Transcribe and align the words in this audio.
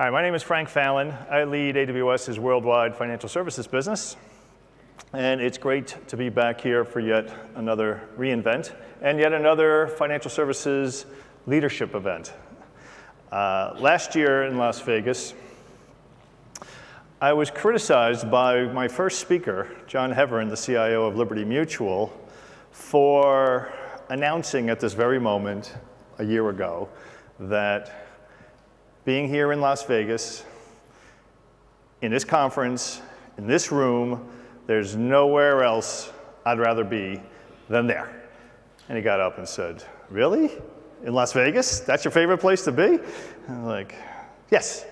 Hi, 0.00 0.08
my 0.08 0.22
name 0.22 0.34
is 0.34 0.42
Frank 0.42 0.70
Fallon. 0.70 1.12
I 1.30 1.44
lead 1.44 1.74
AWS's 1.74 2.38
worldwide 2.38 2.96
financial 2.96 3.28
services 3.28 3.66
business. 3.66 4.16
And 5.12 5.42
it's 5.42 5.58
great 5.58 5.94
to 6.08 6.16
be 6.16 6.30
back 6.30 6.58
here 6.58 6.86
for 6.86 7.00
yet 7.00 7.30
another 7.54 8.08
reInvent 8.16 8.74
and 9.02 9.18
yet 9.18 9.34
another 9.34 9.88
financial 9.88 10.30
services 10.30 11.04
leadership 11.46 11.94
event. 11.94 12.32
Uh, 13.30 13.76
last 13.78 14.14
year 14.14 14.44
in 14.44 14.56
Las 14.56 14.80
Vegas, 14.80 15.34
I 17.20 17.34
was 17.34 17.50
criticized 17.50 18.30
by 18.30 18.62
my 18.62 18.88
first 18.88 19.20
speaker, 19.20 19.68
John 19.86 20.14
Heverin, 20.14 20.48
the 20.48 20.56
CIO 20.56 21.08
of 21.08 21.16
Liberty 21.16 21.44
Mutual, 21.44 22.10
for 22.70 23.70
announcing 24.08 24.70
at 24.70 24.80
this 24.80 24.94
very 24.94 25.20
moment 25.20 25.74
a 26.16 26.24
year 26.24 26.48
ago 26.48 26.88
that 27.38 28.09
being 29.04 29.28
here 29.28 29.52
in 29.52 29.60
Las 29.60 29.84
Vegas, 29.84 30.44
in 32.02 32.10
this 32.10 32.24
conference, 32.24 33.00
in 33.38 33.46
this 33.46 33.72
room, 33.72 34.28
there's 34.66 34.96
nowhere 34.96 35.64
else 35.64 36.12
I'd 36.44 36.58
rather 36.58 36.84
be 36.84 37.20
than 37.68 37.86
there. 37.86 38.10
And 38.88 38.96
he 38.96 39.02
got 39.02 39.20
up 39.20 39.38
and 39.38 39.48
said, 39.48 39.82
Really? 40.10 40.50
In 41.04 41.14
Las 41.14 41.32
Vegas? 41.32 41.80
That's 41.80 42.04
your 42.04 42.12
favorite 42.12 42.38
place 42.38 42.64
to 42.64 42.72
be? 42.72 42.98
I'm 43.48 43.64
like, 43.64 43.94
Yes. 44.50 44.84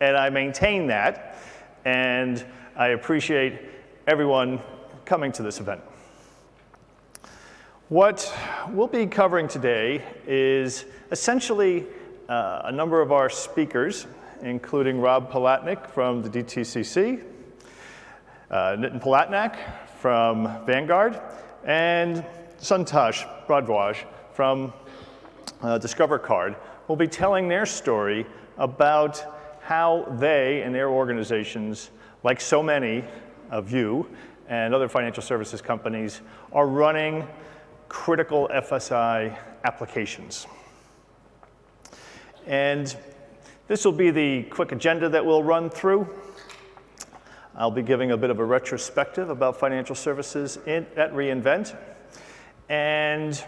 And 0.00 0.16
I 0.16 0.28
maintain 0.28 0.86
that. 0.88 1.38
And 1.84 2.44
I 2.76 2.88
appreciate 2.88 3.60
everyone 4.06 4.60
coming 5.04 5.32
to 5.32 5.42
this 5.42 5.60
event. 5.60 5.80
What 7.88 8.34
we'll 8.70 8.88
be 8.88 9.06
covering 9.06 9.46
today 9.46 10.02
is 10.26 10.84
essentially 11.10 11.86
uh, 12.28 12.62
a 12.64 12.72
number 12.72 13.00
of 13.00 13.12
our 13.12 13.28
speakers, 13.28 14.06
including 14.42 15.00
Rob 15.00 15.30
Palatnik 15.30 15.86
from 15.90 16.22
the 16.22 16.30
DTCC, 16.30 17.22
uh, 18.50 18.54
Nitin 18.76 19.02
Palatnak 19.02 19.56
from 19.98 20.64
Vanguard, 20.64 21.20
and 21.64 22.24
Santosh 22.60 23.26
Bhardwaj 23.46 24.04
from 24.32 24.72
uh, 25.62 25.78
Discover 25.78 26.18
Card 26.18 26.56
will 26.88 26.96
be 26.96 27.08
telling 27.08 27.48
their 27.48 27.66
story 27.66 28.26
about 28.58 29.24
how 29.60 30.04
they 30.18 30.62
and 30.62 30.74
their 30.74 30.88
organizations, 30.88 31.90
like 32.22 32.40
so 32.40 32.62
many 32.62 33.04
of 33.50 33.72
you 33.72 34.06
and 34.48 34.74
other 34.74 34.88
financial 34.88 35.22
services 35.22 35.60
companies, 35.62 36.20
are 36.52 36.66
running 36.66 37.26
critical 37.88 38.48
FSI 38.52 39.36
applications. 39.64 40.46
And 42.46 42.94
this 43.68 43.84
will 43.84 43.92
be 43.92 44.10
the 44.10 44.42
quick 44.44 44.72
agenda 44.72 45.08
that 45.08 45.24
we'll 45.24 45.42
run 45.42 45.70
through. 45.70 46.08
I'll 47.56 47.70
be 47.70 47.82
giving 47.82 48.10
a 48.10 48.16
bit 48.16 48.30
of 48.30 48.40
a 48.40 48.44
retrospective 48.44 49.30
about 49.30 49.58
financial 49.58 49.94
services 49.94 50.58
in, 50.66 50.86
at 50.96 51.12
reInvent 51.12 51.76
and 52.68 53.42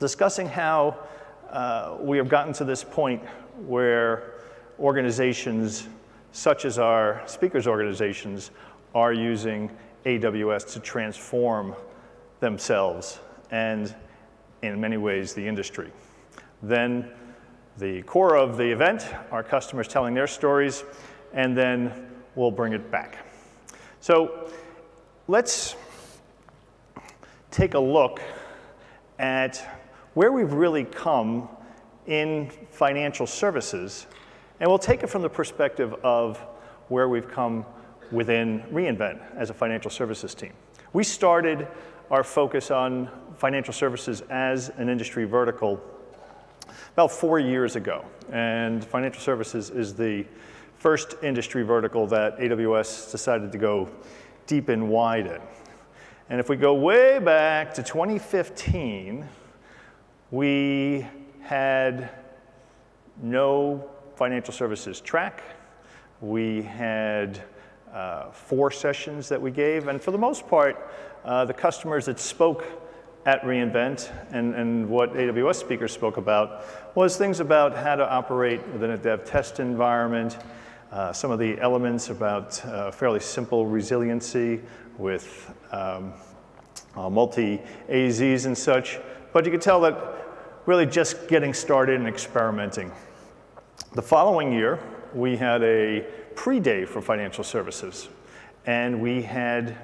discussing 0.00 0.46
how 0.46 0.98
uh, 1.50 1.96
we 2.00 2.18
have 2.18 2.28
gotten 2.28 2.52
to 2.54 2.64
this 2.64 2.82
point 2.82 3.22
where 3.66 4.32
organizations 4.78 5.88
such 6.32 6.64
as 6.64 6.78
our 6.78 7.22
speakers 7.26 7.66
organizations 7.68 8.50
are 8.94 9.12
using 9.12 9.70
AWS 10.04 10.72
to 10.72 10.80
transform 10.80 11.74
themselves 12.40 13.20
and 13.50 13.94
in 14.62 14.80
many 14.80 14.96
ways 14.96 15.32
the 15.32 15.46
industry. 15.46 15.90
Then 16.62 17.10
the 17.78 18.02
core 18.02 18.36
of 18.36 18.56
the 18.56 18.70
event, 18.70 19.06
our 19.30 19.42
customers 19.42 19.88
telling 19.88 20.14
their 20.14 20.26
stories, 20.26 20.84
and 21.32 21.56
then 21.56 22.08
we'll 22.34 22.50
bring 22.50 22.72
it 22.72 22.90
back. 22.90 23.18
So 24.00 24.50
let's 25.26 25.74
take 27.50 27.74
a 27.74 27.78
look 27.78 28.20
at 29.18 29.80
where 30.14 30.30
we've 30.30 30.52
really 30.52 30.84
come 30.84 31.48
in 32.06 32.50
financial 32.70 33.26
services, 33.26 34.06
and 34.60 34.68
we'll 34.68 34.78
take 34.78 35.02
it 35.02 35.08
from 35.08 35.22
the 35.22 35.30
perspective 35.30 35.94
of 36.04 36.38
where 36.88 37.08
we've 37.08 37.28
come 37.28 37.64
within 38.12 38.62
reInvent 38.72 39.20
as 39.36 39.50
a 39.50 39.54
financial 39.54 39.90
services 39.90 40.34
team. 40.34 40.52
We 40.92 41.02
started 41.02 41.66
our 42.10 42.22
focus 42.22 42.70
on 42.70 43.10
financial 43.36 43.72
services 43.72 44.20
as 44.30 44.68
an 44.76 44.88
industry 44.88 45.24
vertical 45.24 45.82
about 46.92 47.10
four 47.10 47.38
years 47.38 47.76
ago. 47.76 48.04
And 48.30 48.84
financial 48.84 49.20
services 49.20 49.70
is 49.70 49.94
the 49.94 50.26
first 50.76 51.14
industry 51.22 51.62
vertical 51.62 52.06
that 52.08 52.38
AWS 52.38 53.10
decided 53.10 53.52
to 53.52 53.58
go 53.58 53.88
deep 54.46 54.68
and 54.68 54.88
wide 54.88 55.26
in. 55.26 55.40
And 56.30 56.40
if 56.40 56.48
we 56.48 56.56
go 56.56 56.74
way 56.74 57.18
back 57.18 57.74
to 57.74 57.82
2015, 57.82 59.26
we 60.30 61.06
had 61.42 62.10
no 63.22 63.90
financial 64.16 64.52
services 64.52 65.00
track. 65.00 65.42
We 66.20 66.62
had 66.62 67.44
uh, 67.92 68.30
four 68.30 68.70
sessions 68.70 69.28
that 69.28 69.40
we 69.40 69.50
gave, 69.50 69.88
and 69.88 70.00
for 70.00 70.10
the 70.10 70.18
most 70.18 70.48
part, 70.48 70.90
uh, 71.24 71.44
the 71.44 71.54
customers 71.54 72.06
that 72.06 72.18
spoke 72.18 72.64
at 73.26 73.42
reInvent 73.42 74.10
and, 74.32 74.54
and 74.54 74.88
what 74.88 75.14
AWS 75.14 75.56
speakers 75.56 75.92
spoke 75.92 76.16
about 76.16 76.64
was 76.94 77.16
things 77.16 77.40
about 77.40 77.76
how 77.76 77.96
to 77.96 78.08
operate 78.08 78.66
within 78.68 78.90
a 78.90 78.98
dev 78.98 79.24
test 79.24 79.60
environment, 79.60 80.38
uh, 80.92 81.12
some 81.12 81.30
of 81.30 81.38
the 81.38 81.58
elements 81.60 82.10
about 82.10 82.64
uh, 82.66 82.90
fairly 82.90 83.20
simple 83.20 83.66
resiliency 83.66 84.60
with 84.98 85.52
um, 85.72 86.12
uh, 86.96 87.08
multi-AZs 87.08 88.46
and 88.46 88.56
such. 88.56 89.00
But 89.32 89.44
you 89.44 89.50
could 89.50 89.62
tell 89.62 89.80
that 89.80 89.96
really 90.66 90.86
just 90.86 91.26
getting 91.28 91.52
started 91.52 91.98
and 91.98 92.08
experimenting. 92.08 92.92
The 93.92 94.02
following 94.02 94.52
year, 94.52 94.78
we 95.14 95.36
had 95.36 95.62
a 95.62 96.06
pre-day 96.34 96.84
for 96.84 97.00
financial 97.00 97.44
services. 97.44 98.08
And 98.66 99.00
we 99.00 99.22
had 99.22 99.76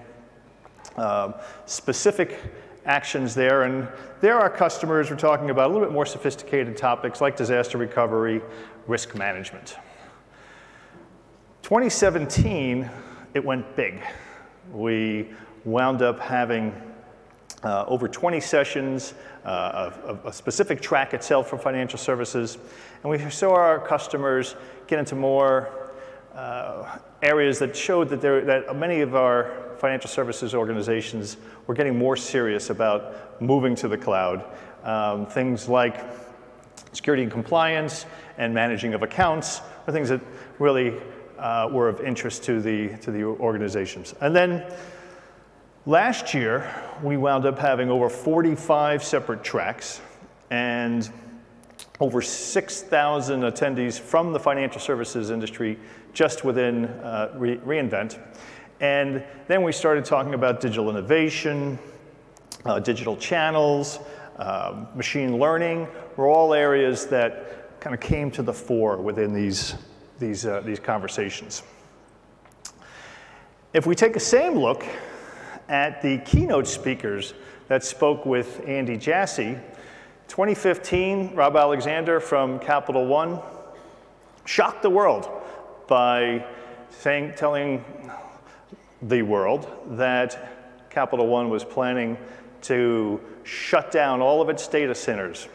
uh, 0.97 1.33
specific 1.67 2.39
actions 2.91 3.37
there. 3.37 3.63
And 3.63 3.87
there 4.21 4.39
our 4.41 4.51
customers 4.51 5.11
were 5.11 5.17
talking 5.17 5.51
about 5.51 5.71
a 5.71 5.73
little 5.73 5.87
bit 5.87 5.95
more 5.95 6.05
sophisticated 6.05 6.77
topics 6.77 7.21
like 7.21 7.37
disaster 7.37 7.79
recovery, 7.79 8.43
risk 8.89 9.15
management. 9.15 9.77
2017, 11.63 12.91
it 13.35 13.45
went 13.45 13.77
big. 13.77 14.03
We 14.73 15.29
wound 15.65 16.03
up 16.03 16.19
having 16.19 16.75
uh, 17.63 17.85
over 17.87 18.09
20 18.09 18.41
sessions, 18.41 19.15
uh, 19.45 19.91
a, 20.25 20.29
a, 20.29 20.33
specific 20.33 20.81
track 20.81 21.15
itself 21.15 21.49
for 21.49 21.59
financial 21.59 21.99
services, 21.99 22.59
and 23.03 23.11
we 23.11 23.19
saw 23.31 23.53
our 23.53 23.79
customers 23.79 24.57
get 24.87 24.99
into 24.99 25.15
more 25.15 25.93
uh, 26.35 26.99
areas 27.23 27.59
that 27.59 27.77
showed 27.77 28.09
that, 28.09 28.21
there, 28.21 28.45
that 28.45 28.75
many 28.75 29.03
of 29.03 29.15
our 29.15 29.70
financial 29.81 30.11
services 30.11 30.55
organizations 30.55 31.39
were 31.67 31.75
getting 31.75 31.99
more 31.99 32.15
serious 32.15 32.69
about 32.69 33.41
moving 33.41 33.75
to 33.75 33.89
the 33.89 33.97
cloud. 33.97 34.45
Um, 34.85 35.25
things 35.25 35.69
like 35.69 36.05
security 36.93 37.23
and 37.23 37.33
compliance 37.33 38.05
and 38.37 38.53
managing 38.53 38.93
of 38.93 39.03
accounts 39.03 39.63
are 39.87 39.93
things 39.93 40.11
that 40.11 40.21
really 40.59 41.01
uh, 41.39 41.71
were 41.73 41.89
of 41.89 42.03
interest 42.03 42.45
to 42.45 42.61
the, 42.61 42.89
to 42.99 43.11
the 43.11 43.25
organizations. 43.25 44.15
And 44.21 44.37
then 44.37 44.71
last 45.87 46.35
year, 46.35 46.71
we 47.03 47.17
wound 47.17 47.47
up 47.47 47.59
having 47.59 47.91
over 47.91 48.11
45 48.11 49.03
separate 49.03 49.43
tracks 49.43 50.03
and 50.51 51.11
over 52.01 52.21
6,000 52.21 53.41
attendees 53.41 53.99
from 53.99 54.33
the 54.33 54.41
financial 54.41 54.81
services 54.81 55.31
industry 55.31 55.79
just 56.13 56.45
within 56.45 56.85
uh, 56.85 57.33
Re 57.37 57.57
reInvent. 57.59 58.19
And 58.81 59.23
then 59.47 59.63
we 59.63 59.73
started 59.73 60.05
talking 60.07 60.33
about 60.33 60.61
digital 60.61 60.89
innovation, 60.89 61.79
uh, 62.65 62.81
digital 62.81 63.17
channels, 63.17 63.99
uh, 64.39 64.87
machine 64.95 65.39
learning 65.39 65.87
were 66.17 66.27
all 66.27 66.55
areas 66.55 67.07
that 67.07 67.79
kind 67.81 67.95
of 67.95 68.01
came 68.01 68.31
to 68.31 68.43
the 68.43 68.53
fore 68.53 68.97
within 68.97 69.35
these, 69.35 69.75
these, 70.19 70.47
uh, 70.47 70.61
these 70.63 70.81
conversations. 70.81 71.63
If 73.75 73.87
we 73.87 73.95
take 73.95 74.15
the 74.15 74.21
same 74.21 74.59
look 74.59 74.85
at 75.69 76.01
the 76.01 76.19
keynote 76.19 76.67
speakers 76.67 77.35
that 77.69 77.85
spoke 77.85 78.25
with 78.25 78.67
Andy 78.67 78.97
Jassy, 78.97 79.59
2015, 80.29 81.35
Rob 81.35 81.57
Alexander 81.57 82.19
from 82.19 82.59
Capital 82.61 83.07
One 83.07 83.41
shocked 84.45 84.83
the 84.83 84.91
world 84.91 85.29
by 85.87 86.45
saying, 86.91 87.35
telling 87.37 87.85
the 89.03 89.23
world 89.23 89.69
that 89.97 90.89
Capital 90.91 91.27
One 91.27 91.49
was 91.49 91.65
planning 91.65 92.19
to 92.63 93.21
shut 93.45 93.91
down 93.91 94.21
all 94.21 94.43
of 94.43 94.49
its 94.49 94.67
data 94.69 94.95
centers 94.95 95.49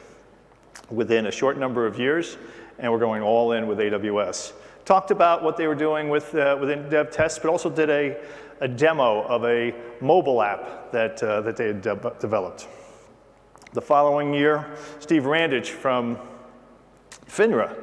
within 0.90 1.28
a 1.28 1.32
short 1.32 1.58
number 1.58 1.86
of 1.86 2.00
years, 2.00 2.38
and 2.80 2.92
we're 2.92 3.00
going 3.00 3.22
all 3.22 3.52
in 3.52 3.68
with 3.68 3.80
AWS. 3.80 4.54
talked 4.86 5.12
about 5.12 5.44
what 5.44 5.58
they 5.58 5.68
were 5.68 5.76
doing 5.76 6.10
with, 6.10 6.34
uh, 6.36 6.58
with 6.60 6.70
in-dev 6.70 7.12
tests, 7.12 7.40
but 7.40 7.50
also 7.50 7.70
did 7.70 7.90
a, 7.90 8.18
a 8.62 8.68
demo 8.68 9.24
of 9.24 9.44
a 9.46 9.74
mobile 10.02 10.42
app 10.42 10.92
that, 10.92 11.22
uh, 11.24 11.42
that 11.42 11.58
they 11.58 11.68
had 11.68 11.82
de 11.82 12.14
developed. 12.20 12.68
The 13.74 13.82
following 13.82 14.34
year, 14.34 14.66
Steve 15.00 15.24
Randich 15.24 15.68
from 15.68 16.18
FINRA 17.28 17.76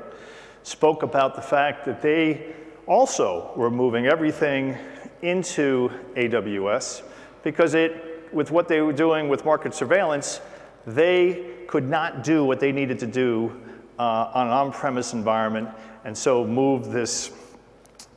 spoke 0.62 1.02
about 1.02 1.34
the 1.34 1.42
fact 1.42 1.84
that 1.84 2.00
they 2.00 2.54
also 2.86 3.52
were 3.56 3.70
moving 3.70 4.06
everything 4.06 4.76
into 5.22 5.90
AWS 6.14 7.02
because 7.42 7.74
it, 7.74 8.28
with 8.32 8.50
what 8.50 8.68
they 8.68 8.80
were 8.80 8.92
doing 8.92 9.28
with 9.28 9.44
market 9.44 9.74
surveillance, 9.74 10.40
they 10.86 11.64
could 11.68 11.88
not 11.88 12.24
do 12.24 12.44
what 12.44 12.60
they 12.60 12.72
needed 12.72 12.98
to 12.98 13.06
do 13.06 13.60
uh, 13.98 14.30
on 14.34 14.46
an 14.48 14.52
on-premise 14.52 15.12
environment, 15.12 15.68
and 16.04 16.16
so 16.16 16.46
moved 16.46 16.90
this 16.90 17.30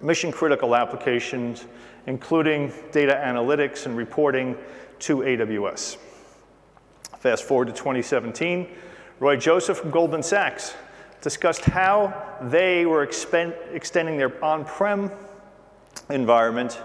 mission 0.02 0.32
critical 0.32 0.76
applications, 0.76 1.66
including 2.08 2.72
data 2.92 3.14
analytics 3.24 3.86
and 3.86 3.96
reporting 3.96 4.58
to 5.00 5.18
AWS. 5.18 5.98
Fast 7.20 7.44
forward 7.44 7.68
to 7.68 7.74
2017, 7.74 8.68
Roy 9.20 9.38
Joseph 9.38 9.78
from 9.78 9.92
Goldman 9.92 10.24
Sachs 10.24 10.76
discussed 11.22 11.66
how 11.66 12.38
they 12.42 12.86
were 12.86 13.04
extending 13.04 14.18
their 14.18 14.44
on-prem 14.44 15.12
environment 16.10 16.80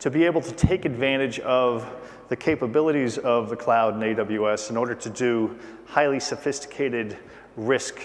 to 0.00 0.10
be 0.10 0.24
able 0.24 0.40
to 0.40 0.52
take 0.52 0.84
advantage 0.84 1.38
of 1.40 1.90
the 2.28 2.36
capabilities 2.36 3.18
of 3.18 3.48
the 3.48 3.56
cloud 3.56 3.94
and 3.94 4.02
AWS 4.02 4.70
in 4.70 4.76
order 4.76 4.94
to 4.94 5.10
do 5.10 5.56
highly 5.86 6.20
sophisticated 6.20 7.16
risk 7.56 8.00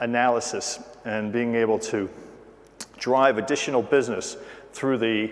analysis 0.00 0.80
and 1.04 1.32
being 1.32 1.54
able 1.54 1.78
to 1.78 2.08
drive 2.98 3.38
additional 3.38 3.82
business 3.82 4.36
through 4.72 4.98
the 4.98 5.30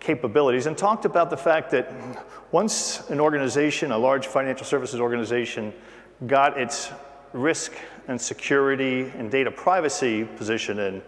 capabilities 0.00 0.66
and 0.66 0.76
talked 0.76 1.04
about 1.04 1.30
the 1.30 1.36
fact 1.36 1.70
that 1.70 1.92
once 2.52 3.08
an 3.10 3.20
organization, 3.20 3.90
a 3.90 3.98
large 3.98 4.26
financial 4.26 4.66
services 4.66 5.00
organization, 5.00 5.72
got 6.26 6.58
its 6.58 6.92
risk 7.32 7.72
and 8.06 8.20
security 8.20 9.12
and 9.16 9.30
data 9.30 9.50
privacy 9.50 10.24
position 10.24 10.78
in, 10.78 11.02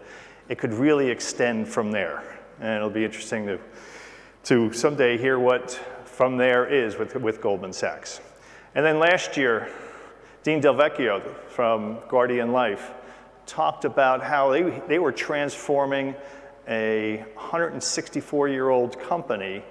it 0.49 0.59
could 0.59 0.75
really 0.75 1.09
extend 1.09 1.69
from 1.69 1.91
there. 1.91 2.23
And 2.61 2.77
it'll 2.77 2.91
be 2.91 3.05
interesting 3.05 3.47
to, 3.47 3.61
to 4.47 4.73
someday 4.73 5.19
hear 5.19 5.41
what 5.41 5.73
from 6.05 6.37
there 6.37 6.73
is 6.73 6.97
with, 6.97 7.17
with 7.17 7.41
Goldman 7.41 7.73
Sachs. 7.73 8.21
And 8.77 8.87
then 8.87 9.01
last 9.01 9.37
year, 9.37 9.69
Dean 10.45 10.63
Delvecchio 10.63 11.21
from 11.49 11.99
Guardian 12.09 12.53
Life 12.53 12.93
talked 13.45 13.85
about 13.85 14.23
how 14.23 14.53
they, 14.53 14.63
they 14.87 15.01
were 15.01 15.11
transforming 15.11 16.15
a 16.69 17.25
164 17.35 18.49
year 18.49 18.69
old 18.69 19.01
company 19.01 19.65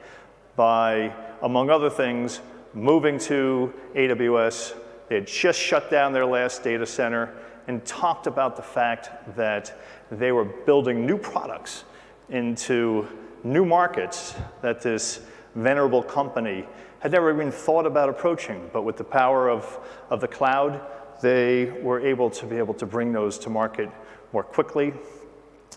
by, 0.58 1.14
among 1.42 1.70
other 1.70 1.90
things, 1.90 2.42
moving 2.74 3.18
to 3.20 3.74
AWS. 3.96 4.76
They 5.08 5.16
had 5.16 5.28
just 5.28 5.58
shut 5.58 5.90
down 5.90 6.12
their 6.12 6.26
last 6.26 6.66
data 6.66 6.86
center 6.86 7.34
and 7.68 7.86
talked 7.86 8.28
about 8.28 8.58
the 8.58 8.62
fact 8.62 9.10
that 9.38 9.80
they 10.12 10.34
were 10.34 10.44
building 10.44 11.06
new 11.06 11.18
products 11.18 11.86
into 12.28 13.08
new 13.46 13.64
markets 13.64 14.36
that 14.62 14.82
this 14.82 15.22
venerable 15.54 16.04
company 16.04 16.66
had 17.00 17.12
never 17.12 17.32
even 17.32 17.52
thought 17.52 17.86
about 17.86 18.10
approaching. 18.10 18.70
But 18.74 18.82
with 18.82 18.98
the 18.98 19.04
power 19.04 19.50
of, 19.50 19.80
of 20.10 20.20
the 20.20 20.28
cloud, 20.28 20.82
they 21.22 21.66
were 21.82 22.00
able 22.00 22.30
to 22.32 22.46
be 22.46 22.58
able 22.58 22.74
to 22.74 22.86
bring 22.86 23.14
those 23.14 23.38
to 23.40 23.50
market 23.50 23.90
more 24.34 24.44
quickly 24.44 24.94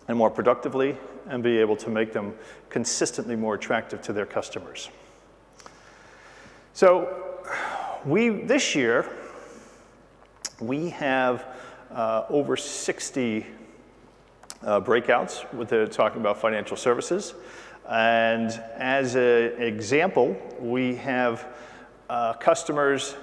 and 0.09 0.17
more 0.17 0.31
productively 0.31 0.97
and 1.29 1.43
be 1.43 1.59
able 1.59 1.77
to 1.77 1.91
make 1.91 2.13
them 2.13 2.35
consistently 2.71 3.37
more 3.37 3.55
attractive 3.55 4.01
to 4.03 4.13
their 4.13 4.27
customers. 4.27 4.89
So 6.73 7.45
we, 8.05 8.31
this 8.31 8.75
year, 8.75 9.07
we 10.61 10.89
have 10.91 11.45
uh, 11.93 12.25
over 12.31 12.57
60 12.57 13.47
uh, 14.63 14.81
breakouts 14.81 15.51
with 15.53 15.69
the, 15.69 15.87
talking 15.87 16.21
about 16.21 16.41
financial 16.41 16.77
services. 16.77 17.35
And 17.89 18.51
as 18.77 19.15
an 19.15 19.61
example, 19.63 20.37
we 20.61 20.97
have 20.97 21.47
uh, 22.11 22.35
customers 22.35 23.17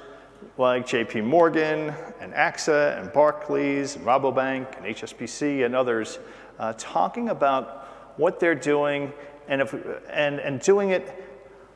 like 0.58 0.88
JP 0.88 1.26
Morgan 1.26 1.94
and 2.20 2.34
AXA 2.34 3.00
and 3.00 3.12
Barclays 3.12 3.96
and 3.96 4.06
Rabobank 4.06 4.78
and 4.78 4.86
HSBC 4.86 5.66
and 5.66 5.76
others 5.76 6.20
uh, 6.60 6.74
talking 6.78 7.30
about 7.30 8.14
what 8.18 8.40
they're 8.40 8.56
doing 8.56 9.12
and, 9.48 9.62
if, 9.62 9.74
and, 10.10 10.40
and 10.40 10.60
doing 10.62 10.92
it, 10.92 11.24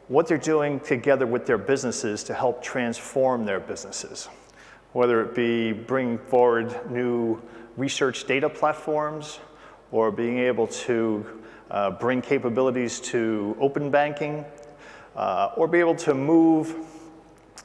what 0.07 0.27
they're 0.27 0.37
doing 0.37 0.79
together 0.79 1.27
with 1.27 1.45
their 1.45 1.57
businesses 1.57 2.23
to 2.23 2.33
help 2.33 2.63
transform 2.63 3.45
their 3.45 3.59
businesses. 3.59 4.29
Whether 4.93 5.21
it 5.21 5.35
be 5.35 5.71
bringing 5.71 6.17
forward 6.17 6.89
new 6.89 7.39
research 7.77 8.25
data 8.25 8.49
platforms 8.49 9.39
or 9.91 10.11
being 10.11 10.37
able 10.37 10.67
to 10.67 11.25
uh, 11.71 11.91
bring 11.91 12.21
capabilities 12.21 12.99
to 12.99 13.55
open 13.59 13.89
banking 13.89 14.45
uh, 15.15 15.51
or 15.57 15.67
be 15.67 15.79
able 15.79 15.95
to 15.95 16.13
move 16.13 16.75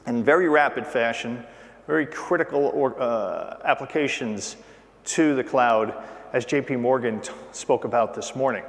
in 0.07 0.23
very 0.23 0.49
rapid 0.49 0.85
fashion, 0.85 1.43
very 1.87 2.05
critical 2.05 2.65
or, 2.73 2.99
uh, 3.01 3.57
applications 3.63 4.57
to 5.03 5.35
the 5.35 5.43
cloud, 5.43 5.93
as 6.33 6.45
JP 6.45 6.79
Morgan 6.79 7.21
spoke 7.51 7.85
about 7.85 8.13
this 8.13 8.35
morning. 8.35 8.63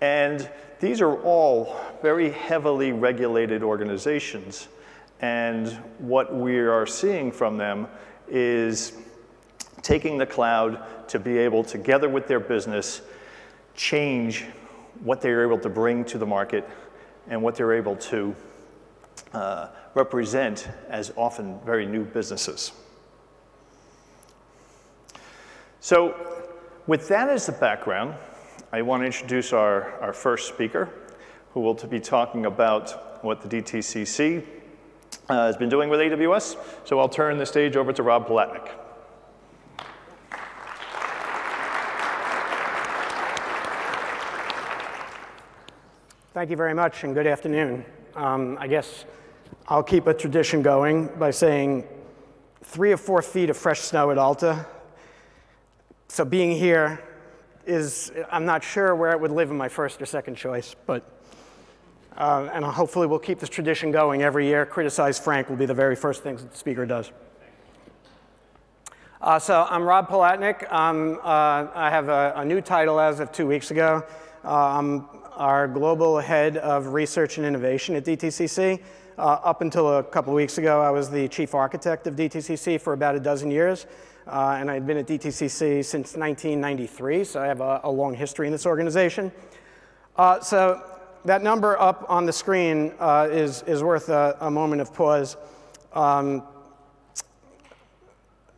And 0.00 0.50
these 0.80 1.00
are 1.00 1.16
all 1.22 1.76
very 2.02 2.30
heavily 2.30 2.90
regulated 2.90 3.62
organizations. 3.62 4.68
And 5.20 5.68
what 5.98 6.34
we 6.34 6.58
are 6.58 6.86
seeing 6.86 7.30
from 7.30 7.56
them 7.56 7.86
is 8.28 8.92
taking 9.82 10.18
the 10.18 10.26
cloud 10.26 10.82
to 11.12 11.18
be 11.18 11.36
able, 11.36 11.62
together 11.62 12.08
with 12.08 12.26
their 12.26 12.40
business, 12.40 13.02
change 13.74 14.46
what 15.04 15.20
they're 15.20 15.44
able 15.44 15.58
to 15.58 15.68
bring 15.68 16.06
to 16.06 16.16
the 16.16 16.24
market 16.24 16.66
and 17.28 17.42
what 17.42 17.54
they're 17.54 17.74
able 17.74 17.96
to 17.96 18.34
uh, 19.34 19.68
represent 19.94 20.68
as 20.88 21.12
often 21.14 21.60
very 21.66 21.84
new 21.84 22.02
businesses. 22.02 22.72
So 25.80 26.14
with 26.86 27.08
that 27.08 27.28
as 27.28 27.44
the 27.44 27.52
background, 27.52 28.14
I 28.72 28.80
want 28.80 29.02
to 29.02 29.06
introduce 29.06 29.52
our, 29.52 30.00
our 30.00 30.14
first 30.14 30.48
speaker, 30.48 30.88
who 31.52 31.60
will 31.60 31.74
be 31.74 32.00
talking 32.00 32.46
about 32.46 33.22
what 33.22 33.42
the 33.42 33.48
DTCC 33.60 34.46
uh, 35.28 35.46
has 35.46 35.58
been 35.58 35.68
doing 35.68 35.90
with 35.90 36.00
AWS. 36.00 36.56
So 36.86 36.98
I'll 36.98 37.08
turn 37.08 37.36
the 37.36 37.44
stage 37.44 37.76
over 37.76 37.92
to 37.92 38.02
Rob 38.02 38.26
Palatnik. 38.26 38.70
Thank 46.34 46.48
you 46.48 46.56
very 46.56 46.72
much, 46.72 47.04
and 47.04 47.12
good 47.12 47.26
afternoon. 47.26 47.84
Um, 48.16 48.56
I 48.58 48.66
guess 48.66 49.04
I'll 49.68 49.82
keep 49.82 50.06
a 50.06 50.14
tradition 50.14 50.62
going 50.62 51.08
by 51.18 51.30
saying 51.30 51.84
three 52.62 52.90
or 52.90 52.96
four 52.96 53.20
feet 53.20 53.50
of 53.50 53.56
fresh 53.58 53.80
snow 53.80 54.10
at 54.10 54.16
Alta. 54.16 54.64
So 56.08 56.24
being 56.24 56.52
here 56.52 57.04
is, 57.66 58.12
I'm 58.30 58.46
not 58.46 58.64
sure 58.64 58.94
where 58.94 59.10
it 59.10 59.20
would 59.20 59.30
live 59.30 59.50
in 59.50 59.58
my 59.58 59.68
first 59.68 60.00
or 60.00 60.06
second 60.06 60.36
choice, 60.36 60.74
but, 60.86 61.06
uh, 62.16 62.48
and 62.54 62.64
hopefully 62.64 63.06
we'll 63.06 63.18
keep 63.18 63.38
this 63.38 63.50
tradition 63.50 63.90
going 63.90 64.22
every 64.22 64.46
year. 64.46 64.64
Criticize 64.64 65.18
Frank 65.18 65.50
will 65.50 65.56
be 65.56 65.66
the 65.66 65.74
very 65.74 65.96
first 65.96 66.22
thing 66.22 66.36
the 66.36 66.48
speaker 66.54 66.86
does. 66.86 67.12
Uh, 69.20 69.38
so 69.38 69.66
I'm 69.68 69.82
Rob 69.82 70.08
Palatnik. 70.08 70.72
Um, 70.72 71.18
uh, 71.22 71.66
I 71.74 71.90
have 71.90 72.08
a, 72.08 72.32
a, 72.36 72.44
new 72.46 72.62
title 72.62 72.98
as 72.98 73.20
of 73.20 73.32
two 73.32 73.46
weeks 73.46 73.70
ago. 73.70 74.02
Uh, 74.42 75.02
our 75.36 75.66
global 75.68 76.18
head 76.18 76.56
of 76.56 76.88
research 76.88 77.38
and 77.38 77.46
innovation 77.46 77.94
at 77.96 78.04
DTCC. 78.04 78.80
Uh, 79.18 79.22
up 79.22 79.60
until 79.60 79.98
a 79.98 80.02
couple 80.02 80.32
weeks 80.32 80.58
ago, 80.58 80.80
I 80.80 80.90
was 80.90 81.10
the 81.10 81.28
chief 81.28 81.54
architect 81.54 82.06
of 82.06 82.16
DTCC 82.16 82.80
for 82.80 82.92
about 82.92 83.14
a 83.14 83.20
dozen 83.20 83.50
years. 83.50 83.86
Uh, 84.26 84.56
and 84.58 84.70
I've 84.70 84.86
been 84.86 84.98
at 84.98 85.06
DTCC 85.06 85.84
since 85.84 86.16
1993, 86.16 87.24
so 87.24 87.42
I 87.42 87.46
have 87.46 87.60
a, 87.60 87.80
a 87.84 87.90
long 87.90 88.14
history 88.14 88.46
in 88.46 88.52
this 88.52 88.66
organization. 88.66 89.32
Uh, 90.16 90.40
so 90.40 90.82
that 91.24 91.42
number 91.42 91.78
up 91.80 92.06
on 92.08 92.26
the 92.26 92.32
screen 92.32 92.92
uh, 93.00 93.28
is, 93.30 93.62
is 93.62 93.82
worth 93.82 94.08
a, 94.08 94.36
a 94.40 94.50
moment 94.50 94.80
of 94.80 94.94
pause. 94.94 95.36
Um, 95.92 96.42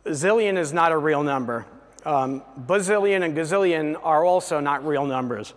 zillion 0.05 0.57
is 0.57 0.71
not 0.71 0.91
a 0.91 0.97
real 0.97 1.23
number. 1.23 1.65
Um, 2.05 2.43
bazillion 2.67 3.23
and 3.23 3.35
gazillion 3.35 3.99
are 4.03 4.23
also 4.23 4.59
not 4.59 4.85
real 4.85 5.05
numbers. 5.05 5.53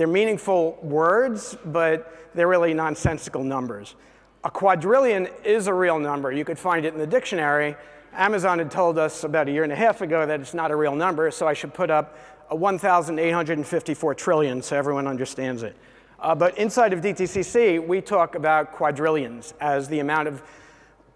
They're 0.00 0.06
meaningful 0.06 0.78
words, 0.80 1.58
but 1.62 2.30
they're 2.34 2.48
really 2.48 2.72
nonsensical 2.72 3.44
numbers. 3.44 3.96
A 4.44 4.50
quadrillion 4.50 5.28
is 5.44 5.66
a 5.66 5.74
real 5.74 5.98
number. 5.98 6.32
You 6.32 6.42
could 6.42 6.58
find 6.58 6.86
it 6.86 6.94
in 6.94 6.98
the 6.98 7.06
dictionary. 7.06 7.76
Amazon 8.14 8.60
had 8.60 8.70
told 8.70 8.98
us 8.98 9.24
about 9.24 9.46
a 9.46 9.52
year 9.52 9.62
and 9.62 9.70
a 9.70 9.76
half 9.76 10.00
ago 10.00 10.24
that 10.24 10.40
it's 10.40 10.54
not 10.54 10.70
a 10.70 10.74
real 10.74 10.94
number, 10.94 11.30
so 11.30 11.46
I 11.46 11.52
should 11.52 11.74
put 11.74 11.90
up 11.90 12.16
uh, 12.50 12.56
1,854 12.56 14.14
trillion, 14.14 14.62
so 14.62 14.74
everyone 14.74 15.06
understands 15.06 15.62
it. 15.62 15.76
Uh, 16.18 16.34
but 16.34 16.56
inside 16.56 16.94
of 16.94 17.02
DTCC, 17.02 17.86
we 17.86 18.00
talk 18.00 18.36
about 18.36 18.72
quadrillions 18.72 19.52
as 19.60 19.86
the 19.86 19.98
amount 19.98 20.28
of 20.28 20.42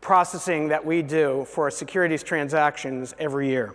processing 0.02 0.68
that 0.68 0.84
we 0.84 1.00
do 1.00 1.46
for 1.48 1.70
securities 1.70 2.22
transactions 2.22 3.14
every 3.18 3.48
year. 3.48 3.74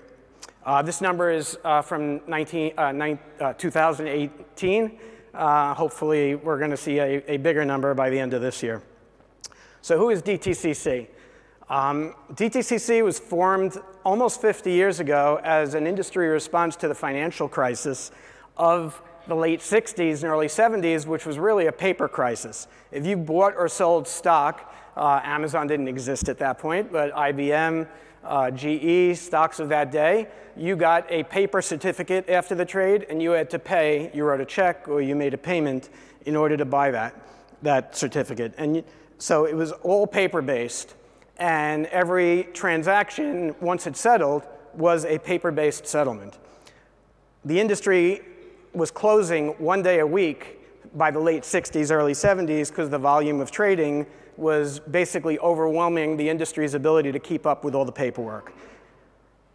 Uh, 0.70 0.84
this 0.84 1.02
number 1.02 1.32
is 1.32 1.58
uh, 1.64 1.82
from 1.82 2.22
19, 2.28 2.74
uh, 2.78 3.16
uh, 3.42 3.54
2018. 3.54 5.00
Uh, 5.34 5.74
hopefully, 5.74 6.36
we're 6.36 6.60
going 6.60 6.70
to 6.70 6.78
see 6.78 7.00
a, 7.00 7.24
a, 7.28 7.38
bigger 7.38 7.66
number 7.66 7.96
by 7.96 8.08
the 8.12 8.20
end 8.20 8.36
of 8.36 8.44
this 8.44 8.62
year. 8.62 8.84
So 9.82 9.98
who 9.98 10.12
is 10.12 10.22
DTCC? 10.22 11.08
Um, 11.72 12.14
DTCC 12.34 13.04
was 13.04 13.18
formed 13.18 13.80
almost 14.06 14.42
50 14.42 14.72
years 14.72 15.00
ago 15.00 15.42
as 15.44 15.74
an 15.74 15.88
industry 15.88 16.28
response 16.28 16.76
to 16.76 16.88
the 16.88 16.94
financial 16.94 17.50
crisis 17.50 18.12
of 18.56 19.02
the 19.28 19.36
late 19.36 19.62
60s 19.62 20.22
and 20.22 20.26
early 20.26 20.46
70s, 20.46 21.08
which 21.08 21.26
was 21.26 21.40
really 21.40 21.66
a 21.66 21.72
paper 21.72 22.08
crisis. 22.08 22.68
If 22.92 23.08
you 23.08 23.18
bought 23.18 23.56
or 23.58 23.70
sold 23.70 24.08
stock, 24.08 24.72
uh, 24.96 25.20
Amazon 25.24 25.66
didn't 25.66 25.88
exist 25.88 26.30
at 26.30 26.38
that 26.38 26.60
point, 26.60 26.92
but 26.92 27.12
IBM, 27.16 27.88
uh, 28.24 28.52
GE, 28.52 29.18
stocks 29.18 29.60
of 29.60 29.70
that 29.70 29.92
day, 29.92 30.28
you 30.56 30.76
got 30.76 31.06
a 31.10 31.24
paper 31.24 31.62
certificate 31.62 32.30
after 32.30 32.56
the 32.56 32.66
trade 32.66 33.06
and 33.10 33.22
you 33.22 33.32
had 33.32 33.50
to 33.50 33.60
pay, 33.60 34.12
you 34.14 34.24
wrote 34.24 34.42
a 34.42 34.46
check 34.46 34.88
or 34.88 35.02
you 35.02 35.16
made 35.16 35.34
a 35.34 35.38
payment 35.38 35.90
in 36.26 36.36
order 36.36 36.58
to 36.58 36.66
buy 36.66 36.92
that, 36.92 37.16
that 37.62 37.96
certificate. 37.96 38.54
And 38.58 38.84
so 39.18 39.46
it 39.46 39.56
was 39.56 39.72
all 39.72 40.06
paper-based 40.06 40.96
and 41.38 41.86
every 41.88 42.50
transaction, 42.54 43.56
once 43.62 43.88
it 43.88 43.96
settled, 43.96 44.44
was 44.74 45.06
a 45.06 45.18
paper-based 45.18 45.88
settlement. 45.88 46.38
The 47.46 47.60
industry 47.60 48.22
was 48.74 48.92
closing 48.92 49.50
one 49.52 49.82
day 49.82 50.00
a 50.00 50.08
week 50.08 50.60
by 50.96 51.12
the 51.12 51.20
late 51.20 51.44
60s, 51.44 51.92
early 51.92 52.14
70s, 52.14 52.70
because 52.70 52.90
the 52.90 53.00
volume 53.00 53.40
of 53.40 53.52
trading 53.52 54.06
was 54.40 54.80
basically 54.80 55.38
overwhelming 55.40 56.16
the 56.16 56.30
industry's 56.30 56.74
ability 56.74 57.12
to 57.12 57.20
keep 57.20 57.46
up 57.46 57.64
with 57.64 57.76
all 57.76 57.86
the 57.86 57.92
paperwork. 57.92 58.54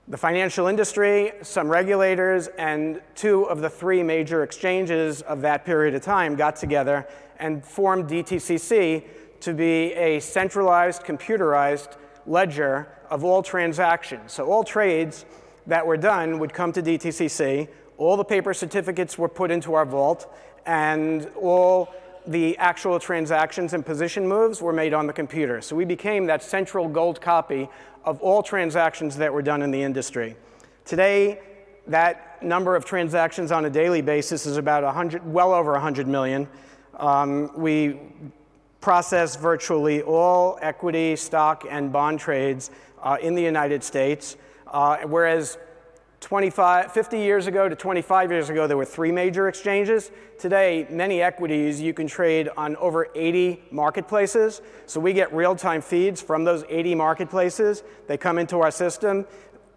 The 0.07 0.19
financial 0.19 0.67
industry, 0.67 1.33
some 1.41 1.69
regulators, 1.71 2.49
and 2.59 3.01
two 3.15 3.45
of 3.45 3.63
the 3.63 3.71
three 3.71 4.03
major 4.03 4.43
exchanges 4.43 5.23
of 5.23 5.41
that 5.41 5.65
period 5.65 5.95
of 5.95 6.03
time 6.03 6.37
got 6.37 6.57
together 6.57 7.09
and 7.39 7.65
formed 7.65 8.11
DTCC 8.11 9.05
to 9.41 9.55
be 9.55 9.95
a 9.95 10.21
centralized, 10.21 11.03
computerized 11.05 11.97
ledger 12.27 12.87
of 13.09 13.25
all 13.25 13.43
transactions. 13.43 14.33
So 14.33 14.47
all 14.47 14.63
trades 14.63 15.25
that 15.67 15.87
were 15.87 15.97
done 15.97 16.39
would 16.39 16.53
come 16.53 16.73
to 16.73 16.83
DTCC, 16.83 17.69
all 17.97 18.19
the 18.19 18.25
paper 18.25 18.53
certificates 18.53 19.17
were 19.17 19.29
put 19.31 19.51
into 19.51 19.73
our 19.73 19.87
vault, 19.87 20.31
and 20.67 21.31
all 21.41 21.95
the 22.27 22.57
actual 22.59 22.99
transactions 22.99 23.75
and 23.75 23.85
position 23.85 24.27
moves 24.27 24.63
were 24.63 24.73
made 24.73 24.95
on 24.95 25.07
the 25.07 25.13
computer. 25.13 25.61
So 25.61 25.77
we 25.77 25.85
became 25.85 26.27
that 26.27 26.43
central 26.43 26.89
gold 26.89 27.21
copy 27.21 27.69
of 28.05 28.21
all 28.21 28.43
transactions 28.43 29.17
that 29.17 29.33
were 29.33 29.43
done 29.43 29.63
in 29.63 29.71
the 29.71 29.83
industry. 29.83 30.37
Today, 30.85 31.41
that 31.87 32.43
number 32.43 32.77
of 32.77 32.85
transactions 32.85 33.53
on 33.53 33.65
a 33.65 33.71
daily 33.71 34.01
basis 34.01 34.47
is 34.47 34.57
about 34.57 34.85
100, 34.85 35.25
well 35.31 35.53
over 35.53 35.73
100 35.73 36.07
million. 36.07 36.49
Um, 36.95 37.51
we 37.57 37.99
process 38.81 39.37
virtually 39.37 40.03
all 40.03 40.59
equity, 40.63 41.17
stock, 41.17 41.65
and 41.69 41.93
bond 41.93 42.21
trades 42.21 42.71
uh, 43.03 43.17
in 43.21 43.35
the 43.35 43.43
United 43.43 43.83
States, 43.83 44.37
uh, 44.69 44.99
whereas 45.07 45.59
25, 46.25 46.91
50 46.91 47.19
years 47.19 47.47
ago 47.47 47.69
to 47.69 47.77
25 47.77 48.33
years 48.33 48.49
ago, 48.49 48.67
there 48.67 48.79
were 48.79 48.87
three 48.87 49.13
major 49.13 49.47
exchanges. 49.47 50.11
Today, 50.39 50.87
many 50.89 51.21
equities 51.21 51.83
you 51.83 51.93
can 51.93 52.07
trade 52.07 52.49
on 52.57 52.77
over 52.77 53.09
80 53.15 53.63
marketplaces. 53.71 54.63
So 54.87 55.01
we 55.01 55.13
get 55.13 55.35
real-time 55.35 55.83
feeds 55.83 56.23
from 56.23 56.45
those 56.45 56.65
80 56.71 56.95
marketplaces. 56.95 57.85
They 58.07 58.17
come 58.17 58.39
into 58.39 58.61
our 58.61 58.71
system 58.71 59.27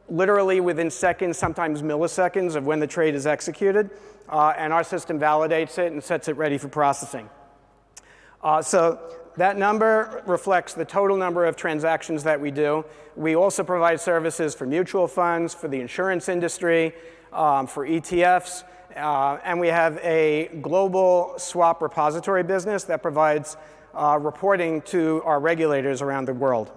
literally 0.09 0.61
within 0.61 0.89
seconds, 0.89 1.37
sometimes 1.37 1.81
milliseconds 1.81 2.55
of 2.55 2.65
when 2.65 2.79
the 2.79 2.87
trade 2.87 3.13
is 3.13 3.27
executed. 3.27 3.89
Uh, 4.29 4.53
and 4.57 4.71
our 4.71 4.85
system 4.85 5.19
validates 5.19 5.77
it 5.77 5.91
and 5.91 6.01
sets 6.01 6.29
it 6.29 6.37
ready 6.37 6.57
for 6.57 6.69
processing. 6.69 7.29
Uh, 8.43 8.61
so 8.61 8.99
that 9.37 9.57
number 9.57 10.23
reflects 10.25 10.73
the 10.73 10.85
total 10.85 11.15
number 11.15 11.45
of 11.45 11.55
transactions 11.55 12.23
that 12.23 12.39
we 12.39 12.51
do. 12.51 12.83
We 13.15 13.35
also 13.35 13.63
provide 13.63 13.99
services 13.99 14.55
for 14.55 14.65
mutual 14.65 15.07
funds, 15.07 15.53
for 15.53 15.67
the 15.67 15.79
insurance 15.79 16.29
industry, 16.29 16.93
um, 17.31 17.67
for 17.67 17.87
ETFs, 17.87 18.63
uh, 18.95 19.39
and 19.43 19.59
we 19.59 19.67
have 19.67 19.97
a 19.99 20.49
global 20.61 21.35
swap 21.37 21.81
repository 21.81 22.43
business 22.43 22.83
that 22.85 23.01
provides 23.01 23.57
uh, 23.93 24.17
reporting 24.19 24.81
to 24.83 25.21
our 25.23 25.39
regulators 25.39 26.01
around 26.01 26.25
the 26.25 26.33
world. 26.33 26.71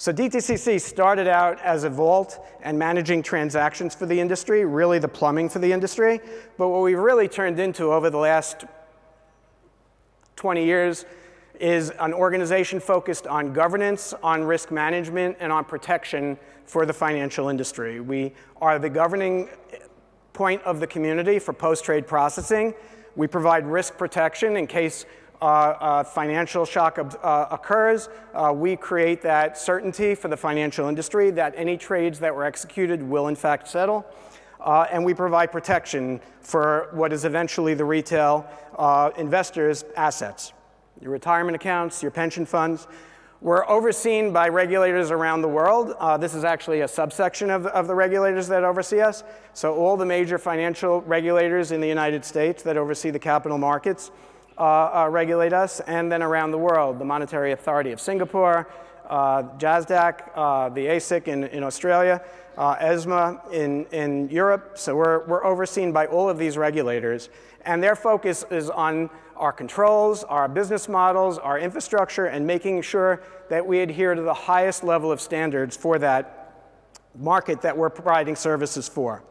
So 0.00 0.12
DTCC 0.12 0.80
started 0.80 1.26
out 1.26 1.60
as 1.60 1.82
a 1.82 1.90
vault 1.90 2.44
and 2.62 2.78
managing 2.78 3.20
transactions 3.22 3.96
for 3.96 4.06
the 4.06 4.20
industry, 4.20 4.64
really 4.64 5.00
the 5.00 5.08
plumbing 5.08 5.48
for 5.48 5.58
the 5.58 5.72
industry. 5.72 6.20
But 6.56 6.68
what 6.68 6.82
we've 6.82 6.98
really 6.98 7.26
turned 7.26 7.58
into 7.58 7.92
over 7.92 8.08
the 8.08 8.18
last 8.18 8.64
20 10.38 10.64
years 10.64 11.04
is 11.58 11.90
an 11.98 12.14
organization 12.14 12.78
focused 12.78 13.26
on 13.26 13.52
governance, 13.52 14.14
on 14.22 14.44
risk 14.44 14.70
management, 14.70 15.36
and 15.40 15.52
on 15.52 15.64
protection 15.64 16.38
for 16.64 16.86
the 16.86 16.92
financial 16.92 17.48
industry. 17.48 17.98
We 17.98 18.32
are 18.62 18.78
the 18.78 18.88
governing 18.88 19.48
point 20.32 20.62
of 20.62 20.78
the 20.78 20.86
community 20.86 21.40
for 21.40 21.52
post-trade 21.52 22.06
processing. 22.06 22.72
We 23.16 23.26
provide 23.26 23.66
risk 23.66 23.98
protection 23.98 24.56
in 24.56 24.68
case 24.68 25.04
uh, 25.42 25.74
a 25.80 26.04
financial 26.04 26.64
shock 26.64 26.98
uh, 26.98 27.46
occurs. 27.50 28.08
Uh, 28.32 28.52
we 28.54 28.76
create 28.76 29.22
that 29.22 29.58
certainty 29.58 30.14
for 30.14 30.28
the 30.28 30.36
financial 30.36 30.88
industry 30.88 31.32
that 31.32 31.52
any 31.56 31.76
trades 31.76 32.20
that 32.20 32.32
were 32.32 32.44
executed 32.44 33.02
will 33.02 33.26
in 33.26 33.34
fact 33.34 33.66
settle. 33.66 34.06
Uh, 34.60 34.86
and 34.90 35.04
we 35.04 35.14
provide 35.14 35.52
protection 35.52 36.20
for 36.40 36.88
what 36.92 37.12
is 37.12 37.24
eventually 37.24 37.74
the 37.74 37.84
retail 37.84 38.46
uh, 38.76 39.10
investors' 39.16 39.84
assets, 39.96 40.52
your 41.00 41.12
retirement 41.12 41.54
accounts, 41.54 42.02
your 42.02 42.10
pension 42.10 42.44
funds. 42.44 42.86
We're 43.40 43.68
overseen 43.68 44.32
by 44.32 44.48
regulators 44.48 45.12
around 45.12 45.42
the 45.42 45.48
world. 45.48 45.94
Uh, 46.00 46.16
this 46.16 46.34
is 46.34 46.42
actually 46.42 46.80
a 46.80 46.88
subsection 46.88 47.50
of, 47.50 47.66
of 47.66 47.86
the 47.86 47.94
regulators 47.94 48.48
that 48.48 48.64
oversee 48.64 49.00
us. 49.00 49.22
So 49.54 49.76
all 49.76 49.96
the 49.96 50.06
major 50.06 50.38
financial 50.38 51.02
regulators 51.02 51.70
in 51.70 51.80
the 51.80 51.86
United 51.86 52.24
States 52.24 52.64
that 52.64 52.76
oversee 52.76 53.10
the 53.10 53.18
capital 53.20 53.56
markets 53.56 54.10
uh, 54.58 55.04
uh, 55.04 55.08
regulate 55.08 55.52
us, 55.52 55.78
and 55.78 56.10
then 56.10 56.20
around 56.20 56.50
the 56.50 56.58
world, 56.58 56.98
the 56.98 57.04
Monetary 57.04 57.52
Authority 57.52 57.92
of 57.92 58.00
Singapore, 58.00 58.68
JASDAQ, 59.08 60.30
uh, 60.34 60.68
the 60.70 60.86
ASIC 60.86 61.28
in, 61.28 61.44
in 61.44 61.62
Australia, 61.62 62.20
uh, 62.58 62.74
ESMA 62.80 63.40
in, 63.52 63.86
in 63.86 64.28
Europe. 64.28 64.72
So 64.74 64.96
we're, 64.96 65.24
we're 65.26 65.44
overseen 65.44 65.92
by 65.92 66.06
all 66.06 66.28
of 66.28 66.38
these 66.38 66.56
regulators. 66.56 67.30
And 67.62 67.82
their 67.82 67.94
focus 67.94 68.44
is 68.50 68.68
on 68.68 69.08
our 69.36 69.52
controls, 69.52 70.24
our 70.24 70.48
business 70.48 70.88
models, 70.88 71.38
our 71.38 71.58
infrastructure, 71.58 72.26
and 72.26 72.44
making 72.44 72.82
sure 72.82 73.22
that 73.48 73.64
we 73.64 73.80
adhere 73.80 74.14
to 74.14 74.22
the 74.22 74.34
highest 74.34 74.82
level 74.82 75.12
of 75.12 75.20
standards 75.20 75.76
for 75.76 75.98
that 76.00 76.74
market 77.16 77.62
that 77.62 77.76
we're 77.76 77.90
providing 77.90 78.34
services 78.34 78.88
for. 78.88 79.22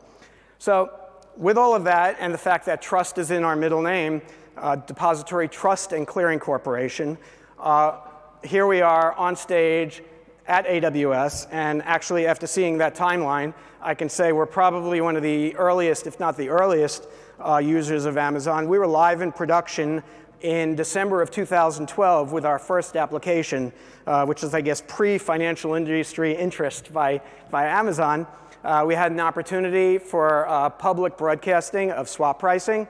So 0.58 0.92
with 1.36 1.58
all 1.58 1.76
of 1.76 1.84
that 1.84 2.16
and 2.20 2.34
the 2.34 2.38
fact 2.38 2.66
that 2.66 2.82
trust 2.82 3.18
is 3.18 3.30
in 3.32 3.44
our 3.44 3.58
middle 3.58 3.82
name, 3.82 4.22
uh, 4.56 4.78
Depository 4.78 5.50
Trust 5.50 5.92
and 5.92 6.08
Clearing 6.08 6.40
Corporation, 6.40 7.18
uh, 7.60 8.00
here 8.44 8.68
we 8.68 8.82
are 8.82 9.14
on 9.14 9.36
stage 9.36 10.02
at 10.48 10.66
AWS, 10.66 11.48
and 11.52 11.82
actually 11.84 12.26
after 12.26 12.48
seeing 12.48 12.78
that 12.78 12.96
timeline, 12.96 13.54
I 13.82 13.94
can 13.94 14.10
say 14.10 14.32
we're 14.32 14.46
probably 14.46 15.02
one 15.02 15.16
of 15.16 15.24
the 15.24 15.56
earliest, 15.56 16.08
if 16.08 16.20
not 16.20 16.38
the 16.38 16.50
earliest, 16.50 17.08
uh, 17.40 17.58
users 17.58 18.06
of 18.06 18.18
Amazon. 18.18 18.68
We 18.68 18.80
were 18.80 18.88
live 18.88 19.22
in 19.22 19.32
production 19.32 20.02
in 20.42 20.76
December 20.76 21.22
of 21.22 21.32
2012 21.32 22.32
with 22.32 22.46
our 22.46 22.60
first 22.60 22.96
application, 22.96 23.74
uh, 24.06 24.26
which 24.26 24.44
is, 24.44 24.54
I 24.54 24.62
guess, 24.62 24.82
pre-financial 24.88 25.74
industry 25.74 26.34
interest 26.34 26.94
by, 26.94 27.22
by 27.52 27.66
Amazon. 27.66 28.26
Uh, 28.64 28.84
we 28.88 28.96
had 28.96 29.12
an 29.12 29.20
opportunity 29.20 29.98
for 29.98 30.48
uh, 30.48 30.70
public 30.70 31.18
broadcasting 31.18 31.92
of 31.92 32.08
swap 32.08 32.40
pricing. 32.40 32.88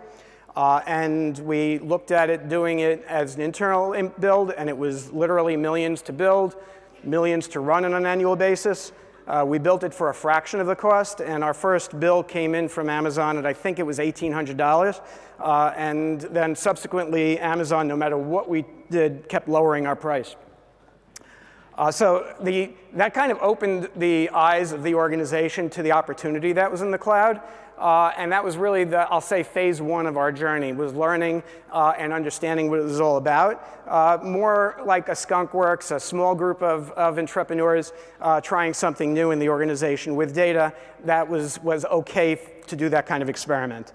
Uh, 0.55 0.81
and 0.87 1.37
we 1.39 1.77
looked 1.79 2.11
at 2.11 2.31
it 2.31 2.49
doing 2.49 2.79
it 2.79 3.03
as 3.07 3.35
an 3.35 3.41
internal 3.41 4.09
build, 4.19 4.51
and 4.51 4.69
it 4.69 4.77
was 4.77 5.11
literally 5.11 5.55
millions 5.55 6.01
to 6.01 6.11
build 6.11 6.55
millions 7.03 7.47
to 7.49 7.59
run 7.59 7.85
on 7.85 7.93
an 7.93 8.05
annual 8.05 8.35
basis. 8.35 8.91
Uh, 9.27 9.43
we 9.45 9.59
built 9.59 9.83
it 9.83 9.93
for 9.93 10.09
a 10.09 10.13
fraction 10.13 10.61
of 10.61 10.67
the 10.67 10.75
cost, 10.75 11.19
and 11.19 11.43
our 11.43 11.53
first 11.53 11.99
bill 11.99 12.23
came 12.23 12.55
in 12.55 12.69
from 12.69 12.89
Amazon 12.89 13.37
at 13.37 13.45
I 13.45 13.51
think 13.53 13.77
it 13.77 13.83
was 13.83 13.99
$1,800. 13.99 15.01
Uh, 15.39 15.73
and 15.75 16.21
then 16.21 16.55
subsequently, 16.55 17.37
Amazon, 17.39 17.87
no 17.87 17.97
matter 17.97 18.17
what 18.17 18.47
we 18.49 18.65
did, 18.89 19.27
kept 19.27 19.49
lowering 19.49 19.85
our 19.85 19.95
price. 19.97 20.35
Uh, 21.77 21.91
so 21.91 22.33
the, 22.41 22.71
that 22.93 23.13
kind 23.13 23.31
of 23.31 23.37
opened 23.39 23.89
the 23.97 24.29
eyes 24.29 24.71
of 24.71 24.81
the 24.81 24.95
organization 24.95 25.69
to 25.69 25.83
the 25.83 25.91
opportunity 25.91 26.53
that 26.53 26.71
was 26.71 26.81
in 26.81 26.89
the 26.89 26.97
cloud. 26.97 27.41
Uh, 27.77 28.11
and 28.17 28.31
that 28.31 28.43
was 28.43 28.57
really 28.57 28.83
the, 28.83 28.99
I'll 29.11 29.21
say, 29.21 29.43
phase 29.43 29.81
one 29.81 30.07
of 30.07 30.17
our 30.17 30.31
journey, 30.31 30.73
was 30.73 30.93
learning 30.93 31.43
uh, 31.71 31.93
and 31.97 32.11
understanding 32.11 32.69
what 32.69 32.79
it 32.79 32.83
was 32.83 32.99
all 32.99 33.17
about. 33.17 33.63
Uh, 33.87 34.17
more 34.23 34.81
like 34.85 35.09
a 35.09 35.15
skunk 35.15 35.53
works, 35.53 35.91
a 35.91 35.99
small 35.99 36.33
group 36.33 36.63
of, 36.63 36.91
of 36.91 37.19
entrepreneurs 37.19 37.93
uh, 38.19 38.41
trying 38.41 38.73
something 38.73 39.13
new 39.13 39.31
in 39.31 39.39
the 39.39 39.49
organization 39.49 40.15
with 40.15 40.33
data 40.33 40.73
that 41.05 41.27
was, 41.27 41.61
was 41.61 41.85
okay 41.85 42.39
to 42.65 42.75
do 42.75 42.89
that 42.89 43.05
kind 43.05 43.21
of 43.21 43.29
experiment. 43.29 43.93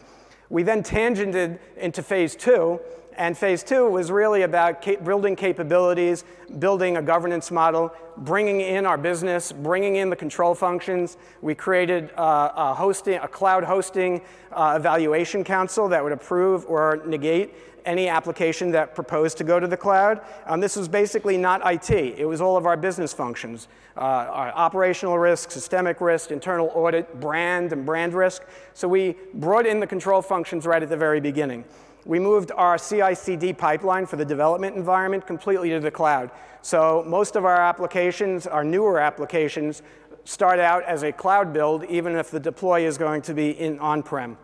We 0.48 0.62
then 0.62 0.82
tangented 0.82 1.58
into 1.76 2.02
phase 2.02 2.36
two, 2.36 2.80
and 3.16 3.36
phase 3.36 3.62
two 3.62 3.88
was 3.88 4.10
really 4.10 4.42
about 4.42 4.82
cap 4.82 5.04
building 5.04 5.36
capabilities, 5.36 6.24
building 6.58 6.96
a 6.96 7.02
governance 7.02 7.50
model, 7.50 7.92
bringing 8.18 8.60
in 8.60 8.86
our 8.86 8.98
business, 8.98 9.52
bringing 9.52 9.96
in 9.96 10.10
the 10.10 10.16
control 10.16 10.54
functions. 10.54 11.16
We 11.40 11.54
created 11.54 12.10
uh, 12.16 12.52
a, 12.54 12.74
hosting, 12.74 13.18
a 13.18 13.28
cloud 13.28 13.64
hosting 13.64 14.22
uh, 14.52 14.74
evaluation 14.78 15.44
council 15.44 15.88
that 15.88 16.02
would 16.02 16.12
approve 16.12 16.64
or 16.66 17.02
negate 17.06 17.54
any 17.84 18.08
application 18.08 18.70
that 18.70 18.94
proposed 18.94 19.38
to 19.38 19.44
go 19.44 19.58
to 19.58 19.66
the 19.66 19.76
cloud. 19.76 20.20
Um, 20.46 20.60
this 20.60 20.76
was 20.76 20.88
basically 20.88 21.36
not 21.36 21.60
IT. 21.64 21.90
It 21.90 22.26
was 22.26 22.40
all 22.40 22.56
of 22.56 22.66
our 22.66 22.76
business 22.76 23.12
functions, 23.12 23.68
uh, 23.96 24.00
our 24.00 24.52
operational 24.52 25.18
risk, 25.18 25.50
systemic 25.50 26.00
risk, 26.00 26.30
internal 26.30 26.70
audit, 26.74 27.20
brand, 27.20 27.72
and 27.72 27.84
brand 27.84 28.14
risk. 28.14 28.42
So 28.74 28.88
we 28.88 29.16
brought 29.34 29.66
in 29.66 29.80
the 29.80 29.86
control 29.86 30.22
functions 30.22 30.66
right 30.66 30.82
at 30.82 30.88
the 30.88 30.96
very 30.96 31.20
beginning. 31.20 31.64
We 32.04 32.18
moved 32.18 32.50
our 32.56 32.78
CI/CD 32.78 33.52
pipeline 33.52 34.06
for 34.06 34.16
the 34.16 34.24
development 34.24 34.76
environment 34.76 35.26
completely 35.26 35.70
to 35.70 35.80
the 35.80 35.90
cloud. 35.90 36.30
So 36.62 37.04
most 37.06 37.36
of 37.36 37.44
our 37.44 37.60
applications, 37.60 38.46
our 38.46 38.64
newer 38.64 38.98
applications, 38.98 39.82
start 40.24 40.58
out 40.58 40.84
as 40.84 41.02
a 41.02 41.12
cloud 41.12 41.52
build, 41.52 41.84
even 41.84 42.14
if 42.16 42.30
the 42.30 42.40
deploy 42.40 42.86
is 42.86 42.96
going 42.98 43.22
to 43.22 43.34
be 43.34 43.50
in 43.50 43.78
on-prem. 43.80 44.36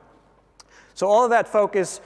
So 0.95 1.07
all 1.07 1.23
of 1.23 1.31
that 1.31 1.47
focus 1.47 2.01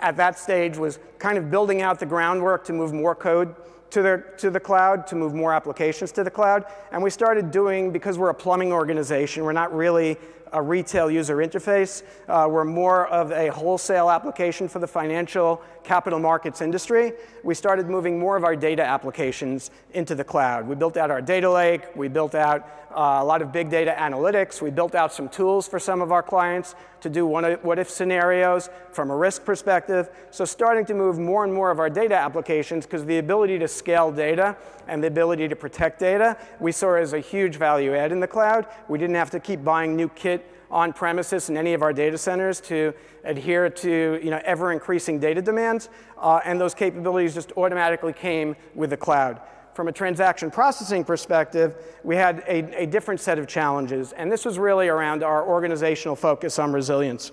at 0.00 0.16
that 0.16 0.38
stage 0.38 0.78
was 0.78 0.98
kind 1.18 1.36
of 1.36 1.50
building 1.50 1.82
out 1.82 1.98
the 1.98 2.06
groundwork 2.06 2.64
to 2.64 2.72
move 2.72 2.94
more 2.94 3.14
code 3.14 3.54
to 3.90 4.02
the, 4.02 4.24
to 4.38 4.50
the 4.50 4.60
cloud, 4.60 5.06
to 5.08 5.16
move 5.16 5.34
more 5.34 5.52
applications 5.52 6.12
to 6.12 6.24
the 6.24 6.30
cloud. 6.30 6.64
And 6.92 7.02
we 7.02 7.10
started 7.10 7.50
doing, 7.50 7.90
because 7.90 8.16
we're 8.16 8.30
a 8.30 8.34
plumbing 8.34 8.72
organization, 8.72 9.44
we're 9.44 9.52
not 9.52 9.74
really 9.74 10.16
a 10.52 10.62
retail 10.62 11.10
user 11.10 11.36
interface. 11.36 12.02
Uh, 12.28 12.48
we're 12.50 12.64
more 12.64 13.06
of 13.08 13.32
a 13.32 13.48
wholesale 13.48 14.10
application 14.10 14.68
for 14.68 14.78
the 14.78 14.86
financial 14.86 15.62
capital 15.84 16.18
markets 16.18 16.60
industry. 16.60 17.12
We 17.44 17.54
started 17.54 17.88
moving 17.88 18.18
more 18.18 18.36
of 18.36 18.44
our 18.44 18.56
data 18.56 18.82
applications 18.82 19.70
into 19.94 20.14
the 20.14 20.24
cloud. 20.24 20.66
We 20.66 20.74
built 20.74 20.96
out 20.96 21.10
our 21.10 21.22
data 21.22 21.50
lake. 21.50 21.94
We 21.96 22.08
built 22.08 22.34
out 22.34 22.68
uh, 22.90 23.18
a 23.20 23.24
lot 23.24 23.40
of 23.42 23.52
big 23.52 23.70
data 23.70 23.94
analytics. 23.96 24.60
We 24.60 24.70
built 24.70 24.94
out 24.94 25.12
some 25.12 25.28
tools 25.28 25.68
for 25.68 25.78
some 25.78 26.00
of 26.00 26.12
our 26.12 26.22
clients 26.22 26.74
to 27.00 27.08
do 27.08 27.24
what 27.26 27.78
if 27.78 27.88
scenarios 27.88 28.68
from 28.92 29.10
a 29.10 29.16
risk 29.16 29.44
perspective. 29.44 30.10
So 30.30 30.44
starting 30.44 30.84
to 30.86 30.94
move 30.94 31.18
more 31.18 31.44
and 31.44 31.52
more 31.52 31.70
of 31.70 31.78
our 31.78 31.88
data 31.88 32.14
applications 32.14 32.86
because 32.86 33.04
the 33.04 33.18
ability 33.18 33.58
to 33.60 33.68
scale 33.68 34.10
data 34.10 34.56
and 34.88 35.02
the 35.02 35.08
ability 35.08 35.48
to 35.48 35.56
protect 35.56 35.98
data 36.00 36.36
we 36.58 36.72
saw 36.72 36.94
as 36.94 37.12
a 37.12 37.20
huge 37.20 37.56
value 37.56 37.94
add 37.94 38.12
in 38.12 38.20
the 38.20 38.26
cloud. 38.26 38.66
We 38.88 38.98
didn't 38.98 39.16
have 39.16 39.30
to 39.30 39.40
keep 39.40 39.64
buying 39.64 39.96
new 39.96 40.08
kit 40.08 40.46
on 40.70 40.92
premises 40.92 41.48
in 41.48 41.56
any 41.56 41.74
of 41.74 41.82
our 41.82 41.92
data 41.92 42.16
centers 42.16 42.60
to 42.60 42.94
adhere 43.24 43.68
to 43.68 44.20
you 44.22 44.30
know, 44.30 44.40
ever 44.44 44.72
increasing 44.72 45.18
data 45.18 45.42
demands. 45.42 45.88
Uh, 46.18 46.40
and 46.44 46.60
those 46.60 46.74
capabilities 46.74 47.34
just 47.34 47.52
automatically 47.56 48.12
came 48.12 48.54
with 48.74 48.90
the 48.90 48.96
cloud. 48.96 49.40
From 49.74 49.88
a 49.88 49.92
transaction 49.92 50.50
processing 50.50 51.04
perspective, 51.04 51.76
we 52.02 52.16
had 52.16 52.42
a, 52.46 52.82
a 52.82 52.86
different 52.86 53.20
set 53.20 53.38
of 53.38 53.46
challenges. 53.46 54.12
And 54.12 54.30
this 54.30 54.44
was 54.44 54.58
really 54.58 54.88
around 54.88 55.22
our 55.22 55.46
organizational 55.46 56.16
focus 56.16 56.58
on 56.58 56.72
resilience. 56.72 57.32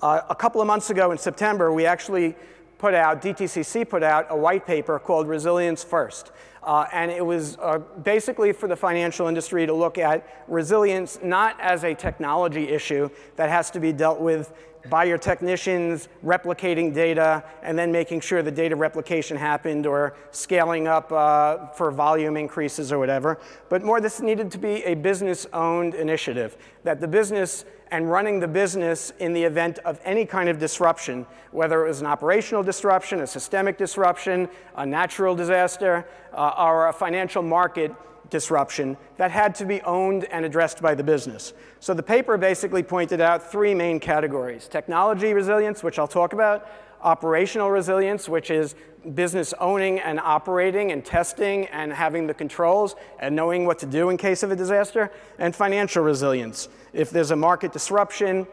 Uh, 0.00 0.20
a 0.28 0.34
couple 0.34 0.60
of 0.60 0.66
months 0.66 0.90
ago 0.90 1.12
in 1.12 1.18
September, 1.18 1.72
we 1.72 1.86
actually 1.86 2.34
put 2.82 2.94
out, 2.94 3.22
DTCC 3.22 3.88
put 3.88 4.02
out 4.02 4.26
a 4.28 4.36
white 4.36 4.66
paper 4.66 4.98
called 4.98 5.28
Resilience 5.28 5.84
First. 5.84 6.32
Uh, 6.64 6.84
and 6.92 7.12
it 7.12 7.24
was 7.24 7.56
uh, 7.58 7.78
basically 8.02 8.52
for 8.52 8.66
the 8.66 8.74
financial 8.74 9.28
industry 9.28 9.66
to 9.66 9.72
look 9.72 9.98
at 9.98 10.44
resilience 10.48 11.20
not 11.22 11.56
as 11.60 11.84
a 11.84 11.94
technology 11.94 12.68
issue 12.68 13.08
that 13.36 13.48
has 13.48 13.70
to 13.70 13.78
be 13.78 13.92
dealt 13.92 14.20
with 14.20 14.52
by 14.90 15.04
your 15.04 15.16
technicians 15.16 16.08
replicating 16.24 16.92
data 16.92 17.44
and 17.62 17.78
then 17.78 17.92
making 17.92 18.20
sure 18.20 18.42
the 18.42 18.50
data 18.50 18.74
replication 18.74 19.36
happened 19.36 19.86
or 19.86 20.16
scaling 20.32 20.88
up 20.88 21.12
uh, 21.12 21.68
for 21.68 21.92
volume 21.92 22.36
increases 22.36 22.90
or 22.90 22.98
whatever. 22.98 23.38
But 23.68 23.84
more, 23.84 24.00
this 24.00 24.20
needed 24.20 24.50
to 24.50 24.58
be 24.58 24.82
a 24.82 24.94
business 24.94 25.46
owned 25.52 25.94
initiative, 25.94 26.56
that 26.82 27.00
the 27.00 27.06
business 27.06 27.64
and 27.92 28.10
running 28.10 28.40
the 28.40 28.48
business 28.48 29.12
in 29.18 29.34
the 29.34 29.44
event 29.44 29.78
of 29.80 30.00
any 30.02 30.24
kind 30.24 30.48
of 30.48 30.58
disruption, 30.58 31.26
whether 31.50 31.84
it 31.84 31.88
was 31.88 32.00
an 32.00 32.06
operational 32.06 32.62
disruption, 32.62 33.20
a 33.20 33.26
systemic 33.26 33.76
disruption, 33.76 34.48
a 34.76 34.86
natural 34.86 35.36
disaster, 35.36 36.06
uh, 36.32 36.54
or 36.56 36.88
a 36.88 36.92
financial 36.92 37.42
market 37.42 37.94
disruption 38.30 38.96
that 39.18 39.30
had 39.30 39.54
to 39.54 39.66
be 39.66 39.82
owned 39.82 40.24
and 40.24 40.42
addressed 40.46 40.80
by 40.80 40.94
the 40.94 41.04
business. 41.04 41.52
So 41.80 41.92
the 41.92 42.02
paper 42.02 42.38
basically 42.38 42.82
pointed 42.82 43.20
out 43.20 43.52
three 43.52 43.74
main 43.74 44.00
categories. 44.00 44.68
Technology 44.68 45.34
resilience, 45.34 45.82
which 45.82 45.98
I'll 45.98 46.08
talk 46.08 46.32
about, 46.32 46.66
operational 47.02 47.70
resilience, 47.70 48.26
which 48.26 48.50
is 48.50 48.74
business 49.14 49.52
owning 49.60 49.98
and 49.98 50.18
operating 50.18 50.92
and 50.92 51.04
testing 51.04 51.66
and 51.66 51.92
having 51.92 52.26
the 52.26 52.34
controls 52.34 52.94
and 53.18 53.36
knowing 53.36 53.66
what 53.66 53.78
to 53.80 53.86
do 53.86 54.08
in 54.08 54.16
case 54.16 54.42
of 54.42 54.50
a 54.50 54.56
disaster, 54.56 55.10
and 55.38 55.54
financial 55.54 56.02
resilience. 56.02 56.68
If 56.92 57.10
there's 57.10 57.30
a 57.30 57.36
market 57.36 57.72
disruption, 57.72 58.46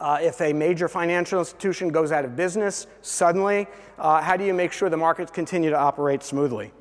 uh, 0.00 0.18
if 0.20 0.40
a 0.40 0.52
major 0.52 0.88
financial 0.88 1.38
institution 1.38 1.88
goes 1.88 2.12
out 2.12 2.24
of 2.24 2.36
business 2.36 2.86
suddenly, 3.02 3.66
uh, 3.98 4.20
how 4.20 4.36
do 4.36 4.44
you 4.44 4.52
make 4.52 4.72
sure 4.72 4.90
the 4.90 4.96
markets 4.96 5.30
continue 5.30 5.70
to 5.70 5.78
operate 5.78 6.22
smoothly? 6.22 6.72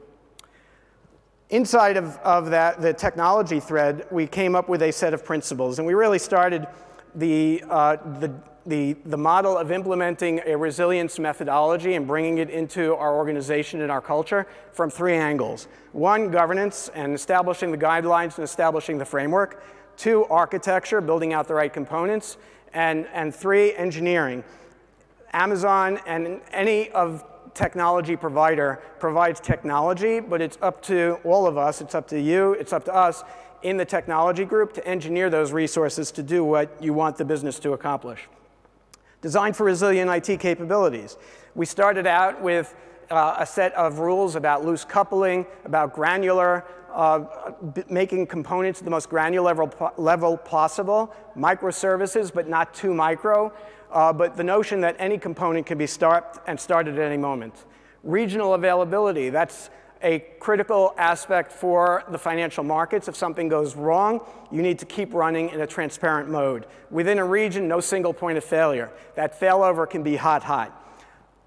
Inside 1.49 1.97
of, 1.97 2.17
of 2.19 2.49
that, 2.51 2.81
the 2.81 2.93
technology 2.93 3.59
thread, 3.59 4.07
we 4.09 4.25
came 4.25 4.55
up 4.55 4.69
with 4.69 4.81
a 4.81 4.91
set 4.91 5.13
of 5.13 5.23
principles, 5.25 5.79
and 5.79 5.87
we 5.87 5.93
really 5.93 6.19
started 6.19 6.65
the, 7.13 7.63
uh, 7.69 7.97
the, 8.19 8.33
the, 8.65 8.93
the 9.05 9.17
model 9.17 9.57
of 9.57 9.71
implementing 9.71 10.41
a 10.45 10.55
resilience 10.55 11.19
methodology 11.19 11.95
and 11.95 12.07
bringing 12.07 12.37
it 12.37 12.49
into 12.49 12.95
our 12.95 13.15
organization 13.15 13.81
and 13.81 13.91
our 13.91 14.01
culture 14.01 14.47
from 14.71 14.89
three 14.89 15.15
angles. 15.15 15.67
One, 15.91 16.31
governance 16.31 16.89
and 16.95 17.13
establishing 17.13 17.71
the 17.71 17.77
guidelines 17.77 18.37
and 18.37 18.45
establishing 18.45 18.97
the 18.97 19.05
framework. 19.05 19.61
Two, 20.01 20.25
architecture, 20.31 20.99
building 20.99 21.31
out 21.31 21.47
the 21.47 21.53
right 21.53 21.71
components. 21.71 22.37
And, 22.73 23.05
and 23.13 23.35
three, 23.35 23.75
engineering. 23.75 24.43
Amazon 25.31 25.99
and 26.07 26.41
any 26.51 26.89
of 26.89 27.23
technology 27.53 28.15
provider 28.15 28.81
provides 28.97 29.39
technology, 29.39 30.19
but 30.19 30.41
it's 30.41 30.57
up 30.59 30.81
to 30.85 31.19
all 31.23 31.45
of 31.45 31.55
us, 31.55 31.81
it's 31.81 31.93
up 31.93 32.07
to 32.07 32.19
you, 32.19 32.53
it's 32.53 32.73
up 32.73 32.83
to 32.85 32.95
us 32.95 33.23
in 33.61 33.77
the 33.77 33.85
technology 33.85 34.43
group 34.43 34.73
to 34.73 34.87
engineer 34.87 35.29
those 35.29 35.51
resources 35.51 36.09
to 36.13 36.23
do 36.23 36.43
what 36.43 36.75
you 36.81 36.93
want 36.93 37.15
the 37.15 37.25
business 37.25 37.59
to 37.59 37.73
accomplish. 37.73 38.27
Designed 39.21 39.55
for 39.55 39.65
resilient 39.67 40.09
IT 40.09 40.39
capabilities. 40.39 41.15
We 41.53 41.67
started 41.67 42.07
out 42.07 42.41
with 42.41 42.73
uh, 43.11 43.35
a 43.39 43.45
set 43.45 43.73
of 43.75 43.99
rules 43.99 44.35
about 44.35 44.65
loose 44.65 44.85
coupling, 44.85 45.45
about 45.65 45.93
granular, 45.93 46.65
uh, 46.93 47.23
making 47.89 48.25
components 48.25 48.81
the 48.81 48.89
most 48.89 49.09
granular 49.09 49.53
level, 49.53 49.91
level 49.97 50.37
possible, 50.37 51.13
microservices, 51.37 52.33
but 52.33 52.47
not 52.47 52.73
too 52.73 52.93
micro, 52.93 53.53
uh, 53.91 54.11
but 54.11 54.35
the 54.35 54.43
notion 54.43 54.81
that 54.81 54.95
any 54.99 55.17
component 55.17 55.65
can 55.65 55.77
be 55.77 55.87
start 55.87 56.39
and 56.47 56.59
started 56.59 56.97
at 56.97 57.05
any 57.05 57.17
moment. 57.17 57.65
Regional 58.03 58.53
availability, 58.53 59.29
that's 59.29 59.69
a 60.03 60.19
critical 60.39 60.95
aspect 60.97 61.51
for 61.51 62.03
the 62.09 62.17
financial 62.17 62.63
markets. 62.63 63.07
If 63.07 63.15
something 63.15 63.47
goes 63.47 63.75
wrong, 63.75 64.21
you 64.51 64.61
need 64.61 64.79
to 64.79 64.85
keep 64.85 65.13
running 65.13 65.49
in 65.49 65.61
a 65.61 65.67
transparent 65.67 66.29
mode. 66.29 66.65
Within 66.89 67.19
a 67.19 67.25
region, 67.25 67.67
no 67.67 67.79
single 67.79 68.13
point 68.13 68.37
of 68.37 68.43
failure. 68.43 68.91
That 69.15 69.39
failover 69.39 69.87
can 69.87 70.01
be 70.01 70.15
hot, 70.15 70.43
hot. 70.43 70.77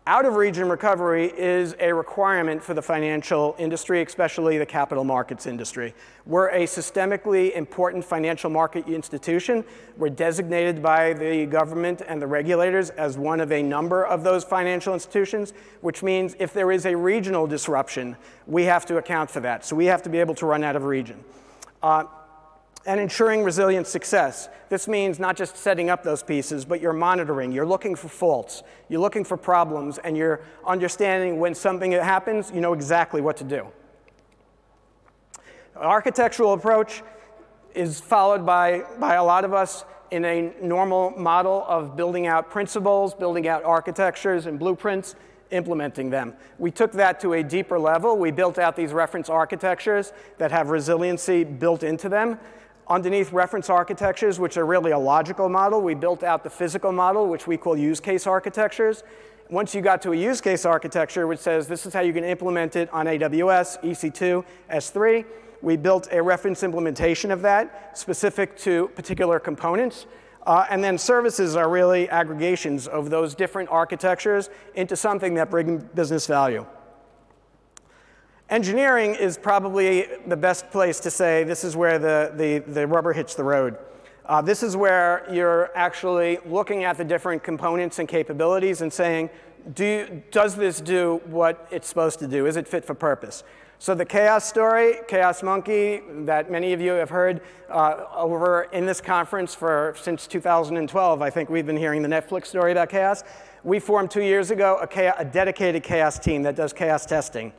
Out 0.07 0.27
of 0.27 0.35
region 0.35 0.69
recovery 0.69 1.33
is 1.35 1.75
a 1.81 1.91
requirement 1.91 2.63
for 2.63 2.75
the 2.75 2.83
financial 2.83 3.57
industry, 3.59 4.03
especially 4.03 4.59
the 4.59 4.67
capital 4.67 5.03
markets 5.03 5.47
industry. 5.47 5.95
We're 6.27 6.51
a 6.51 6.65
systemically 6.65 7.55
important 7.57 8.05
financial 8.05 8.51
market 8.51 8.87
institution. 8.87 9.65
We're 9.97 10.11
designated 10.11 10.83
by 10.83 11.15
the 11.15 11.47
government 11.47 12.03
and 12.07 12.21
the 12.21 12.27
regulators 12.27 12.91
as 12.91 13.17
one 13.17 13.41
of 13.41 13.51
a 13.51 13.63
number 13.63 14.05
of 14.05 14.23
those 14.25 14.45
financial 14.45 14.93
institutions, 14.93 15.55
which 15.81 16.03
means 16.03 16.37
if 16.39 16.53
there 16.53 16.71
is 16.71 16.85
a 16.85 16.95
regional 16.95 17.47
disruption, 17.47 18.15
we 18.47 18.65
have 18.65 18.85
to 18.85 18.99
account 18.99 19.31
for 19.31 19.41
that. 19.41 19.65
So 19.65 19.75
we 19.75 19.87
have 19.87 20.03
to 20.03 20.11
be 20.11 20.21
able 20.21 20.35
to 20.35 20.45
run 20.45 20.65
out 20.65 20.77
of 20.77 20.85
region. 20.85 21.25
Uh, 21.83 22.05
and 22.87 23.01
ensuring 23.01 23.43
resilient 23.43 23.87
success. 23.87 24.49
This 24.69 24.87
means 24.87 25.19
not 25.19 25.37
just 25.37 25.57
setting 25.57 25.89
up 25.89 26.03
those 26.03 26.23
pieces, 26.23 26.65
but 26.65 26.81
you're 26.81 26.93
monitoring, 26.93 27.53
you're 27.53 27.67
looking 27.67 27.95
for 27.95 28.09
faults, 28.09 28.63
you're 28.89 29.01
looking 29.01 29.25
for 29.25 29.37
problems, 29.37 29.99
and 29.99 30.17
you're 30.17 30.41
understanding 30.67 31.39
when 31.39 31.55
something 31.55 31.93
happens, 31.93 32.51
you 32.55 32.61
know 32.61 32.73
exactly 32.73 33.21
what 33.21 33.37
to 33.39 33.45
do. 33.45 33.67
Architectural 35.77 36.53
approach 36.53 37.03
is 37.75 38.01
followed 38.01 38.47
by, 38.47 38.85
by 39.01 39.15
a 39.15 39.25
lot 39.25 39.45
of 39.45 39.53
us 39.53 39.85
in 40.11 40.25
a 40.25 40.53
normal 40.63 41.11
model 41.13 41.65
of 41.67 41.97
building 41.97 42.27
out 42.27 42.51
principles, 42.51 43.15
building 43.15 43.49
out 43.49 43.65
architectures 43.65 44.47
and 44.47 44.59
blueprints, 44.59 45.17
implementing 45.51 46.11
them. 46.11 46.35
We 46.59 46.71
took 46.71 46.93
that 46.93 47.19
to 47.21 47.33
a 47.35 47.43
deeper 47.43 47.79
level. 47.79 48.17
We 48.17 48.31
built 48.31 48.59
out 48.59 48.77
these 48.77 48.93
reference 48.93 49.29
architectures 49.29 50.13
that 50.39 50.53
have 50.53 50.71
resiliency 50.71 51.45
built 51.45 51.83
into 51.83 52.09
them. 52.09 52.39
Underneath 52.87 53.33
reference 53.33 53.71
architectures, 53.71 54.39
which 54.39 54.59
are 54.59 54.67
really 54.67 54.91
a 54.91 54.99
logical 54.99 55.49
model, 55.49 55.81
we 55.81 55.95
built 55.95 56.23
out 56.23 56.45
the 56.45 56.51
physical 56.51 56.93
model, 56.93 57.29
which 57.29 57.47
we 57.47 57.57
call 57.57 57.77
use 57.77 57.99
case 57.99 58.27
architectures. 58.27 59.03
Once 59.49 59.75
you 59.75 59.81
got 59.81 60.03
to 60.03 60.13
a 60.13 60.17
use 60.17 60.41
case 60.41 60.67
architecture, 60.67 61.27
which 61.27 61.39
says 61.39 61.67
this 61.67 61.87
is 61.87 61.95
how 61.95 62.01
you 62.01 62.13
can 62.13 62.25
implement 62.25 62.77
it 62.77 62.93
on 62.93 63.07
AWS, 63.07 63.83
EC2, 63.83 64.45
S3, 64.71 65.25
we 65.63 65.77
built 65.77 66.09
a 66.13 66.23
reference 66.23 66.63
implementation 66.63 67.31
of 67.31 67.41
that 67.41 67.97
specific 67.97 68.55
to 68.59 68.89
particular 68.89 69.41
components. 69.41 70.05
Uh, 70.47 70.67
and 70.69 70.85
then 70.85 70.99
services 70.99 71.57
are 71.57 71.71
really 71.71 72.07
aggregations 72.11 72.87
of 72.87 73.09
those 73.09 73.35
different 73.35 73.71
architectures 73.71 74.51
into 74.75 74.95
something 74.95 75.33
that 75.35 75.51
bring 75.51 75.79
business 75.95 76.27
value. 76.27 76.67
Engineering 78.51 79.15
is 79.15 79.39
probably 79.39 80.07
the 80.27 80.37
best 80.37 80.71
place 80.71 81.01
to 81.01 81.11
say 81.11 81.45
this 81.45 81.65
is 81.65 81.77
where 81.77 81.99
the, 81.99 82.31
the, 82.37 82.59
the 82.73 82.87
rubber 82.87 83.15
hits 83.15 83.35
the 83.35 83.45
road. 83.45 83.79
Uh, 84.27 84.43
this 84.43 84.63
is 84.63 84.77
where 84.77 85.27
you're 85.33 85.71
actually 85.75 86.39
looking 86.45 86.85
at 86.85 86.99
the 86.99 87.05
different 87.05 87.43
components 87.43 87.99
and 87.99 88.09
capabilities 88.09 88.83
and 88.83 88.93
saying, 88.93 89.31
do, 89.75 90.23
does 90.31 90.57
this 90.57 90.81
do 90.83 91.23
what 91.25 91.67
it's 91.71 91.89
supposed 91.89 92.19
to 92.19 92.27
do? 92.27 92.45
Is 92.45 92.57
it 92.57 92.69
fit 92.69 92.85
for 92.85 92.95
purpose? 92.95 93.45
So 93.79 93.95
the 93.95 94.05
chaos 94.05 94.47
story, 94.47 94.97
Chaos 95.09 95.43
Monkey, 95.43 96.03
that 96.25 96.51
many 96.51 96.75
of 96.75 96.81
you 96.83 96.93
have 96.93 97.11
heard 97.11 97.41
uh, 97.71 98.05
over 98.15 98.65
in 98.73 98.85
this 98.85 99.01
conference 99.01 99.55
for 99.55 99.95
since 100.01 100.27
2012. 100.27 101.23
I 101.23 101.31
think 101.31 101.49
we've 101.49 101.67
been 101.67 101.77
hearing 101.77 102.03
the 102.03 102.09
Netflix 102.09 102.47
story 102.47 102.73
about 102.73 102.91
chaos. 102.91 103.25
We 103.63 103.81
formed 103.81 104.11
two 104.11 104.23
years 104.23 104.51
ago 104.51 104.79
a, 104.81 104.87
chaos, 104.87 105.17
a 105.19 105.25
dedicated 105.25 105.83
chaos 105.83 106.19
team 106.19 106.43
that 106.43 106.57
does 106.57 106.75
chaos 106.75 107.07
testing. 107.07 107.53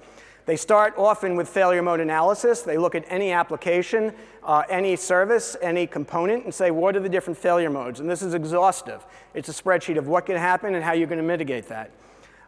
They 0.46 0.56
start 0.56 0.94
often 0.98 1.36
with 1.36 1.50
failure 1.50 1.82
mode 1.82 2.00
analysis. 2.00 2.62
They 2.62 2.78
look 2.78 2.94
at 2.94 3.04
any 3.08 3.32
application, 3.32 4.14
uh, 4.44 4.64
any 4.70 4.96
service, 4.96 5.58
any 5.62 5.88
component, 5.88 6.46
and 6.46 6.54
say, 6.54 6.70
what 6.70 6.96
are 6.96 7.00
the 7.00 7.10
different 7.10 7.38
failure 7.38 7.70
modes? 7.70 8.00
And 8.00 8.08
this 8.08 8.22
is 8.22 8.36
exhaustive. 8.36 9.04
It's 9.34 9.50
a 9.50 9.52
spreadsheet 9.52 9.98
of 9.98 10.08
what 10.08 10.28
can 10.28 10.38
happen 10.38 10.76
and 10.76 10.84
how 10.84 10.94
you're 10.94 11.08
going 11.08 11.18
to 11.18 11.24
mitigate 11.24 11.68
that. 11.70 11.90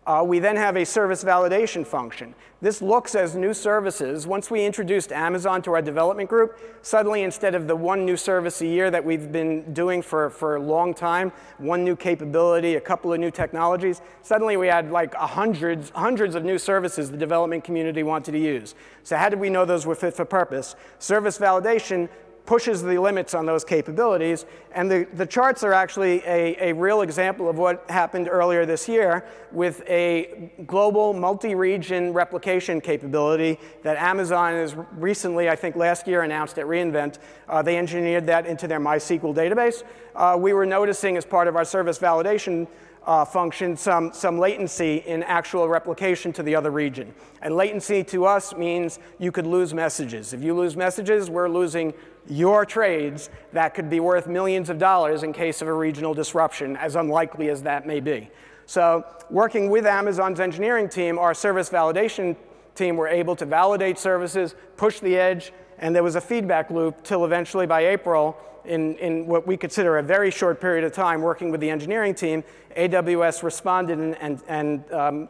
Uh, 0.07 0.23
we 0.23 0.39
then 0.39 0.55
have 0.55 0.77
a 0.77 0.85
service 0.85 1.21
validation 1.21 1.85
function. 1.85 2.33
This 2.61 2.81
looks 2.81 3.13
as 3.13 3.35
new 3.35 3.53
services. 3.53 4.25
Once 4.25 4.49
we 4.49 4.65
introduced 4.65 5.11
Amazon 5.11 5.61
to 5.63 5.73
our 5.73 5.81
development 5.81 6.29
group, 6.29 6.57
suddenly 6.81 7.23
instead 7.23 7.53
of 7.53 7.67
the 7.67 7.75
one 7.75 8.05
new 8.05 8.15
service 8.15 8.61
a 8.61 8.65
year 8.65 8.89
that 8.89 9.03
we've 9.03 9.33
been 9.33 9.73
doing 9.73 10.01
for, 10.01 10.29
for 10.29 10.55
a 10.55 10.61
long 10.61 10.93
time, 10.93 11.33
one 11.57 11.83
new 11.83 11.95
capability, 11.95 12.75
a 12.75 12.81
couple 12.81 13.11
of 13.11 13.19
new 13.19 13.29
technologies, 13.29 14.01
suddenly 14.21 14.55
we 14.55 14.67
had 14.67 14.91
like 14.91 15.13
hundreds, 15.13 15.89
hundreds 15.89 16.35
of 16.35 16.45
new 16.45 16.57
services 16.57 17.11
the 17.11 17.17
development 17.17 17.65
community 17.65 18.01
wanted 18.01 18.31
to 18.31 18.39
use. 18.39 18.75
So 19.03 19.17
how 19.17 19.27
did 19.27 19.41
we 19.41 19.49
know 19.49 19.65
those 19.65 19.85
were 19.85 19.93
fit 19.93 20.13
for 20.13 20.23
purpose? 20.23 20.77
Service 20.99 21.37
validation 21.37 22.07
pushes 22.47 22.81
the 22.81 22.97
limits 22.97 23.35
on 23.35 23.45
those 23.45 23.63
capabilities. 23.63 24.45
And 24.71 24.89
the, 24.89 25.05
the 25.13 25.25
charts 25.25 25.63
are 25.63 25.73
actually 25.73 26.23
a, 26.25 26.69
a 26.69 26.73
real 26.73 27.01
example 27.01 27.49
of 27.49 27.57
what 27.57 27.83
happened 27.91 28.29
earlier 28.31 28.65
this 28.65 28.87
year 28.87 29.25
with 29.51 29.83
a 29.87 30.49
global 30.65 31.13
multi-region 31.13 32.13
replication 32.13 32.81
capability 32.81 33.59
that 33.83 33.97
Amazon 33.97 34.53
has 34.53 34.75
recently, 34.93 35.49
I 35.49 35.55
think 35.55 35.75
last 35.75 36.07
year, 36.07 36.23
announced 36.23 36.57
at 36.57 36.65
reInvent. 36.65 37.19
Uh, 37.49 37.61
they 37.61 37.77
engineered 37.77 38.25
that 38.27 38.47
into 38.47 38.65
their 38.65 38.79
MySQL 38.79 39.35
database. 39.35 39.83
Uh, 40.15 40.35
we 40.39 40.53
were 40.53 40.65
noticing 40.65 41.17
as 41.17 41.25
part 41.25 41.47
of 41.47 41.55
our 41.55 41.65
service 41.65 41.99
validation 41.99 42.67
uh, 43.07 43.23
function 43.23 43.75
some, 43.77 44.11
some 44.13 44.37
latency 44.37 44.97
in 44.97 45.23
actual 45.23 45.67
replication 45.69 46.33
to 46.33 46.43
the 46.43 46.53
other 46.53 46.71
region. 46.71 47.13
And 47.41 47.55
latency 47.55 48.03
to 48.05 48.25
us 48.25 48.53
means 48.53 48.99
you 49.17 49.31
could 49.31 49.47
lose 49.47 49.73
messages. 49.73 50.33
If 50.33 50.43
you 50.43 50.53
lose 50.53 50.75
messages, 50.75 51.29
we're 51.29 51.47
losing 51.47 51.93
your 52.29 52.65
trades 52.65 53.29
that 53.53 53.73
could 53.73 53.89
be 53.89 53.99
worth 53.99 54.27
millions 54.27 54.69
of 54.69 54.77
dollars 54.77 55.23
in 55.23 55.33
case 55.33 55.61
of 55.61 55.67
a 55.67 55.73
regional 55.73 56.13
disruption, 56.13 56.75
as 56.77 56.95
unlikely 56.95 57.49
as 57.49 57.63
that 57.63 57.85
may 57.87 57.99
be. 57.99 58.29
So 58.65 59.05
working 59.29 59.69
with 59.69 59.85
Amazon's 59.85 60.39
engineering 60.39 60.89
team, 60.89 61.17
our 61.17 61.33
service 61.33 61.69
validation 61.69 62.35
team 62.75 62.97
were 62.97 63.07
able 63.07 63.35
to 63.37 63.45
validate 63.45 63.97
services, 63.97 64.55
push 64.75 64.99
the 64.99 65.17
edge, 65.17 65.51
and 65.79 65.95
there 65.95 66.03
was 66.03 66.15
a 66.15 66.21
feedback 66.21 66.69
loop 66.69 67.03
till 67.03 67.23
eventually 67.25 67.65
by 67.65 67.87
April, 67.87 68.37
in, 68.65 68.97
in 68.97 69.25
what 69.25 69.47
we 69.47 69.55
consider 69.55 69.97
a 69.97 70.03
very 70.03 70.29
short 70.29 70.59
period 70.59 70.83
of 70.83 70.91
time 70.91 71.21
working 71.21 71.51
with 71.51 71.61
the 71.61 71.69
engineering 71.69 72.13
team, 72.13 72.43
AWS 72.75 73.41
responded 73.41 73.97
and, 73.97 74.15
and, 74.17 74.43
and 74.47 74.91
um, 74.91 75.29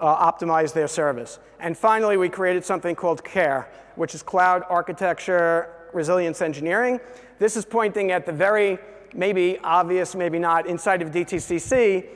uh, 0.00 0.32
optimized 0.32 0.74
their 0.74 0.88
service. 0.88 1.38
And 1.60 1.78
finally, 1.78 2.16
we 2.16 2.28
created 2.28 2.64
something 2.64 2.96
called 2.96 3.22
CARE, 3.22 3.68
which 3.94 4.14
is 4.16 4.22
Cloud 4.22 4.64
Architecture 4.68 5.81
resilience 5.92 6.42
engineering. 6.42 7.00
This 7.38 7.56
is 7.56 7.64
pointing 7.64 8.10
at 8.10 8.26
the 8.26 8.32
very, 8.32 8.78
maybe 9.14 9.58
obvious, 9.62 10.14
maybe 10.14 10.38
not, 10.38 10.66
inside 10.66 11.02
of 11.02 11.10
DTCC, 11.10 12.06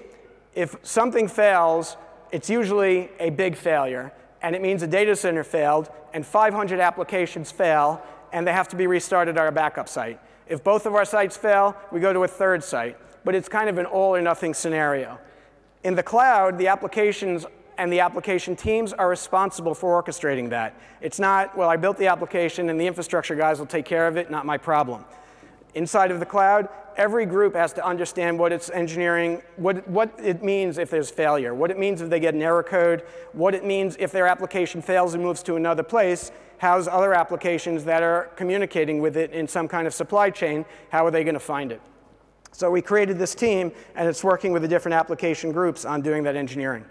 if 0.55 0.75
something 0.83 1.29
fails, 1.29 1.97
it's 2.33 2.49
usually 2.49 3.11
a 3.21 3.31
big 3.31 3.57
failure. 3.57 4.13
And 4.43 4.57
it 4.57 4.63
means 4.63 4.83
a 4.83 4.87
data 4.87 5.15
center 5.15 5.45
failed, 5.45 5.91
and 6.15 6.25
500 6.25 6.81
applications 6.81 7.53
fail, 7.53 8.03
and 8.33 8.47
they 8.47 8.53
have 8.53 8.69
to 8.69 8.77
be 8.77 8.87
restarted 8.87 9.37
at 9.37 9.41
our 9.41 9.53
backup 9.53 9.89
site. 9.89 10.19
If 10.47 10.65
both 10.65 10.87
of 10.87 10.95
our 10.95 11.05
sites 11.05 11.37
fail, 11.37 11.77
we 11.93 12.01
go 12.01 12.13
to 12.13 12.25
a 12.25 12.29
third 12.29 12.65
site. 12.65 12.97
But 13.25 13.35
it's 13.35 13.49
kind 13.49 13.69
of 13.69 13.79
an 13.79 13.87
all 13.87 14.15
or 14.15 14.23
nothing 14.23 14.55
scenario. 14.55 15.19
In 15.85 15.95
the 15.95 16.03
cloud, 16.03 16.59
the 16.59 16.69
applications 16.69 17.45
and 17.79 17.93
the 17.93 18.01
application 18.01 18.57
teams 18.57 18.93
are 18.93 19.09
responsible 19.09 19.75
for 19.75 20.03
orchestrating 20.03 20.51
that. 20.51 20.75
It's 21.01 21.19
not, 21.19 21.57
well, 21.57 21.69
I 21.69 21.77
built 21.77 21.99
the 21.99 22.07
application 22.07 22.71
and 22.71 22.81
the 22.81 22.87
infrastructure 22.87 23.35
guys 23.35 23.59
will 23.59 23.67
take 23.67 23.85
care 23.85 24.07
of 24.09 24.17
it, 24.17 24.31
not 24.31 24.47
my 24.47 24.59
problem. 24.59 25.05
Inside 25.75 26.11
of 26.11 26.21
the 26.21 26.27
cloud, 26.27 26.69
every 26.97 27.27
group 27.27 27.55
has 27.55 27.73
to 27.75 27.85
understand 27.85 28.39
what 28.39 28.53
it's 28.53 28.71
engineering, 28.71 29.43
what, 29.57 29.87
what 29.89 30.11
it 30.23 30.43
means 30.43 30.79
if 30.79 30.91
there's 30.91 31.11
failure, 31.11 31.55
what 31.55 31.71
it 31.71 31.79
means 31.79 32.01
if 32.01 32.09
they 32.09 32.21
get 32.21 32.35
an 32.35 32.43
error 32.43 32.63
code, 32.63 33.03
what 33.33 33.55
it 33.55 33.65
means 33.65 33.97
if 33.99 34.11
their 34.11 34.27
application 34.27 34.81
fails 34.81 35.15
and 35.15 35.23
moves 35.23 35.43
to 35.43 35.57
another 35.57 35.83
place, 35.83 36.33
how's 36.59 36.89
other 36.89 37.13
applications 37.13 37.85
that 37.85 38.03
are 38.03 38.31
communicating 38.37 39.01
with 39.01 39.17
it 39.17 39.31
in 39.33 39.47
some 39.47 39.69
kind 39.69 39.87
of 39.87 39.93
supply 39.93 40.31
chain, 40.31 40.65
how 40.91 41.05
are 41.05 41.11
they 41.11 41.25
going 41.25 41.35
to 41.35 41.41
find 41.41 41.71
it? 41.71 41.81
So 42.53 42.71
we 42.71 42.81
created 42.81 43.19
this 43.19 43.35
team, 43.35 43.71
and 43.95 44.09
it's 44.09 44.25
working 44.25 44.51
with 44.51 44.63
the 44.63 44.69
different 44.69 44.95
application 44.95 45.53
groups 45.53 45.85
on 45.85 46.01
doing 46.01 46.23
that 46.23 46.37
engineering. 46.37 46.87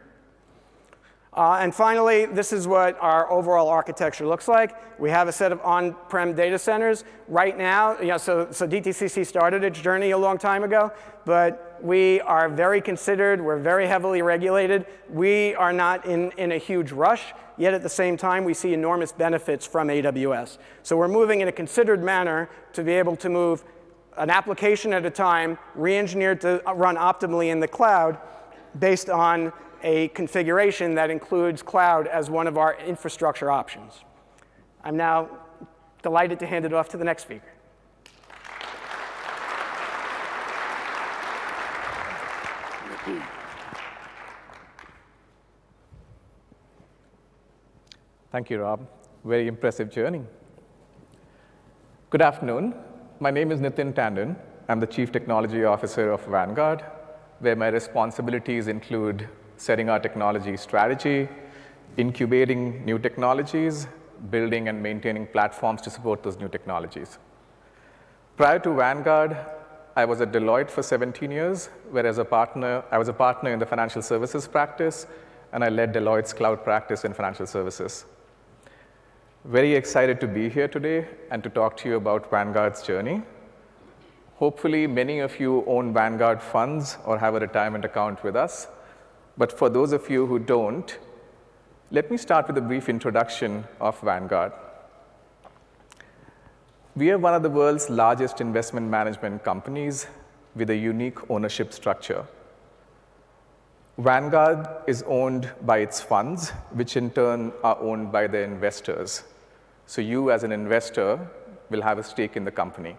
Uh, 1.36 1.58
and 1.60 1.76
finally, 1.76 2.26
this 2.26 2.54
is 2.54 2.66
what 2.66 2.98
our 3.02 3.30
overall 3.30 3.68
architecture 3.68 4.26
looks 4.26 4.48
like. 4.48 4.74
We 4.98 5.10
have 5.10 5.28
a 5.28 5.34
set 5.34 5.52
of 5.52 5.60
on-prem 5.62 6.34
data 6.34 6.58
centers. 6.58 7.04
Right 7.28 7.58
now, 7.58 8.00
you 8.00 8.08
know, 8.08 8.18
so, 8.18 8.48
so 8.52 8.66
DTCC 8.66 9.26
started 9.26 9.62
its 9.66 9.82
journey 9.82 10.12
a 10.12 10.18
long 10.18 10.38
time 10.38 10.64
ago, 10.64 10.94
but 11.26 11.78
we 11.82 12.22
are 12.22 12.48
very 12.48 12.80
considered. 12.80 13.42
We're 13.42 13.60
very 13.60 13.86
heavily 13.86 14.22
regulated. 14.22 14.86
We 15.10 15.54
are 15.56 15.74
not 15.74 16.06
in, 16.06 16.32
in 16.38 16.54
a 16.54 16.58
huge 16.58 16.94
rush, 16.94 17.34
yet 17.58 17.74
at 17.74 17.84
the 17.84 17.90
same 17.90 18.16
time, 18.16 18.46
we 18.46 18.54
see 18.54 18.74
enormous 18.74 19.12
benefits 19.12 19.68
from 19.68 19.90
AWS. 19.90 20.58
So 20.84 20.96
we're 20.96 21.10
moving 21.10 21.42
in 21.42 21.50
a 21.50 21.52
considered 21.52 22.02
manner 22.02 22.50
to 22.72 22.82
be 22.82 22.94
able 22.94 23.18
to 23.18 23.28
move 23.28 23.66
an 24.16 24.30
application 24.30 24.94
at 24.94 25.06
a 25.06 25.10
time, 25.10 25.58
re-engineered 25.76 26.40
to 26.42 26.62
run 26.74 26.96
optimally 26.96 27.50
in 27.52 27.60
the 27.60 27.68
cloud 27.68 28.18
based 28.80 29.10
on 29.10 29.52
a 29.84 30.10
configuration 30.10 30.96
that 30.96 31.10
includes 31.10 31.62
cloud 31.62 32.08
as 32.08 32.30
one 32.30 32.48
of 32.48 32.58
our 32.58 32.76
infrastructure 32.80 33.52
options. 33.52 34.04
I'm 34.84 34.98
now 34.98 35.30
delighted 36.02 36.40
to 36.40 36.46
hand 36.46 36.66
it 36.66 36.74
off 36.74 36.90
to 36.90 36.98
the 36.98 37.04
next 37.04 37.24
speaker. 37.24 37.52
Thank 48.32 48.50
you, 48.50 48.60
Rob. 48.60 48.86
Very 49.24 49.48
impressive 49.48 49.90
journey. 49.90 50.22
Good 52.10 52.22
afternoon. 52.22 52.76
My 53.20 53.32
name 53.32 53.52
is 53.52 53.60
Nitin 53.62 53.94
Tandon. 53.94 54.36
I'm 54.68 54.80
the 54.80 54.88
Chief 54.88 55.12
Technology 55.12 55.64
Officer 55.64 56.12
of 56.12 56.26
Vanguard, 56.26 56.84
where 57.40 57.56
my 57.56 57.70
responsibilities 57.70 58.68
include 58.68 59.30
setting 59.58 59.90
our 59.90 60.00
technology 60.00 60.58
strategy, 60.58 61.28
incubating 61.98 62.84
new 62.86 63.00
technologies, 63.00 63.88
building 64.30 64.68
and 64.68 64.82
maintaining 64.82 65.28
platforms 65.28 65.82
to 65.82 65.90
support 65.90 66.24
those 66.24 66.38
new 66.38 66.48
technologies. 66.48 67.18
Prior 68.38 68.60
to 68.60 68.74
Vanguard, 68.74 69.38
I 69.96 70.04
was 70.04 70.20
at 70.20 70.32
Deloitte 70.34 70.70
for 70.70 70.84
17 70.84 71.32
years, 71.32 71.68
where 71.90 72.06
as 72.06 72.18
a 72.18 72.26
partner, 72.26 72.84
I 72.92 72.98
was 72.98 73.08
a 73.08 73.14
partner 73.14 73.52
in 73.52 73.60
the 73.60 73.66
financial 73.66 74.02
services 74.02 74.48
practice, 74.48 75.08
and 75.54 75.64
I 75.64 75.70
led 75.70 75.94
Deloitte's 75.94 76.34
cloud 76.34 76.64
practice 76.64 77.06
in 77.06 77.14
financial 77.14 77.48
services. 77.48 78.06
Very 79.46 79.74
excited 79.74 80.20
to 80.20 80.28
be 80.28 80.50
here 80.50 80.68
today 80.68 81.08
and 81.32 81.42
to 81.44 81.50
talk 81.50 81.78
to 81.78 81.88
you 81.88 81.96
about 81.96 82.30
Vanguard's 82.30 82.82
journey. 82.82 83.22
Hopefully, 84.36 84.86
many 84.86 85.20
of 85.20 85.40
you 85.40 85.64
own 85.66 85.94
Vanguard 85.94 86.42
funds 86.42 86.98
or 87.06 87.18
have 87.18 87.36
a 87.36 87.40
retirement 87.40 87.86
account 87.86 88.22
with 88.22 88.36
us. 88.36 88.68
But 89.38 89.52
for 89.52 89.70
those 89.70 89.92
of 89.92 90.10
you 90.10 90.26
who 90.26 90.40
don't, 90.40 90.98
let 91.92 92.10
me 92.10 92.18
start 92.18 92.48
with 92.48 92.58
a 92.58 92.62
brief 92.62 92.90
introduction 92.90 93.66
of 93.80 94.00
Vanguard. 94.00 94.54
We 96.96 97.12
are 97.12 97.18
one 97.18 97.34
of 97.34 97.44
the 97.44 97.50
world's 97.50 97.90
largest 97.90 98.40
investment 98.40 98.90
management 98.90 99.44
companies 99.44 100.08
with 100.56 100.70
a 100.70 100.76
unique 100.76 101.30
ownership 101.30 101.74
structure. 101.74 102.26
Vanguard 103.98 104.68
is 104.88 105.04
owned 105.08 105.52
by 105.62 105.80
its 105.80 106.02
funds, 106.02 106.52
which 106.72 106.96
in 106.96 107.12
turn 107.12 107.52
are 107.64 107.78
owned 107.80 108.12
by 108.12 108.28
the 108.28 108.40
investors. 108.40 109.24
So 109.86 110.02
you, 110.02 110.32
as 110.32 110.44
an 110.44 110.54
investor, 110.54 111.20
will 111.70 111.82
have 111.82 111.98
a 111.98 112.04
stake 112.04 112.38
in 112.38 112.46
the 112.46 112.52
company. 112.52 112.96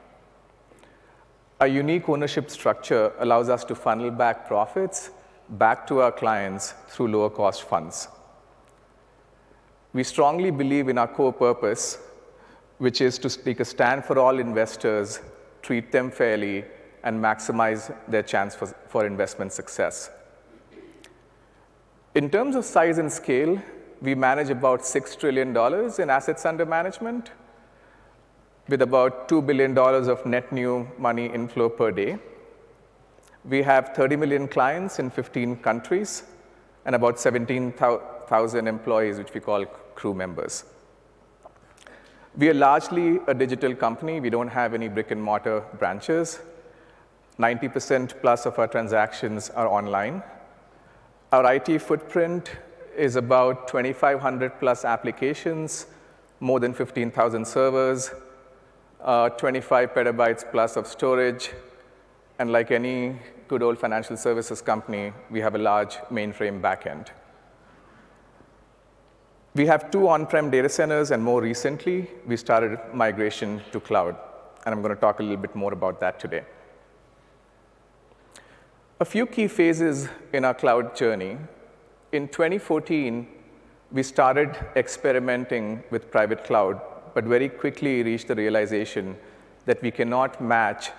A 1.60 1.66
unique 1.66 2.08
ownership 2.10 2.50
structure 2.50 3.12
allows 3.18 3.48
us 3.48 3.64
to 3.64 3.74
funnel 3.74 4.10
back 4.10 4.46
profits 4.46 5.10
back 5.48 5.86
to 5.86 6.00
our 6.00 6.12
clients 6.12 6.74
through 6.88 7.08
lower 7.08 7.30
cost 7.30 7.62
funds. 7.62 8.08
We 9.92 10.04
strongly 10.04 10.50
believe 10.50 10.88
in 10.88 10.98
our 10.98 11.08
core 11.08 11.32
purpose, 11.32 11.98
which 12.78 13.00
is 13.00 13.18
to 13.20 13.30
take 13.30 13.60
a 13.60 13.64
stand 13.64 14.04
for 14.04 14.18
all 14.18 14.38
investors, 14.38 15.20
treat 15.62 15.92
them 15.92 16.10
fairly, 16.10 16.64
and 17.02 17.22
maximize 17.22 17.94
their 18.08 18.22
chance 18.22 18.54
for, 18.54 18.66
for 18.88 19.06
investment 19.06 19.52
success. 19.52 20.10
In 22.14 22.30
terms 22.30 22.56
of 22.56 22.64
size 22.64 22.98
and 22.98 23.10
scale, 23.10 23.60
we 24.02 24.14
manage 24.14 24.50
about 24.50 24.80
$6 24.80 25.18
trillion 25.18 25.50
in 26.00 26.10
assets 26.10 26.44
under 26.44 26.66
management 26.66 27.30
with 28.68 28.82
about 28.82 29.28
$2 29.28 29.46
billion 29.46 29.76
of 29.78 30.26
net 30.26 30.50
new 30.52 30.88
money 30.98 31.26
inflow 31.26 31.68
per 31.68 31.90
day. 31.90 32.18
We 33.48 33.62
have 33.62 33.94
30 33.94 34.16
million 34.16 34.48
clients 34.48 34.98
in 34.98 35.08
15 35.08 35.56
countries 35.58 36.24
and 36.84 36.96
about 36.96 37.20
17,000 37.20 38.66
employees, 38.66 39.18
which 39.18 39.32
we 39.34 39.40
call 39.40 39.66
crew 39.94 40.14
members. 40.14 40.64
We 42.36 42.48
are 42.48 42.54
largely 42.54 43.20
a 43.28 43.34
digital 43.34 43.74
company. 43.74 44.18
We 44.18 44.30
don't 44.30 44.48
have 44.48 44.74
any 44.74 44.88
brick 44.88 45.12
and 45.12 45.22
mortar 45.22 45.62
branches. 45.78 46.40
90% 47.38 48.20
plus 48.20 48.46
of 48.46 48.58
our 48.58 48.66
transactions 48.66 49.48
are 49.50 49.68
online. 49.68 50.22
Our 51.30 51.54
IT 51.54 51.78
footprint 51.82 52.50
is 52.96 53.14
about 53.14 53.68
2,500 53.68 54.58
plus 54.58 54.84
applications, 54.84 55.86
more 56.40 56.58
than 56.58 56.74
15,000 56.74 57.46
servers, 57.46 58.10
uh, 59.02 59.28
25 59.28 59.92
petabytes 59.92 60.50
plus 60.50 60.76
of 60.76 60.86
storage, 60.86 61.52
and 62.38 62.50
like 62.50 62.70
any 62.70 63.16
good 63.48 63.62
old 63.62 63.78
financial 63.78 64.16
services 64.16 64.60
company, 64.60 65.12
we 65.30 65.40
have 65.40 65.54
a 65.54 65.58
large 65.58 65.96
mainframe 66.10 66.60
backend. 66.60 67.08
We 69.54 69.66
have 69.66 69.90
two 69.90 70.08
on-prem 70.08 70.50
data 70.50 70.68
centers, 70.68 71.10
and 71.10 71.22
more 71.22 71.40
recently, 71.40 72.10
we 72.26 72.36
started 72.36 72.78
migration 72.92 73.62
to 73.72 73.80
cloud. 73.80 74.16
And 74.64 74.74
I'm 74.74 74.82
going 74.82 74.94
to 74.94 75.00
talk 75.00 75.20
a 75.20 75.22
little 75.22 75.38
bit 75.38 75.54
more 75.54 75.72
about 75.72 75.98
that 76.00 76.20
today. 76.20 76.42
A 79.00 79.04
few 79.04 79.26
key 79.26 79.48
phases 79.48 80.08
in 80.32 80.44
our 80.44 80.54
cloud 80.54 80.96
journey. 80.96 81.38
In 82.12 82.28
2014, 82.28 83.26
we 83.92 84.02
started 84.02 84.56
experimenting 84.74 85.82
with 85.90 86.10
private 86.10 86.44
cloud, 86.44 86.80
but 87.14 87.24
very 87.24 87.48
quickly 87.48 88.02
reached 88.02 88.28
the 88.28 88.34
realization 88.34 89.16
that 89.64 89.80
we 89.82 89.90
cannot 89.90 90.40
match 90.40 90.90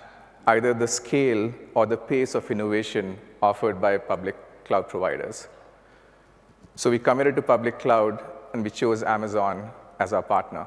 either 0.52 0.72
the 0.72 0.88
scale 0.88 1.52
or 1.74 1.84
the 1.86 1.96
pace 1.96 2.34
of 2.34 2.50
innovation 2.50 3.18
offered 3.42 3.80
by 3.80 3.98
public 3.98 4.36
cloud 4.64 4.88
providers. 4.88 5.48
So 6.74 6.90
we 6.90 6.98
committed 6.98 7.36
to 7.36 7.42
public 7.42 7.78
cloud, 7.78 8.22
and 8.52 8.64
we 8.64 8.70
chose 8.70 9.02
Amazon 9.02 9.70
as 10.00 10.12
our 10.12 10.22
partner. 10.22 10.66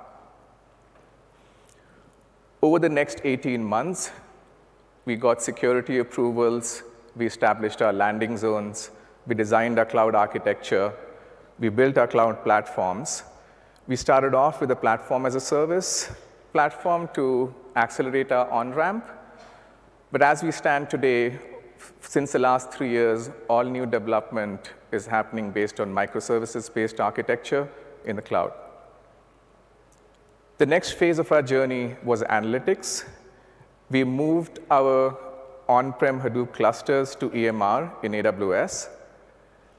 Over 2.61 2.79
the 2.79 2.89
next 2.89 3.21
18 3.23 3.63
months, 3.63 4.11
we 5.05 5.15
got 5.15 5.41
security 5.41 5.97
approvals, 5.97 6.83
we 7.15 7.25
established 7.25 7.81
our 7.81 7.93
landing 7.93 8.37
zones, 8.37 8.91
we 9.25 9.33
designed 9.35 9.79
our 9.79 9.85
cloud 9.85 10.13
architecture, 10.13 10.93
we 11.59 11.69
built 11.69 11.97
our 11.97 12.07
cloud 12.07 12.43
platforms. 12.43 13.23
We 13.87 13.95
started 13.95 14.35
off 14.35 14.61
with 14.61 14.71
a 14.71 14.75
platform 14.75 15.25
as 15.25 15.35
a 15.35 15.39
service 15.39 16.11
platform 16.53 17.09
to 17.13 17.53
accelerate 17.75 18.31
our 18.31 18.49
on-ramp. 18.49 19.05
But 20.11 20.21
as 20.21 20.43
we 20.43 20.51
stand 20.51 20.89
today, 20.89 21.39
since 22.01 22.33
the 22.33 22.39
last 22.39 22.71
three 22.71 22.89
years, 22.89 23.29
all 23.47 23.63
new 23.63 23.85
development 23.85 24.71
is 24.91 25.07
happening 25.07 25.51
based 25.51 25.79
on 25.79 25.93
microservices-based 25.93 26.99
architecture 26.99 27.69
in 28.05 28.17
the 28.17 28.21
cloud. 28.21 28.51
The 30.57 30.65
next 30.65 30.91
phase 30.91 31.17
of 31.17 31.31
our 31.31 31.41
journey 31.41 31.95
was 32.03 32.23
analytics. 32.23 33.05
We 33.89 34.03
moved 34.03 34.59
our 34.69 35.17
on-prem 35.69 36.19
Hadoop 36.19 36.53
clusters 36.53 37.15
to 37.15 37.29
EMR 37.29 38.03
in 38.03 38.11
AWS. 38.11 38.89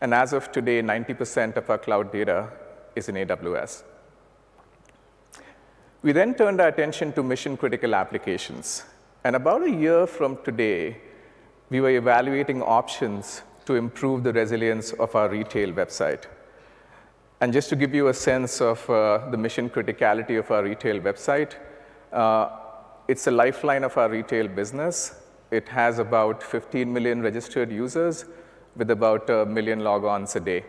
And 0.01 0.15
as 0.15 0.33
of 0.33 0.51
today, 0.51 0.81
90% 0.81 1.57
of 1.57 1.69
our 1.69 1.79
cloud 1.79 2.11
data 2.11 2.49
is 2.97 3.09
in 3.09 3.17
AWS. 3.17 3.83
We 6.03 6.13
then 6.13 6.35
turned 6.35 6.61
our 6.61 6.69
attention 6.69 7.13
to 7.13 7.23
mission-critical 7.23 7.95
applications. 7.95 8.85
And 9.25 9.37
about 9.37 9.63
a 9.63 9.71
year 9.71 10.07
from 10.07 10.39
today, 10.45 10.97
we 11.71 11.81
were 11.81 11.91
evaluating 11.91 12.61
options 12.61 13.43
to 13.67 13.77
improve 13.77 14.25
the 14.25 14.33
resilience 14.33 14.93
of 14.93 15.15
our 15.15 15.29
retail 15.29 15.73
website. 15.73 16.25
And 17.41 17.53
just 17.53 17.69
to 17.71 17.77
give 17.77 17.95
you 17.95 18.09
a 18.09 18.15
sense 18.15 18.61
of 18.61 18.89
uh, 18.91 19.31
the 19.31 19.37
mission 19.37 19.71
criticality 19.71 20.39
of 20.39 20.51
our 20.51 20.65
retail 20.65 21.01
website, 21.01 21.55
uh, 22.13 22.51
it's 23.09 23.27
a 23.27 23.31
lifeline 23.31 23.85
of 23.85 23.97
our 23.97 24.09
retail 24.09 24.49
business. 24.49 25.15
It 25.51 25.69
has 25.69 25.99
about 25.99 26.43
15 26.43 26.93
million 26.93 27.23
registered 27.23 27.71
users 27.71 28.25
with 28.77 28.91
about 28.91 29.29
a 29.31 29.47
million 29.47 29.81
logons 29.81 30.35
a 30.35 30.41
day. 30.41 30.65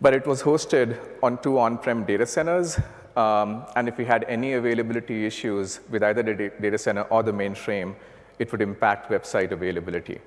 But 0.00 0.14
it 0.14 0.26
was 0.26 0.42
hosted 0.42 0.98
on 1.22 1.38
two 1.42 1.58
on-prem 1.58 2.04
data 2.04 2.24
centers. 2.24 2.78
Um, 3.16 3.64
and 3.76 3.88
if 3.88 3.98
we 3.98 4.04
had 4.04 4.24
any 4.24 4.52
availability 4.54 5.26
issues 5.26 5.80
with 5.90 6.02
either 6.02 6.22
the 6.22 6.52
data 6.60 6.78
center 6.78 7.02
or 7.02 7.22
the 7.22 7.32
mainframe, 7.32 7.94
it 8.38 8.50
would 8.52 8.62
impact 8.62 9.10
website 9.10 9.50
availability. 9.50 10.20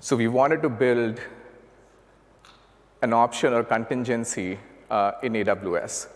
So 0.00 0.16
we 0.16 0.28
wanted 0.28 0.62
to 0.62 0.68
build 0.68 1.20
an 3.02 3.12
option 3.12 3.52
or 3.52 3.64
contingency 3.64 4.58
uh, 4.90 5.12
in 5.22 5.32
AWS. 5.34 6.08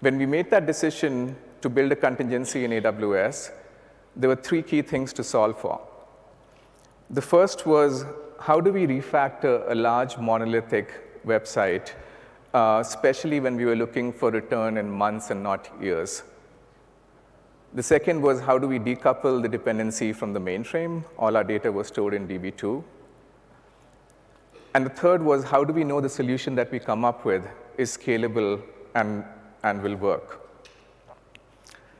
When 0.00 0.18
we 0.18 0.26
made 0.26 0.50
that 0.50 0.66
decision 0.66 1.36
to 1.62 1.68
build 1.68 1.90
a 1.90 1.96
contingency 1.96 2.64
in 2.64 2.70
AWS, 2.70 3.50
there 4.14 4.28
were 4.28 4.36
three 4.36 4.62
key 4.62 4.82
things 4.82 5.12
to 5.14 5.24
solve 5.24 5.58
for. 5.58 5.80
The 7.10 7.22
first 7.22 7.66
was 7.66 8.04
how 8.40 8.60
do 8.60 8.72
we 8.72 8.86
refactor 8.86 9.70
a 9.70 9.74
large 9.74 10.18
monolithic 10.18 11.24
website, 11.24 11.92
uh, 12.56 12.78
especially 12.80 13.38
when 13.38 13.54
we 13.56 13.66
were 13.66 13.76
looking 13.76 14.10
for 14.10 14.30
return 14.30 14.78
in 14.78 14.90
months 14.90 15.30
and 15.30 15.42
not 15.42 15.68
years. 15.78 16.22
The 17.74 17.82
second 17.82 18.22
was 18.22 18.40
how 18.40 18.56
do 18.58 18.66
we 18.66 18.78
decouple 18.78 19.42
the 19.42 19.48
dependency 19.48 20.14
from 20.14 20.32
the 20.32 20.40
mainframe? 20.40 21.04
All 21.18 21.36
our 21.36 21.44
data 21.44 21.70
was 21.70 21.88
stored 21.88 22.14
in 22.14 22.26
DB2. 22.26 22.82
And 24.74 24.86
the 24.86 24.94
third 25.02 25.22
was 25.22 25.44
how 25.44 25.64
do 25.64 25.74
we 25.74 25.84
know 25.84 26.00
the 26.00 26.08
solution 26.08 26.54
that 26.54 26.72
we 26.72 26.78
come 26.78 27.04
up 27.04 27.26
with 27.26 27.46
is 27.76 27.94
scalable 27.94 28.62
and, 28.94 29.24
and 29.62 29.82
will 29.82 29.96
work? 29.96 30.40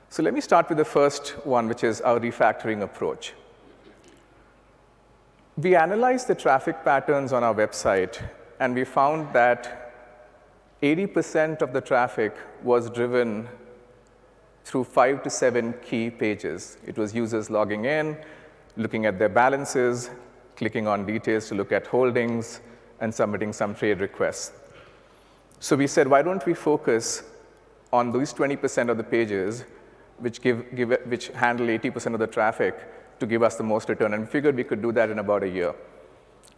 So 0.08 0.22
let 0.22 0.32
me 0.32 0.40
start 0.40 0.70
with 0.70 0.78
the 0.78 0.86
first 0.86 1.36
one, 1.44 1.68
which 1.68 1.84
is 1.84 2.00
our 2.00 2.18
refactoring 2.18 2.82
approach. 2.82 3.34
We 5.58 5.76
analyzed 5.76 6.28
the 6.28 6.34
traffic 6.34 6.82
patterns 6.82 7.34
on 7.34 7.44
our 7.44 7.54
website, 7.54 8.22
and 8.58 8.74
we 8.74 8.84
found 8.84 9.34
that 9.34 9.85
80% 10.82 11.62
of 11.62 11.72
the 11.72 11.80
traffic 11.80 12.36
was 12.62 12.90
driven 12.90 13.48
through 14.64 14.84
five 14.84 15.22
to 15.22 15.30
seven 15.30 15.74
key 15.82 16.10
pages. 16.10 16.76
It 16.86 16.98
was 16.98 17.14
users 17.14 17.50
logging 17.50 17.84
in, 17.84 18.16
looking 18.76 19.06
at 19.06 19.18
their 19.18 19.28
balances, 19.28 20.10
clicking 20.56 20.86
on 20.86 21.06
details 21.06 21.48
to 21.48 21.54
look 21.54 21.72
at 21.72 21.86
holdings, 21.86 22.60
and 23.00 23.14
submitting 23.14 23.52
some 23.52 23.74
trade 23.74 24.00
requests. 24.00 24.52
So 25.60 25.76
we 25.76 25.86
said, 25.86 26.08
why 26.08 26.22
don't 26.22 26.44
we 26.44 26.54
focus 26.54 27.22
on 27.92 28.12
those 28.12 28.34
20% 28.34 28.90
of 28.90 28.96
the 28.96 29.04
pages 29.04 29.64
which, 30.18 30.40
give, 30.40 30.74
give, 30.74 30.90
which 31.06 31.28
handle 31.28 31.66
80% 31.66 32.14
of 32.14 32.18
the 32.18 32.26
traffic 32.26 32.74
to 33.20 33.26
give 33.26 33.42
us 33.42 33.56
the 33.56 33.62
most 33.62 33.88
return. 33.88 34.14
And 34.14 34.24
we 34.24 34.30
figured 34.30 34.56
we 34.56 34.64
could 34.64 34.82
do 34.82 34.92
that 34.92 35.10
in 35.10 35.18
about 35.18 35.42
a 35.42 35.48
year. 35.48 35.74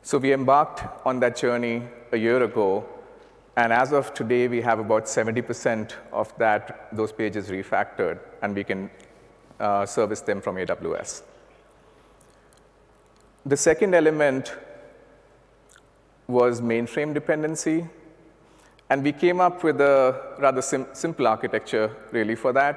So 0.02 0.18
we 0.18 0.32
embarked 0.32 0.82
on 1.06 1.20
that 1.20 1.36
journey 1.36 1.82
a 2.12 2.16
year 2.16 2.42
ago, 2.42 2.86
And 3.58 3.72
as 3.72 3.92
of 3.92 4.14
today, 4.14 4.46
we 4.46 4.60
have 4.60 4.78
about 4.78 5.06
70% 5.06 5.94
of 6.12 6.32
that, 6.38 6.86
those 6.92 7.10
pages 7.10 7.48
refactored, 7.48 8.20
and 8.40 8.54
we 8.54 8.62
can 8.62 8.88
uh, 9.58 9.84
service 9.84 10.20
them 10.20 10.40
from 10.40 10.54
AWS. 10.54 11.22
The 13.44 13.56
second 13.56 13.96
element 13.96 14.54
was 16.28 16.60
mainframe 16.60 17.12
dependency. 17.12 17.84
And 18.90 19.02
we 19.02 19.10
came 19.10 19.40
up 19.40 19.64
with 19.64 19.80
a 19.80 20.36
rather 20.38 20.62
sim 20.62 20.86
simple 20.92 21.26
architecture, 21.26 21.90
really, 22.12 22.36
for 22.36 22.52
that. 22.52 22.76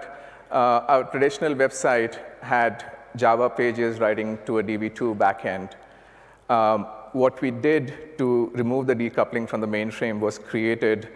Uh, 0.50 0.94
our 0.94 1.04
traditional 1.04 1.54
website 1.54 2.17
had 2.41 2.91
Java 3.15 3.52
pages 3.52 4.00
writing 4.00 4.39
to 4.48 4.58
a 4.58 4.63
DB2 4.63 5.15
backend. 5.15 5.74
Um, 6.50 6.88
what 7.13 7.41
we 7.41 7.52
did 7.52 8.17
to 8.17 8.52
remove 8.54 8.88
the 8.88 8.95
decoupling 8.95 9.47
from 9.47 9.62
the 9.62 9.67
mainframe 9.67 10.19
was 10.19 10.38
created 10.38 11.10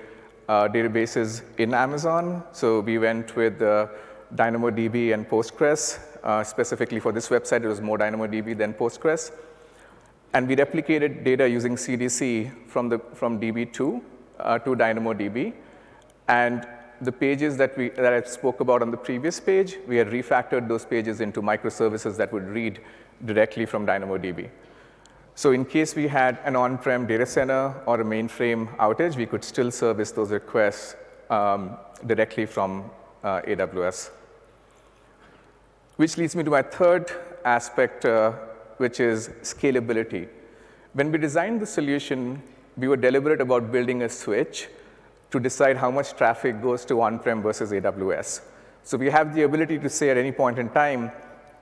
uh, 0.48 0.68
databases 0.68 1.42
in 1.58 1.74
Amazon. 1.74 2.44
So 2.52 2.82
we 2.82 2.98
went 2.98 3.36
with 3.36 3.62
uh, 3.62 3.88
DynamoDB 4.36 5.14
and 5.14 5.28
Postgres. 5.28 6.00
Uh, 6.24 6.44
specifically 6.44 7.00
for 7.00 7.12
this 7.12 7.30
website, 7.30 7.64
it 7.64 7.68
was 7.68 7.82
more 7.82 7.98
DynamoDB 7.98 8.58
than 8.58 8.74
Postgres. 8.74 9.32
And 10.34 10.48
we 10.48 10.56
replicated 10.56 11.24
data 11.24 11.48
using 11.48 11.76
CDC 11.76 12.68
from, 12.68 12.90
the, 12.90 13.00
from 13.14 13.40
DB2 13.40 14.02
uh, 14.40 14.60
to 14.60 14.76
DynamoDB. 14.76 15.54
And 16.28 16.68
the 17.02 17.12
pages 17.12 17.58
that, 17.58 17.78
we, 17.78 17.90
that 17.90 18.12
I 18.12 18.22
spoke 18.24 18.60
about 18.60 18.82
on 18.82 18.92
the 18.92 18.98
previous 18.98 19.40
page, 19.40 19.78
we 19.88 19.98
had 19.98 20.08
refactored 20.08 20.68
those 20.68 20.86
pages 20.86 21.22
into 21.22 21.42
microservices 21.42 22.18
that 22.18 22.34
would 22.34 22.48
read 22.48 22.82
directly 23.24 23.66
from 23.66 23.86
DynamoDB. 23.86 24.50
So 25.38 25.52
in 25.52 25.66
case 25.66 25.96
we 25.96 26.08
had 26.08 26.40
an 26.46 26.56
on-prem 26.56 27.08
data 27.08 27.26
center 27.26 27.76
or 27.86 28.00
a 28.00 28.06
mainframe 28.06 28.74
outage, 28.78 29.18
we 29.18 29.26
could 29.26 29.44
still 29.44 29.70
service 29.70 30.12
those 30.12 30.32
requests 30.32 30.96
um, 31.30 31.78
directly 32.06 32.46
from 32.46 32.90
uh, 33.22 33.42
AWS. 33.42 34.12
Which 35.98 36.18
leads 36.18 36.38
me 36.38 36.44
to 36.46 36.52
my 36.52 36.62
third 36.62 37.12
aspect, 37.44 38.06
uh, 38.06 38.32
which 38.78 39.02
is 39.02 39.28
scalability. 39.42 40.30
When 40.94 41.12
we 41.12 41.18
designed 41.18 41.60
the 41.60 41.66
solution, 41.66 42.42
we 42.78 42.88
were 42.88 42.98
deliberate 42.98 43.42
about 43.42 43.74
building 43.74 44.04
a 44.04 44.10
switch 44.10 44.70
to 45.32 45.40
decide 45.42 45.76
how 45.76 45.92
much 45.92 46.14
traffic 46.14 46.62
goes 46.62 46.86
to 46.86 47.02
on-prem 47.02 47.42
versus 47.42 47.74
AWS. 47.74 48.40
So 48.84 48.98
we 48.98 49.10
have 49.10 49.36
the 49.36 49.42
ability 49.42 49.80
to 49.80 49.90
say 49.90 50.12
at 50.12 50.18
any 50.18 50.32
point 50.32 50.60
in 50.60 50.70
time 50.70 51.12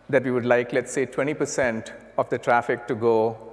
that 0.10 0.24
we 0.24 0.30
would 0.30 0.46
like, 0.46 0.74
let's 0.74 0.92
say, 0.92 1.08
20% 1.08 1.92
of 2.20 2.30
the 2.30 2.38
traffic 2.38 2.88
to 2.88 2.94
go 2.94 3.53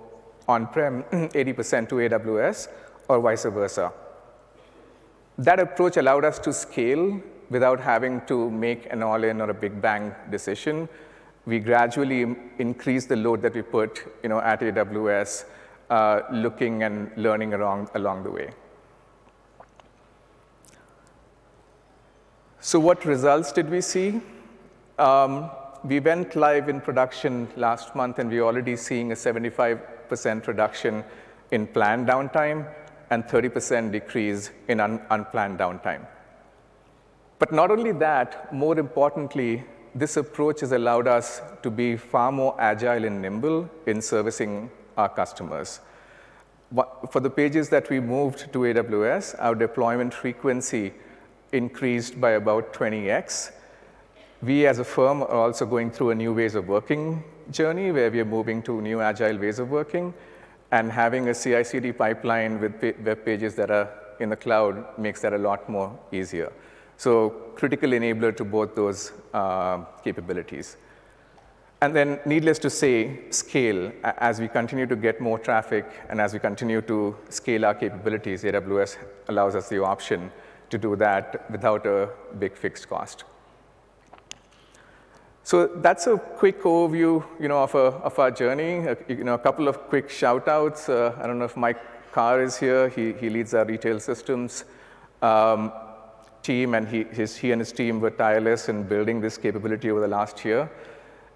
on-prem, 0.50 1.02
80% 1.12 1.88
to 1.90 1.94
AWS, 1.96 2.68
or 3.08 3.20
vice 3.20 3.44
versa. 3.44 3.92
That 5.38 5.58
approach 5.58 5.96
allowed 5.96 6.24
us 6.24 6.38
to 6.40 6.52
scale 6.52 7.20
without 7.48 7.80
having 7.80 8.20
to 8.26 8.50
make 8.50 8.86
an 8.92 9.02
all-in 9.02 9.40
or 9.40 9.50
a 9.50 9.54
big 9.54 9.80
bang 9.80 10.14
decision. 10.30 10.88
We 11.46 11.58
gradually 11.58 12.36
increased 12.58 13.08
the 13.08 13.16
load 13.16 13.42
that 13.42 13.54
we 13.54 13.62
put 13.62 14.04
you 14.22 14.28
know, 14.28 14.40
at 14.40 14.60
AWS, 14.60 15.44
uh, 15.88 16.20
looking 16.30 16.82
and 16.82 17.10
learning 17.16 17.54
along, 17.54 17.88
along 17.94 18.22
the 18.22 18.30
way. 18.30 18.50
So 22.60 22.78
what 22.78 23.04
results 23.04 23.52
did 23.52 23.70
we 23.70 23.80
see? 23.80 24.20
Um, 24.98 25.50
we 25.82 25.98
went 25.98 26.36
live 26.36 26.68
in 26.68 26.80
production 26.80 27.48
last 27.56 27.96
month, 27.96 28.18
and 28.18 28.30
we're 28.30 28.42
already 28.42 28.76
seeing 28.76 29.12
a 29.12 29.14
75% 29.14 29.80
reduction 30.48 31.04
in 31.50 31.66
planned 31.66 32.06
downtime 32.08 32.66
and 33.10 33.24
30% 33.24 33.92
decrease 33.92 34.50
in 34.68 34.80
un 34.80 35.00
unplanned 35.10 35.58
downtime. 35.58 36.06
But 37.38 37.52
not 37.52 37.70
only 37.70 37.92
that, 37.92 38.52
more 38.52 38.78
importantly, 38.78 39.64
this 39.94 40.16
approach 40.16 40.60
has 40.60 40.72
allowed 40.72 41.08
us 41.08 41.42
to 41.62 41.70
be 41.70 41.96
far 41.96 42.30
more 42.30 42.54
agile 42.60 43.04
and 43.04 43.20
nimble 43.20 43.68
in 43.86 44.00
servicing 44.00 44.70
our 44.96 45.08
customers. 45.08 45.80
For 47.10 47.20
the 47.20 47.30
pages 47.30 47.68
that 47.70 47.90
we 47.90 47.98
moved 47.98 48.52
to 48.52 48.58
AWS, 48.60 49.34
our 49.38 49.56
deployment 49.56 50.14
frequency 50.14 50.92
increased 51.52 52.20
by 52.20 52.32
about 52.32 52.72
20x. 52.72 53.50
We 54.42 54.66
as 54.66 54.78
a 54.78 54.84
firm 54.84 55.22
are 55.22 55.42
also 55.46 55.66
going 55.66 55.90
through 55.90 56.10
a 56.10 56.14
new 56.14 56.32
ways 56.32 56.54
of 56.54 56.68
working 56.68 57.24
journey 57.50 57.90
where 57.92 58.10
we 58.10 58.20
are 58.20 58.24
moving 58.24 58.62
to 58.62 58.80
new 58.80 59.00
agile 59.00 59.38
ways 59.38 59.58
of 59.58 59.70
working 59.70 60.14
and 60.72 60.92
having 60.92 61.28
a 61.28 61.34
CI/CD 61.34 61.92
pipeline 61.92 62.60
with 62.60 62.82
web 63.04 63.24
pages 63.24 63.54
that 63.56 63.70
are 63.70 63.88
in 64.20 64.28
the 64.28 64.36
cloud 64.36 64.98
makes 64.98 65.20
that 65.22 65.32
a 65.32 65.38
lot 65.38 65.68
more 65.68 65.98
easier. 66.12 66.52
So 66.96 67.30
critical 67.56 67.90
enabler 67.90 68.36
to 68.36 68.44
both 68.44 68.74
those 68.74 69.12
uh, 69.32 69.78
capabilities. 70.04 70.76
And 71.82 71.96
then 71.96 72.20
needless 72.26 72.58
to 72.58 72.68
say, 72.68 73.30
scale. 73.30 73.90
As 74.04 74.38
we 74.38 74.48
continue 74.48 74.86
to 74.86 74.96
get 74.96 75.18
more 75.18 75.38
traffic 75.38 75.86
and 76.10 76.20
as 76.20 76.34
we 76.34 76.38
continue 76.38 76.82
to 76.82 77.16
scale 77.30 77.64
our 77.64 77.74
capabilities, 77.74 78.44
AWS 78.44 78.98
allows 79.28 79.54
us 79.54 79.70
the 79.70 79.82
option 79.82 80.30
to 80.68 80.76
do 80.76 80.94
that 80.96 81.50
without 81.50 81.86
a 81.86 82.10
big 82.38 82.54
fixed 82.54 82.86
cost. 82.88 83.24
So 85.42 85.66
that's 85.66 86.06
a 86.06 86.16
quick 86.16 86.62
overview 86.62 87.24
you 87.40 87.48
know, 87.48 87.62
of, 87.62 87.74
a, 87.74 87.78
of 87.78 88.18
our 88.18 88.30
journey. 88.30 88.86
A, 88.86 88.96
you 89.08 89.24
know, 89.24 89.34
a 89.34 89.38
couple 89.38 89.68
of 89.68 89.78
quick 89.88 90.10
shout 90.10 90.48
outs. 90.48 90.88
Uh, 90.88 91.18
I 91.20 91.26
don't 91.26 91.38
know 91.38 91.46
if 91.46 91.56
Mike 91.56 92.12
Carr 92.12 92.42
is 92.42 92.56
here. 92.58 92.88
He, 92.88 93.12
he 93.14 93.30
leads 93.30 93.54
our 93.54 93.64
retail 93.64 94.00
systems 94.00 94.64
um, 95.22 95.72
team, 96.42 96.74
and 96.74 96.86
he, 96.88 97.04
his, 97.04 97.36
he 97.36 97.52
and 97.52 97.60
his 97.60 97.72
team 97.72 98.00
were 98.00 98.10
tireless 98.10 98.68
in 98.68 98.82
building 98.82 99.20
this 99.20 99.36
capability 99.36 99.90
over 99.90 100.00
the 100.00 100.08
last 100.08 100.44
year. 100.44 100.70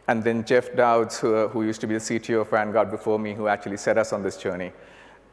And 0.07 0.23
then 0.23 0.45
Jeff 0.45 0.75
Dowds, 0.77 1.19
who, 1.19 1.49
who 1.49 1.65
used 1.65 1.81
to 1.81 1.87
be 1.87 1.95
the 1.95 2.01
CTO 2.01 2.43
of 2.43 2.51
Vanguard 2.51 2.91
before 2.91 3.19
me, 3.19 3.35
who 3.35 3.49
actually 3.49 3.79
set 3.79 3.97
us 3.97 4.13
on 4.13 4.23
this 4.23 4.37
journey. 4.37 4.73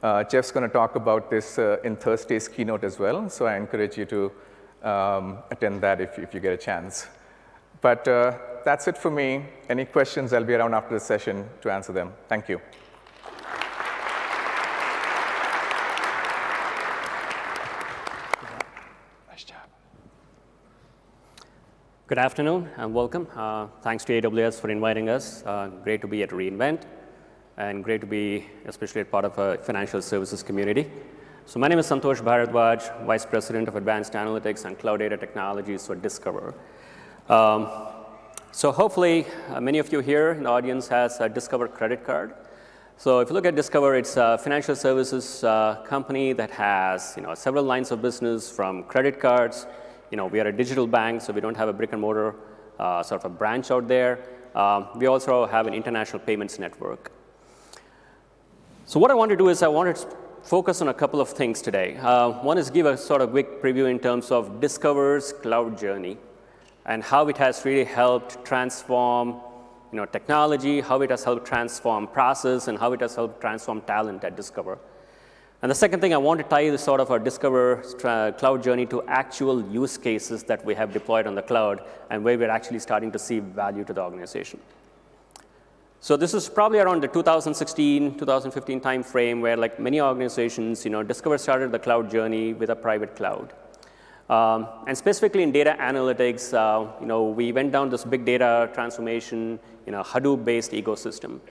Uh, 0.01 0.23
Jeff's 0.23 0.51
going 0.51 0.67
to 0.67 0.73
talk 0.73 0.95
about 0.95 1.29
this 1.29 1.59
uh, 1.59 1.77
in 1.83 1.95
Thursday's 1.95 2.47
keynote 2.47 2.83
as 2.83 2.97
well, 2.97 3.29
so 3.29 3.45
I 3.45 3.57
encourage 3.57 3.97
you 3.97 4.05
to 4.05 4.31
um, 4.89 5.39
attend 5.51 5.81
that 5.81 6.01
if, 6.01 6.17
if 6.17 6.33
you 6.33 6.39
get 6.39 6.53
a 6.53 6.57
chance. 6.57 7.07
But 7.81 8.07
uh, 8.07 8.37
that's 8.63 8.87
it 8.87 8.97
for 8.97 9.09
me. 9.09 9.43
Any 9.67 9.85
questions, 9.85 10.33
I'll 10.33 10.43
be 10.43 10.53
around 10.53 10.75
after 10.75 10.93
the 10.93 10.99
session 10.99 11.49
to 11.61 11.71
answer 11.71 11.91
them. 11.91 12.13
Thank 12.29 12.47
you. 12.47 12.61
Nice 19.29 19.43
job. 19.43 19.57
Good 22.05 22.19
afternoon 22.19 22.69
and 22.77 22.93
welcome. 22.93 23.27
Uh, 23.35 23.67
thanks 23.81 24.05
to 24.05 24.21
AWS 24.21 24.61
for 24.61 24.69
inviting 24.69 25.09
us. 25.09 25.43
Uh, 25.43 25.69
great 25.83 26.01
to 26.01 26.07
be 26.07 26.21
at 26.21 26.29
reInvent 26.29 26.83
and 27.57 27.83
great 27.83 28.01
to 28.01 28.07
be 28.07 28.45
especially 28.65 29.03
part 29.03 29.25
of 29.25 29.37
a 29.39 29.57
financial 29.57 30.03
services 30.03 30.43
community. 30.43 30.91
So 31.45 31.59
my 31.59 31.67
name 31.67 31.79
is 31.79 31.87
Santosh 31.87 32.21
Bharadwaj, 32.21 33.05
Vice 33.05 33.25
President 33.25 33.67
of 33.67 33.75
Advanced 33.75 34.13
Analytics 34.13 34.65
and 34.65 34.77
Cloud 34.77 34.97
Data 34.97 35.17
Technologies 35.17 35.87
for 35.87 35.95
Discover. 35.95 36.53
Um, 37.29 37.69
so 38.51 38.71
hopefully, 38.71 39.25
uh, 39.49 39.61
many 39.61 39.79
of 39.79 39.91
you 39.93 39.99
here 40.01 40.31
in 40.31 40.43
the 40.43 40.49
audience 40.49 40.87
has 40.89 41.19
a 41.21 41.29
Discover 41.29 41.69
credit 41.69 42.03
card. 42.03 42.33
So 42.97 43.19
if 43.19 43.29
you 43.29 43.33
look 43.33 43.45
at 43.45 43.55
Discover, 43.55 43.95
it's 43.95 44.17
a 44.17 44.37
financial 44.37 44.75
services 44.75 45.43
uh, 45.43 45.83
company 45.87 46.33
that 46.33 46.51
has 46.51 47.13
you 47.15 47.23
know, 47.23 47.33
several 47.33 47.63
lines 47.63 47.91
of 47.91 48.01
business 48.01 48.51
from 48.51 48.83
credit 48.83 49.19
cards. 49.19 49.65
You 50.11 50.17
know, 50.17 50.27
we 50.27 50.39
are 50.39 50.47
a 50.47 50.51
digital 50.51 50.85
bank, 50.85 51.21
so 51.21 51.31
we 51.31 51.41
don't 51.41 51.55
have 51.55 51.69
a 51.69 51.73
brick 51.73 51.93
and 51.93 52.01
mortar 52.01 52.35
uh, 52.79 53.01
sort 53.03 53.21
of 53.23 53.31
a 53.31 53.33
branch 53.33 53.71
out 53.71 53.87
there. 53.87 54.19
Um, 54.53 54.87
we 54.95 55.05
also 55.05 55.45
have 55.45 55.65
an 55.67 55.73
international 55.73 56.19
payments 56.19 56.59
network. 56.59 57.11
So 58.85 58.99
what 58.99 59.11
I 59.11 59.13
want 59.13 59.29
to 59.29 59.37
do 59.37 59.47
is 59.47 59.63
I 59.63 59.69
want 59.69 59.95
to 59.95 60.07
focus 60.43 60.81
on 60.81 60.89
a 60.89 60.93
couple 60.93 61.21
of 61.21 61.29
things 61.29 61.61
today. 61.61 61.95
Uh, 61.97 62.31
one 62.43 62.57
is 62.57 62.69
give 62.69 62.85
a 62.85 62.97
sort 62.97 63.21
of 63.21 63.31
quick 63.31 63.61
preview 63.61 63.89
in 63.89 63.99
terms 63.99 64.31
of 64.31 64.59
Discover's 64.59 65.31
cloud 65.31 65.77
journey 65.77 66.17
and 66.85 67.03
how 67.03 67.27
it 67.27 67.37
has 67.37 67.63
really 67.65 67.83
helped 67.83 68.43
transform 68.45 69.39
you 69.91 69.97
know, 69.97 70.05
technology, 70.05 70.81
how 70.81 71.01
it 71.01 71.09
has 71.09 71.23
helped 71.23 71.45
transform 71.45 72.07
process, 72.07 72.67
and 72.67 72.77
how 72.77 72.93
it 72.93 73.01
has 73.01 73.15
helped 73.15 73.41
transform 73.41 73.81
talent 73.81 74.23
at 74.23 74.35
Discover. 74.35 74.77
And 75.61 75.69
the 75.69 75.75
second 75.75 75.99
thing, 75.99 76.13
I 76.13 76.17
want 76.17 76.39
to 76.39 76.43
tie 76.43 76.69
this 76.71 76.83
sort 76.83 76.99
of 76.99 77.11
our 77.11 77.19
Discover 77.19 77.83
uh, 78.03 78.31
cloud 78.31 78.63
journey 78.63 78.87
to 78.87 79.03
actual 79.03 79.63
use 79.69 79.95
cases 79.97 80.43
that 80.45 80.65
we 80.65 80.73
have 80.73 80.91
deployed 80.91 81.27
on 81.27 81.35
the 81.35 81.41
cloud 81.43 81.83
and 82.09 82.23
where 82.23 82.37
we're 82.37 82.49
actually 82.49 82.79
starting 82.79 83.11
to 83.11 83.19
see 83.19 83.39
value 83.39 83.83
to 83.83 83.93
the 83.93 84.01
organization. 84.01 84.59
So 85.99 86.17
this 86.17 86.33
is 86.33 86.49
probably 86.49 86.79
around 86.79 87.03
the 87.03 87.07
2016, 87.07 88.17
2015 88.17 88.81
timeframe 88.81 89.39
where 89.39 89.55
like 89.55 89.79
many 89.79 90.01
organizations, 90.01 90.83
you 90.83 90.89
know, 90.89 91.03
Discover 91.03 91.37
started 91.37 91.71
the 91.71 91.77
cloud 91.77 92.09
journey 92.09 92.53
with 92.53 92.71
a 92.71 92.75
private 92.75 93.15
cloud. 93.15 93.53
Um, 94.31 94.69
and 94.87 94.97
specifically 94.97 95.43
in 95.43 95.51
data 95.51 95.75
analytics, 95.77 96.53
uh, 96.53 96.89
you 97.01 97.05
know, 97.05 97.23
we 97.23 97.51
went 97.51 97.73
down 97.73 97.89
this 97.89 98.05
big 98.05 98.23
data 98.23 98.69
transformation 98.73 99.59
in 99.87 99.95
a 99.95 100.03
Hadoop-based 100.03 100.71
ecosystem. 100.71 101.41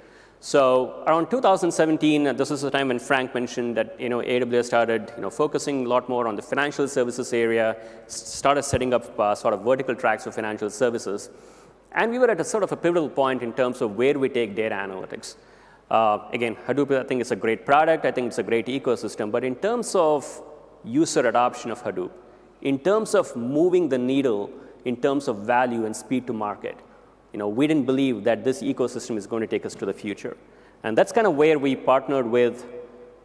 So 0.42 1.04
around 1.06 1.30
2017, 1.30 2.26
uh, 2.26 2.32
this 2.32 2.50
is 2.50 2.62
the 2.62 2.70
time 2.70 2.88
when 2.88 2.98
Frank 2.98 3.34
mentioned 3.34 3.76
that 3.76 4.00
you 4.00 4.08
know, 4.08 4.20
AWS 4.20 4.64
started 4.64 5.12
you 5.14 5.20
know, 5.20 5.28
focusing 5.28 5.84
a 5.84 5.88
lot 5.90 6.08
more 6.08 6.26
on 6.26 6.36
the 6.36 6.40
financial 6.40 6.88
services 6.88 7.34
area, 7.34 7.76
started 8.06 8.62
setting 8.62 8.94
up 8.94 9.20
uh, 9.20 9.34
sort 9.34 9.52
of 9.52 9.60
vertical 9.60 9.94
tracks 9.94 10.24
for 10.24 10.32
financial 10.32 10.70
services. 10.70 11.28
And 11.92 12.10
we 12.10 12.18
were 12.18 12.30
at 12.30 12.40
a 12.40 12.44
sort 12.44 12.62
of 12.62 12.72
a 12.72 12.76
pivotal 12.78 13.10
point 13.10 13.42
in 13.42 13.52
terms 13.52 13.82
of 13.82 13.96
where 13.96 14.18
we 14.18 14.30
take 14.30 14.54
data 14.56 14.74
analytics. 14.74 15.34
Uh, 15.90 16.20
again, 16.32 16.56
Hadoop, 16.66 16.98
I 16.98 17.06
think, 17.06 17.20
is 17.20 17.30
a 17.30 17.36
great 17.36 17.66
product. 17.66 18.06
I 18.06 18.10
think 18.10 18.28
it's 18.28 18.38
a 18.38 18.42
great 18.42 18.68
ecosystem. 18.68 19.30
But 19.30 19.44
in 19.44 19.56
terms 19.56 19.94
of 19.94 20.24
user 20.82 21.28
adoption 21.28 21.70
of 21.70 21.82
Hadoop, 21.82 22.12
in 22.62 22.78
terms 22.78 23.14
of 23.14 23.34
moving 23.36 23.88
the 23.88 23.98
needle, 23.98 24.50
in 24.84 24.96
terms 24.96 25.28
of 25.28 25.38
value 25.38 25.84
and 25.86 25.94
speed 25.94 26.26
to 26.26 26.32
market, 26.32 26.76
you 27.32 27.38
know, 27.38 27.48
we 27.48 27.66
didn't 27.66 27.86
believe 27.86 28.24
that 28.24 28.44
this 28.44 28.62
ecosystem 28.62 29.16
is 29.16 29.26
going 29.26 29.40
to 29.40 29.46
take 29.46 29.64
us 29.64 29.74
to 29.76 29.86
the 29.86 29.92
future. 29.92 30.36
And 30.82 30.96
that's 30.96 31.12
kind 31.12 31.26
of 31.26 31.36
where 31.36 31.58
we 31.58 31.76
partnered 31.76 32.26
with 32.26 32.66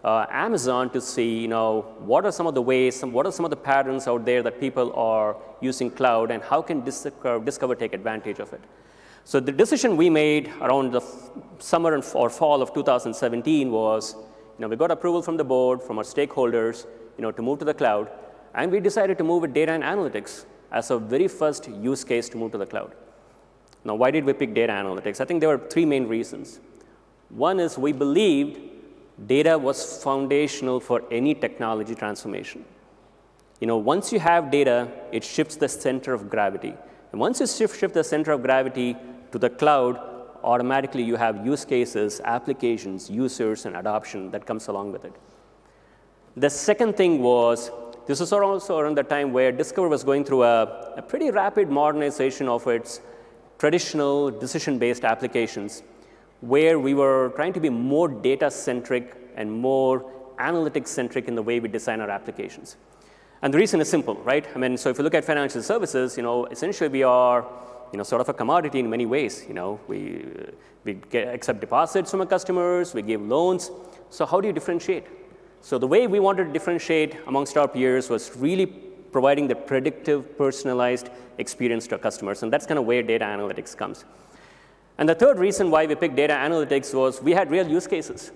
uh, 0.04 0.28
Amazon 0.30 0.90
to 0.92 1.02
see, 1.02 1.40
you 1.40 1.48
know, 1.48 1.82
what 2.00 2.26
are 2.26 2.32
some 2.32 2.46
of 2.46 2.54
the 2.54 2.62
ways, 2.62 2.96
some, 2.96 3.12
what 3.12 3.26
are 3.26 3.32
some 3.32 3.46
of 3.46 3.50
the 3.50 3.58
patterns 3.58 4.08
out 4.08 4.24
there 4.24 4.44
that 4.44 4.60
people 4.60 4.94
are 4.94 5.36
using 5.62 5.90
cloud, 5.90 6.30
and 6.30 6.44
how 6.44 6.62
can 6.62 6.84
Discover, 6.84 7.44
Discover 7.44 7.76
take 7.76 7.94
advantage 7.94 8.40
of 8.40 8.54
it? 8.54 8.62
So 9.24 9.40
the 9.40 9.52
decision 9.52 9.98
we 9.98 10.12
made 10.12 10.52
around 10.62 10.92
the 10.92 11.02
summer 11.58 12.00
or 12.14 12.30
fall 12.30 12.62
of 12.62 12.72
2017 12.76 13.72
was, 13.72 14.14
you 14.14 14.62
know, 14.62 14.68
we 14.68 14.76
got 14.76 14.92
approval 14.92 15.24
from 15.24 15.38
the 15.38 15.44
board, 15.44 15.82
from 15.82 15.98
our 15.98 16.04
stakeholders, 16.04 16.86
you 17.18 17.24
know, 17.24 17.32
to 17.32 17.42
move 17.42 17.58
to 17.60 17.66
the 17.66 17.74
cloud, 17.74 18.12
and 18.56 18.72
we 18.72 18.80
decided 18.80 19.18
to 19.18 19.24
move 19.24 19.42
with 19.44 19.54
data 19.54 19.72
and 19.74 19.84
analytics 19.84 20.46
as 20.72 20.90
our 20.90 20.98
very 20.98 21.28
first 21.28 21.68
use 21.68 22.04
case 22.04 22.30
to 22.30 22.38
move 22.38 22.52
to 22.54 22.58
the 22.58 22.66
cloud. 22.66 22.94
Now, 23.84 23.96
why 23.96 24.10
did 24.12 24.26
we 24.26 24.34
pick 24.34 24.54
data 24.54 24.74
analytics? 24.74 25.22
I 25.22 25.26
think 25.26 25.42
there 25.42 25.50
were 25.50 25.70
three 25.70 25.86
main 25.86 26.08
reasons. 26.08 26.60
One 27.30 27.60
is 27.60 27.78
we 27.78 27.92
believed 27.92 28.60
data 29.28 29.58
was 29.58 30.02
foundational 30.04 30.80
for 30.80 31.04
any 31.12 31.36
technology 31.36 31.94
transformation. 31.96 32.66
You 33.60 33.68
know, 33.68 33.78
once 33.78 34.12
you 34.12 34.20
have 34.20 34.52
data, 34.52 34.90
it 35.12 35.24
shifts 35.24 35.56
the 35.56 35.70
center 35.70 36.14
of 36.14 36.30
gravity. 36.30 36.74
And 37.12 37.22
once 37.22 37.40
you 37.40 37.48
shift, 37.48 37.80
shift 37.80 37.94
the 37.94 38.04
center 38.04 38.32
of 38.32 38.42
gravity 38.42 38.98
to 39.32 39.40
the 39.40 39.50
cloud, 39.50 40.00
automatically 40.44 41.04
you 41.04 41.16
have 41.16 41.46
use 41.46 41.64
cases, 41.66 42.22
applications, 42.24 43.10
users, 43.10 43.66
and 43.66 43.76
adoption 43.76 44.32
that 44.32 44.46
comes 44.46 44.68
along 44.68 44.92
with 44.92 45.06
it. 45.06 45.14
The 46.38 46.50
second 46.50 46.98
thing 46.98 47.22
was, 47.22 47.72
this 48.08 48.20
was 48.20 48.32
also 48.32 48.78
around 48.78 48.96
the 48.98 49.04
time 49.04 49.34
where 49.34 49.52
Discover 49.52 49.90
was 49.90 50.04
going 50.04 50.24
through 50.24 50.44
a, 50.44 50.94
a 50.98 51.02
pretty 51.02 51.32
rapid 51.32 51.70
modernization 51.70 52.48
of 52.48 52.68
its 52.68 53.02
traditional 53.58 54.30
decision-based 54.30 55.04
applications 55.04 55.82
where 56.42 56.78
we 56.78 56.94
were 56.94 57.32
trying 57.36 57.54
to 57.54 57.60
be 57.60 57.70
more 57.70 58.08
data-centric 58.08 59.16
and 59.36 59.52
more 59.52 60.12
analytics-centric 60.38 61.28
in 61.28 61.36
the 61.36 61.42
way 61.42 61.60
we 61.60 61.68
design 61.68 62.02
our 62.02 62.10
applications. 62.10 62.76
And 63.42 63.54
the 63.54 63.58
reason 63.58 63.82
is 63.82 63.90
simple, 63.90 64.16
right? 64.16 64.46
I 64.54 64.58
mean, 64.58 64.78
so 64.78 64.90
if 64.90 64.98
you 64.98 65.04
look 65.04 65.16
at 65.16 65.26
financial 65.26 65.62
services, 65.62 66.18
you 66.18 66.24
know, 66.24 66.46
essentially 66.46 66.90
we 66.90 67.04
are, 67.04 67.46
you 67.92 67.98
know, 67.98 68.04
sort 68.04 68.22
of 68.22 68.30
a 68.30 68.34
commodity 68.34 68.80
in 68.80 68.90
many 68.90 69.06
ways. 69.06 69.46
You 69.48 69.54
know, 69.54 69.80
we, 69.88 70.26
we 70.84 70.94
get, 70.94 71.34
accept 71.34 71.60
deposits 71.60 72.12
from 72.12 72.22
our 72.22 72.28
customers, 72.28 72.94
we 72.94 73.02
give 73.02 73.22
loans. 73.22 73.72
So 74.10 74.26
how 74.26 74.42
do 74.42 74.48
you 74.48 74.54
differentiate? 74.54 75.06
So 75.66 75.80
the 75.80 75.88
way 75.88 76.06
we 76.06 76.20
wanted 76.20 76.44
to 76.44 76.54
differentiate 76.54 77.16
amongst 77.26 77.58
our 77.58 77.68
peers 77.68 78.08
was 78.08 78.38
really 78.38 78.68
providing 78.68 79.48
the 79.48 79.56
predictive, 79.56 80.38
personalized 80.38 81.10
experience 81.40 81.88
to 81.88 81.96
our 81.96 81.98
customers. 81.98 82.44
And 82.44 82.54
that's 82.54 82.68
kind 82.68 82.78
of 82.78 82.86
where 82.86 83.02
data 83.02 83.26
analytics 83.26 83.76
comes. 83.76 84.06
And 85.00 85.10
the 85.10 85.16
third 85.16 85.40
reason 85.40 85.72
why 85.72 85.88
we 85.88 85.96
picked 85.96 86.16
data 86.16 86.34
analytics 86.34 86.94
was 86.94 87.20
we 87.20 87.32
had 87.32 87.50
real 87.50 87.68
use 87.68 87.88
cases. 87.88 88.32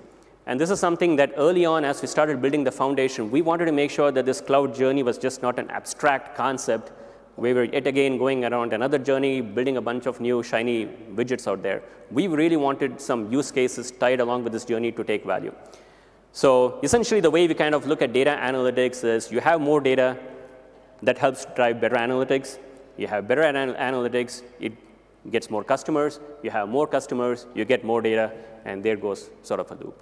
And 0.48 0.60
this 0.60 0.72
is 0.72 0.80
something 0.80 1.18
that 1.18 1.34
early 1.38 1.66
on, 1.66 1.86
as 1.86 2.02
we 2.02 2.08
started 2.08 2.42
building 2.42 2.64
the 2.64 2.72
foundation, 2.72 3.30
we 3.30 3.44
wanted 3.44 3.66
to 3.66 3.74
make 3.74 3.92
sure 3.92 4.12
that 4.12 4.26
this 4.26 4.42
cloud 4.42 4.74
journey 4.74 5.04
was 5.04 5.20
just 5.20 5.44
not 5.44 5.60
an 5.60 5.70
abstract 5.70 6.36
concept. 6.36 6.92
We 7.38 7.54
were 7.54 7.66
yet 7.66 7.86
again 7.86 8.18
going 8.18 8.44
around 8.44 8.74
another 8.74 8.98
journey, 8.98 9.42
building 9.42 9.78
a 9.78 9.82
bunch 9.82 10.08
of 10.08 10.20
new 10.20 10.42
shiny 10.42 10.88
widgets 11.14 11.48
out 11.48 11.62
there. 11.62 11.84
We 12.10 12.26
really 12.26 12.58
wanted 12.58 13.00
some 13.00 13.32
use 13.32 13.52
cases 13.52 13.92
tied 13.92 14.20
along 14.20 14.46
with 14.46 14.52
this 14.52 14.66
journey 14.66 14.92
to 14.94 15.04
take 15.04 15.26
value. 15.26 15.54
So 16.32 16.80
essentially, 16.84 17.22
the 17.22 17.32
way 17.32 17.48
we 17.48 17.54
kind 17.54 17.76
of 17.76 17.88
look 17.88 18.02
at 18.02 18.14
data 18.14 18.38
analytics 18.42 19.04
is 19.04 19.32
you 19.32 19.40
have 19.40 19.60
more 19.60 19.82
data, 19.82 20.18
that 21.04 21.18
helps 21.18 21.46
drive 21.56 21.80
better 21.80 21.96
analytics. 21.96 22.58
You 22.98 23.08
have 23.08 23.28
better 23.28 23.44
anal 23.44 23.76
analytics, 23.76 24.44
it 24.60 24.74
gets 25.32 25.50
more 25.50 25.64
customers. 25.64 26.20
You 26.44 26.52
have 26.52 26.68
more 26.68 26.88
customers, 26.88 27.46
you 27.56 27.66
get 27.66 27.84
more 27.84 28.02
data, 28.02 28.32
and 28.66 28.84
there 28.84 28.98
goes 28.98 29.30
sort 29.44 29.60
of 29.60 29.72
a 29.72 29.76
loop. 29.76 29.98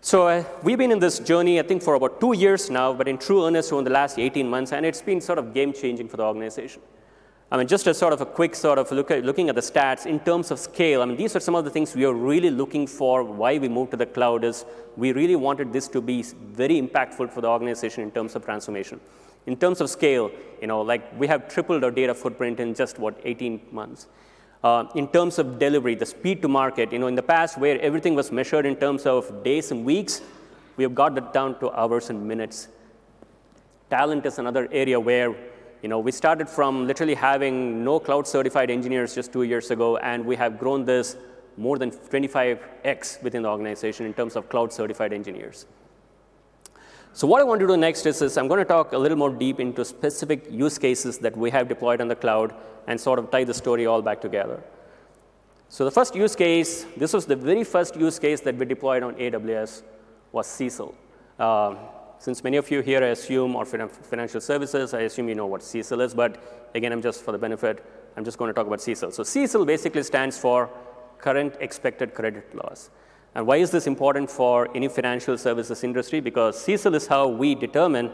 So 0.00 0.28
uh, 0.28 0.44
we've 0.62 0.78
been 0.78 0.92
in 0.92 0.98
this 0.98 1.18
journey, 1.18 1.60
I 1.60 1.62
think, 1.62 1.82
for 1.82 1.94
about 1.94 2.20
two 2.20 2.32
years 2.32 2.70
now, 2.70 2.94
but 2.94 3.06
in 3.06 3.18
true 3.18 3.46
earnest 3.46 3.72
over 3.72 3.82
the 3.82 3.90
last 3.90 4.18
18 4.18 4.48
months, 4.48 4.72
and 4.72 4.86
it's 4.86 5.02
been 5.02 5.20
sort 5.20 5.38
of 5.38 5.52
game-changing 5.52 6.08
for 6.08 6.16
the 6.16 6.22
organization. 6.22 6.80
I 7.52 7.56
mean, 7.56 7.66
just 7.66 7.88
a 7.88 7.94
sort 7.94 8.12
of 8.12 8.20
a 8.20 8.26
quick 8.26 8.54
sort 8.54 8.78
of 8.78 8.92
look 8.92 9.10
at, 9.10 9.24
looking 9.24 9.48
at 9.48 9.56
the 9.56 9.60
stats 9.60 10.06
in 10.06 10.20
terms 10.20 10.52
of 10.52 10.60
scale, 10.60 11.02
I 11.02 11.04
mean, 11.04 11.16
these 11.16 11.34
are 11.34 11.40
some 11.40 11.56
of 11.56 11.64
the 11.64 11.70
things 11.70 11.96
we 11.96 12.04
are 12.04 12.12
really 12.12 12.50
looking 12.50 12.86
for 12.86 13.24
why 13.24 13.58
we 13.58 13.68
moved 13.68 13.90
to 13.90 13.96
the 13.96 14.06
cloud 14.06 14.44
is 14.44 14.64
we 14.96 15.12
really 15.12 15.34
wanted 15.34 15.72
this 15.72 15.88
to 15.88 16.00
be 16.00 16.22
very 16.22 16.80
impactful 16.80 17.28
for 17.30 17.40
the 17.40 17.48
organization 17.48 18.04
in 18.04 18.12
terms 18.12 18.36
of 18.36 18.44
transformation. 18.44 19.00
In 19.46 19.56
terms 19.56 19.80
of 19.80 19.90
scale, 19.90 20.30
you 20.60 20.68
know, 20.68 20.80
like 20.82 21.18
we 21.18 21.26
have 21.26 21.48
tripled 21.48 21.82
our 21.82 21.90
data 21.90 22.14
footprint 22.14 22.60
in 22.60 22.72
just, 22.72 23.00
what, 23.00 23.20
18 23.24 23.60
months. 23.72 24.06
Uh, 24.62 24.84
in 24.94 25.08
terms 25.08 25.40
of 25.40 25.58
delivery, 25.58 25.96
the 25.96 26.06
speed 26.06 26.42
to 26.42 26.48
market, 26.48 26.92
you 26.92 27.00
know, 27.00 27.08
in 27.08 27.16
the 27.16 27.22
past 27.22 27.58
where 27.58 27.80
everything 27.80 28.14
was 28.14 28.30
measured 28.30 28.64
in 28.64 28.76
terms 28.76 29.06
of 29.06 29.42
days 29.42 29.72
and 29.72 29.84
weeks, 29.84 30.20
we 30.76 30.84
have 30.84 30.94
got 30.94 31.16
that 31.16 31.32
down 31.32 31.58
to 31.58 31.70
hours 31.72 32.10
and 32.10 32.28
minutes. 32.28 32.68
Talent 33.88 34.24
is 34.24 34.38
another 34.38 34.68
area 34.70 35.00
where, 35.00 35.34
you 35.82 35.88
know, 35.88 35.98
we 35.98 36.12
started 36.12 36.48
from 36.48 36.86
literally 36.86 37.14
having 37.14 37.82
no 37.82 37.98
cloud 37.98 38.26
certified 38.26 38.70
engineers 38.70 39.14
just 39.14 39.32
two 39.32 39.44
years 39.44 39.70
ago, 39.70 39.96
and 39.98 40.24
we 40.24 40.36
have 40.36 40.58
grown 40.58 40.84
this 40.84 41.16
more 41.56 41.78
than 41.78 41.90
25x 41.90 43.22
within 43.22 43.42
the 43.42 43.48
organization 43.48 44.06
in 44.06 44.14
terms 44.14 44.36
of 44.36 44.48
cloud 44.48 44.72
certified 44.72 45.12
engineers. 45.12 45.66
So 47.12 47.26
what 47.26 47.40
I 47.40 47.44
want 47.44 47.60
to 47.60 47.66
do 47.66 47.76
next 47.76 48.06
is, 48.06 48.22
is 48.22 48.36
I'm 48.36 48.46
going 48.46 48.58
to 48.58 48.64
talk 48.64 48.92
a 48.92 48.98
little 48.98 49.18
more 49.18 49.30
deep 49.30 49.58
into 49.58 49.84
specific 49.84 50.46
use 50.50 50.78
cases 50.78 51.18
that 51.18 51.36
we 51.36 51.50
have 51.50 51.68
deployed 51.68 52.00
on 52.00 52.08
the 52.08 52.14
cloud 52.14 52.54
and 52.86 53.00
sort 53.00 53.18
of 53.18 53.30
tie 53.30 53.44
the 53.44 53.54
story 53.54 53.86
all 53.86 54.00
back 54.00 54.20
together. 54.20 54.62
So 55.68 55.84
the 55.84 55.90
first 55.90 56.14
use 56.14 56.36
case, 56.36 56.84
this 56.96 57.12
was 57.12 57.26
the 57.26 57.36
very 57.36 57.64
first 57.64 57.96
use 57.96 58.18
case 58.18 58.40
that 58.42 58.56
we 58.56 58.64
deployed 58.64 59.02
on 59.02 59.14
AWS 59.14 59.82
was 60.32 60.46
CECL. 60.46 60.94
Uh, 61.38 61.74
since 62.20 62.44
many 62.44 62.58
of 62.58 62.70
you 62.70 62.82
here, 62.82 63.02
I 63.02 63.08
assume, 63.08 63.56
or 63.56 63.64
financial 63.64 64.42
services, 64.42 64.92
I 64.92 65.00
assume 65.00 65.26
you 65.30 65.34
know 65.34 65.46
what 65.46 65.62
CECL 65.62 66.04
is, 66.04 66.12
but 66.12 66.70
again, 66.74 66.92
I'm 66.92 67.00
just 67.00 67.24
for 67.24 67.32
the 67.32 67.38
benefit, 67.38 67.82
I'm 68.14 68.26
just 68.26 68.36
going 68.36 68.50
to 68.50 68.52
talk 68.52 68.66
about 68.66 68.80
CECL. 68.80 69.14
So 69.14 69.22
CECL 69.22 69.66
basically 69.66 70.02
stands 70.02 70.36
for 70.36 70.68
Current 71.18 71.56
Expected 71.60 72.12
Credit 72.12 72.54
Loss. 72.54 72.90
And 73.34 73.46
why 73.46 73.56
is 73.56 73.70
this 73.70 73.86
important 73.86 74.30
for 74.30 74.68
any 74.76 74.86
financial 74.88 75.38
services 75.38 75.82
industry? 75.82 76.20
Because 76.20 76.62
CECL 76.62 76.94
is 76.94 77.06
how 77.06 77.26
we 77.26 77.54
determine 77.54 78.10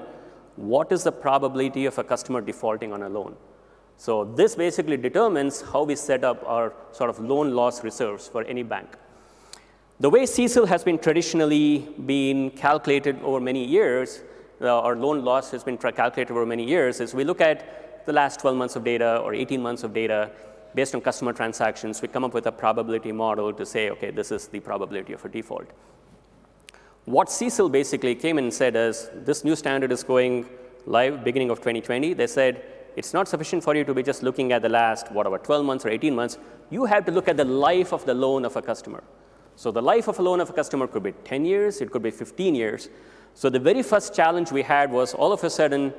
what 0.55 0.93
is 0.93 1.03
the 1.03 1.11
probability 1.11 1.87
of 1.87 1.99
a 1.99 2.05
customer 2.05 2.41
defaulting 2.41 2.93
on 2.93 3.03
a 3.03 3.09
loan. 3.09 3.35
So 3.97 4.25
this 4.25 4.55
basically 4.55 4.99
determines 4.99 5.63
how 5.63 5.83
we 5.83 5.97
set 5.97 6.23
up 6.23 6.45
our 6.47 6.75
sort 6.93 7.11
of 7.11 7.19
loan 7.19 7.57
loss 7.57 7.83
reserves 7.83 8.29
for 8.29 8.45
any 8.45 8.63
bank. 8.63 8.97
The 9.99 10.11
way 10.11 10.25
CECL 10.25 10.69
has 10.69 10.85
been 10.85 10.99
traditionally 10.99 11.79
been 12.05 12.51
calculated 12.51 13.19
over 13.23 13.41
many 13.41 13.65
years, 13.65 14.21
uh, 14.61 14.81
our 14.81 14.95
loan 14.95 15.25
loss 15.25 15.51
has 15.53 15.65
been 15.65 15.79
calculated 15.79 16.31
over 16.31 16.45
many 16.45 16.65
years, 16.65 17.01
is 17.01 17.15
we 17.15 17.25
look 17.25 17.41
at 17.41 18.05
the 18.05 18.13
last 18.13 18.39
12 18.41 18.59
months 18.59 18.77
of 18.77 18.85
data 18.85 19.17
or 19.25 19.33
18 19.33 19.63
months 19.63 19.85
of 19.85 19.95
data, 19.95 20.31
based 20.75 20.95
on 20.95 21.01
customer 21.01 21.33
transactions, 21.33 22.03
we 22.03 22.09
come 22.09 22.25
up 22.25 22.35
with 22.35 22.45
a 22.45 22.53
probability 22.53 23.11
model 23.11 23.55
to 23.55 23.65
say, 23.65 23.89
okay, 23.89 24.11
this 24.11 24.31
is 24.31 24.49
the 24.49 24.61
probability 24.61 25.15
of 25.15 25.25
a 25.25 25.31
default. 25.31 25.67
What 27.07 27.29
CECL 27.29 27.73
basically 27.73 28.15
came 28.15 28.37
and 28.37 28.53
said 28.53 28.77
is, 28.77 29.09
this 29.15 29.45
new 29.45 29.57
standard 29.57 29.93
is 29.93 30.03
going 30.03 30.45
live 30.85 31.25
beginning 31.25 31.49
of 31.49 31.61
2020. 31.61 32.13
They 32.13 32.27
said, 32.27 32.63
it's 32.97 33.15
not 33.15 33.29
sufficient 33.29 33.65
for 33.65 33.75
you 33.75 33.85
to 33.85 33.95
be 33.95 34.03
just 34.03 34.23
looking 34.23 34.53
at 34.53 34.61
the 34.61 34.69
last, 34.69 35.11
whatever, 35.11 35.39
12 35.39 35.65
months 35.65 35.87
or 35.87 35.89
18 35.89 36.15
months. 36.15 36.37
You 36.69 36.85
have 36.85 37.07
to 37.07 37.13
look 37.13 37.29
at 37.29 37.39
the 37.39 37.47
life 37.47 37.95
of 37.95 38.05
the 38.05 38.13
loan 38.13 38.45
of 38.45 38.57
a 38.57 38.61
customer. 38.61 39.03
So 39.57 39.71
the 39.71 39.83
life 39.83 40.07
of 40.07 40.19
a 40.19 40.23
loan 40.23 40.41
of 40.41 40.51
a 40.51 40.53
customer 40.53 40.87
could 40.87 41.03
be 41.03 41.13
10 41.13 41.45
years, 41.47 41.81
it 41.81 41.91
could 41.91 42.03
be 42.03 42.11
15 42.11 42.55
years. 42.55 42.91
So 43.35 43.51
the 43.51 43.59
very 43.59 43.83
first 43.83 44.15
challenge 44.15 44.53
we 44.53 44.63
had 44.63 44.93
was 44.93 45.15
all 45.15 45.33
of 45.33 45.43
a 45.45 45.51
sudden, 45.51 45.93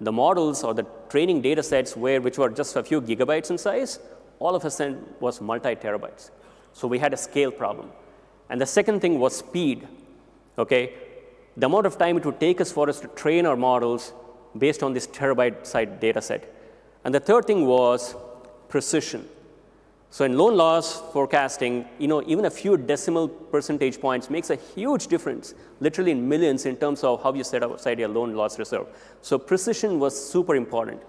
the 0.00 0.12
models 0.12 0.64
or 0.64 0.74
the 0.74 0.86
training 1.08 1.42
data 1.42 1.62
sets 1.62 1.96
were, 1.96 2.20
which 2.20 2.38
were 2.38 2.48
just 2.48 2.74
a 2.74 2.82
few 2.82 3.00
gigabytes 3.00 3.50
in 3.50 3.58
size, 3.58 4.00
all 4.38 4.54
of 4.54 4.64
a 4.64 4.70
sudden 4.70 5.04
was 5.20 5.40
multi-terabytes. 5.40 6.30
So 6.72 6.88
we 6.88 6.98
had 6.98 7.12
a 7.12 7.16
scale 7.16 7.50
problem. 7.50 7.90
And 8.48 8.60
the 8.60 8.66
second 8.66 9.00
thing 9.00 9.18
was 9.18 9.36
speed, 9.36 9.86
okay? 10.58 10.94
The 11.56 11.66
amount 11.66 11.86
of 11.86 11.98
time 11.98 12.16
it 12.16 12.24
would 12.24 12.40
take 12.40 12.60
us 12.60 12.72
for 12.72 12.88
us 12.88 12.98
to 13.00 13.08
train 13.08 13.46
our 13.46 13.56
models 13.56 14.12
based 14.56 14.82
on 14.82 14.94
this 14.94 15.06
terabyte 15.06 15.66
side 15.66 16.00
data 16.00 16.22
set. 16.22 16.52
And 17.04 17.14
the 17.14 17.20
third 17.20 17.46
thing 17.46 17.66
was 17.66 18.14
precision. 18.68 19.28
So 20.12 20.26
in 20.26 20.36
loan 20.36 20.58
loss 20.58 21.00
forecasting, 21.10 21.86
you 21.98 22.06
know, 22.06 22.22
even 22.26 22.44
a 22.44 22.50
few 22.50 22.76
decimal 22.76 23.28
percentage 23.28 23.98
points 23.98 24.28
makes 24.28 24.50
a 24.50 24.56
huge 24.56 25.06
difference, 25.06 25.54
literally 25.80 26.10
in 26.10 26.28
millions 26.28 26.66
in 26.66 26.76
terms 26.76 27.02
of 27.02 27.22
how 27.22 27.32
you 27.32 27.42
set 27.42 27.64
aside 27.64 27.98
your 27.98 28.10
loan 28.10 28.34
loss 28.34 28.58
reserve. 28.58 28.88
So 29.22 29.38
precision 29.38 29.98
was 29.98 30.14
super 30.14 30.54
important. 30.54 31.00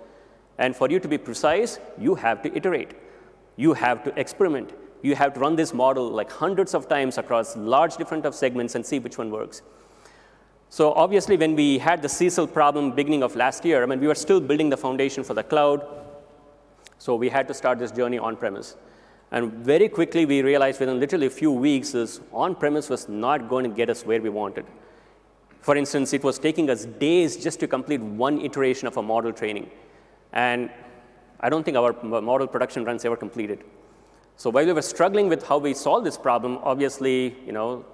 And 0.57 0.73
for 0.73 0.89
you 0.89 1.01
to 1.01 1.07
be 1.09 1.17
precise, 1.17 1.79
you 1.99 2.15
have 2.15 2.41
to 2.43 2.55
iterate. 2.55 2.93
You 3.57 3.73
have 3.73 4.05
to 4.05 4.17
experiment. 4.17 4.71
You 5.01 5.15
have 5.15 5.33
to 5.33 5.39
run 5.41 5.57
this 5.57 5.73
model 5.73 6.07
like 6.09 6.31
hundreds 6.31 6.73
of 6.73 6.87
times 6.87 7.17
across 7.17 7.57
large 7.57 7.97
different 7.97 8.25
of 8.25 8.33
segments 8.33 8.75
and 8.75 8.85
see 8.85 8.99
which 8.99 9.17
one 9.17 9.31
works. 9.31 9.63
So 10.69 10.93
obviously, 10.93 11.35
when 11.35 11.57
we 11.57 11.77
had 11.77 12.01
the 12.01 12.07
CECL 12.07 12.53
problem 12.53 12.91
beginning 12.91 13.21
of 13.21 13.35
last 13.35 13.65
year, 13.65 13.83
I 13.83 13.85
mean, 13.85 13.99
we 13.99 14.07
were 14.07 14.15
still 14.15 14.39
building 14.39 14.69
the 14.69 14.77
foundation 14.77 15.25
for 15.25 15.33
the 15.33 15.43
cloud. 15.43 15.85
So 16.99 17.15
we 17.15 17.27
had 17.27 17.49
to 17.49 17.53
start 17.53 17.79
this 17.79 17.91
journey 17.91 18.17
on-premise. 18.17 18.77
And 19.33 19.51
very 19.51 19.89
quickly, 19.89 20.27
we 20.27 20.43
realized 20.43 20.79
within 20.79 20.99
literally 20.99 21.25
a 21.25 21.31
few 21.31 21.51
weeks, 21.51 21.91
this 21.91 22.21
on-premise 22.31 22.87
was 22.87 23.09
not 23.09 23.49
going 23.49 23.63
to 23.63 23.75
get 23.75 23.89
us 23.89 24.05
where 24.05 24.21
we 24.21 24.29
wanted. 24.29 24.63
For 25.61 25.75
instance, 25.75 26.13
it 26.13 26.23
was 26.23 26.37
taking 26.37 26.69
us 26.69 26.85
days 26.85 27.35
just 27.35 27.59
to 27.61 27.67
complete 27.67 27.99
one 27.99 28.39
iteration 28.41 28.87
of 28.87 28.95
a 28.97 29.01
model 29.01 29.33
training. 29.33 29.71
And 30.33 30.69
I 31.39 31.49
don't 31.49 31.63
think 31.63 31.77
our 31.77 31.93
model 32.03 32.45
production 32.45 32.85
runs 32.85 33.05
ever 33.05 33.15
completed. 33.15 33.63
So 34.35 34.51
while 34.51 34.67
we 34.67 34.73
were 34.73 34.83
struggling 34.83 35.29
with 35.29 35.47
how 35.47 35.57
we 35.57 35.73
solve 35.73 36.03
this 36.03 36.17
problem, 36.17 36.59
obviously, 36.61 37.35
you 37.43 37.53
know, 37.53 37.85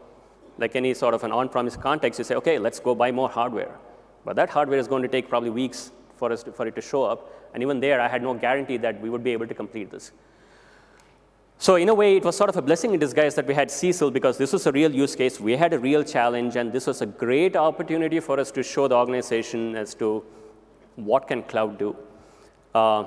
like 0.57 0.75
any 0.75 0.93
sort 0.93 1.13
of 1.13 1.23
an 1.23 1.31
on-premise 1.31 1.77
context, 1.77 2.19
you 2.19 2.25
say, 2.25 2.35
okay, 2.35 2.59
let's 2.59 2.81
go 2.81 2.93
buy 2.93 3.13
more 3.13 3.29
hardware. 3.29 3.79
But 4.25 4.35
that 4.35 4.49
hardware 4.49 4.77
is 4.77 4.89
going 4.89 5.03
to 5.03 5.07
take 5.07 5.29
probably 5.29 5.51
weeks 5.51 5.93
for, 6.17 6.33
us 6.33 6.43
to, 6.43 6.51
for 6.51 6.67
it 6.67 6.75
to 6.75 6.81
show 6.81 7.05
up. 7.05 7.31
And 7.53 7.63
even 7.63 7.79
there, 7.79 8.01
I 8.01 8.09
had 8.09 8.21
no 8.21 8.33
guarantee 8.33 8.75
that 8.75 8.99
we 8.99 9.09
would 9.09 9.23
be 9.23 9.31
able 9.31 9.47
to 9.47 9.53
complete 9.53 9.89
this. 9.89 10.11
So 11.61 11.75
in 11.75 11.89
a 11.89 11.93
way, 11.93 12.15
it 12.15 12.23
was 12.23 12.37
sort 12.37 12.49
of 12.49 12.55
a 12.55 12.61
blessing 12.61 12.93
in 12.93 13.01
disguise 13.01 13.35
that 13.35 13.45
we 13.45 13.53
had 13.53 13.67
CECL 13.67 14.13
because 14.13 14.37
this 14.37 14.53
was 14.53 14.65
a 14.65 14.71
real 14.71 14.95
use 14.95 15.13
case. 15.13 15.41
We 15.41 15.57
had 15.57 15.73
a 15.73 15.79
real 15.79 16.05
challenge, 16.05 16.55
and 16.55 16.71
this 16.71 16.87
was 16.87 17.01
a 17.01 17.05
great 17.05 17.57
opportunity 17.57 18.21
for 18.21 18.39
us 18.39 18.49
to 18.51 18.63
show 18.63 18.87
the 18.87 18.95
organization 18.95 19.75
as 19.75 19.93
to 19.95 20.23
what 20.95 21.27
can 21.27 21.43
cloud 21.43 21.77
do. 21.77 21.97
Uh, 22.73 23.03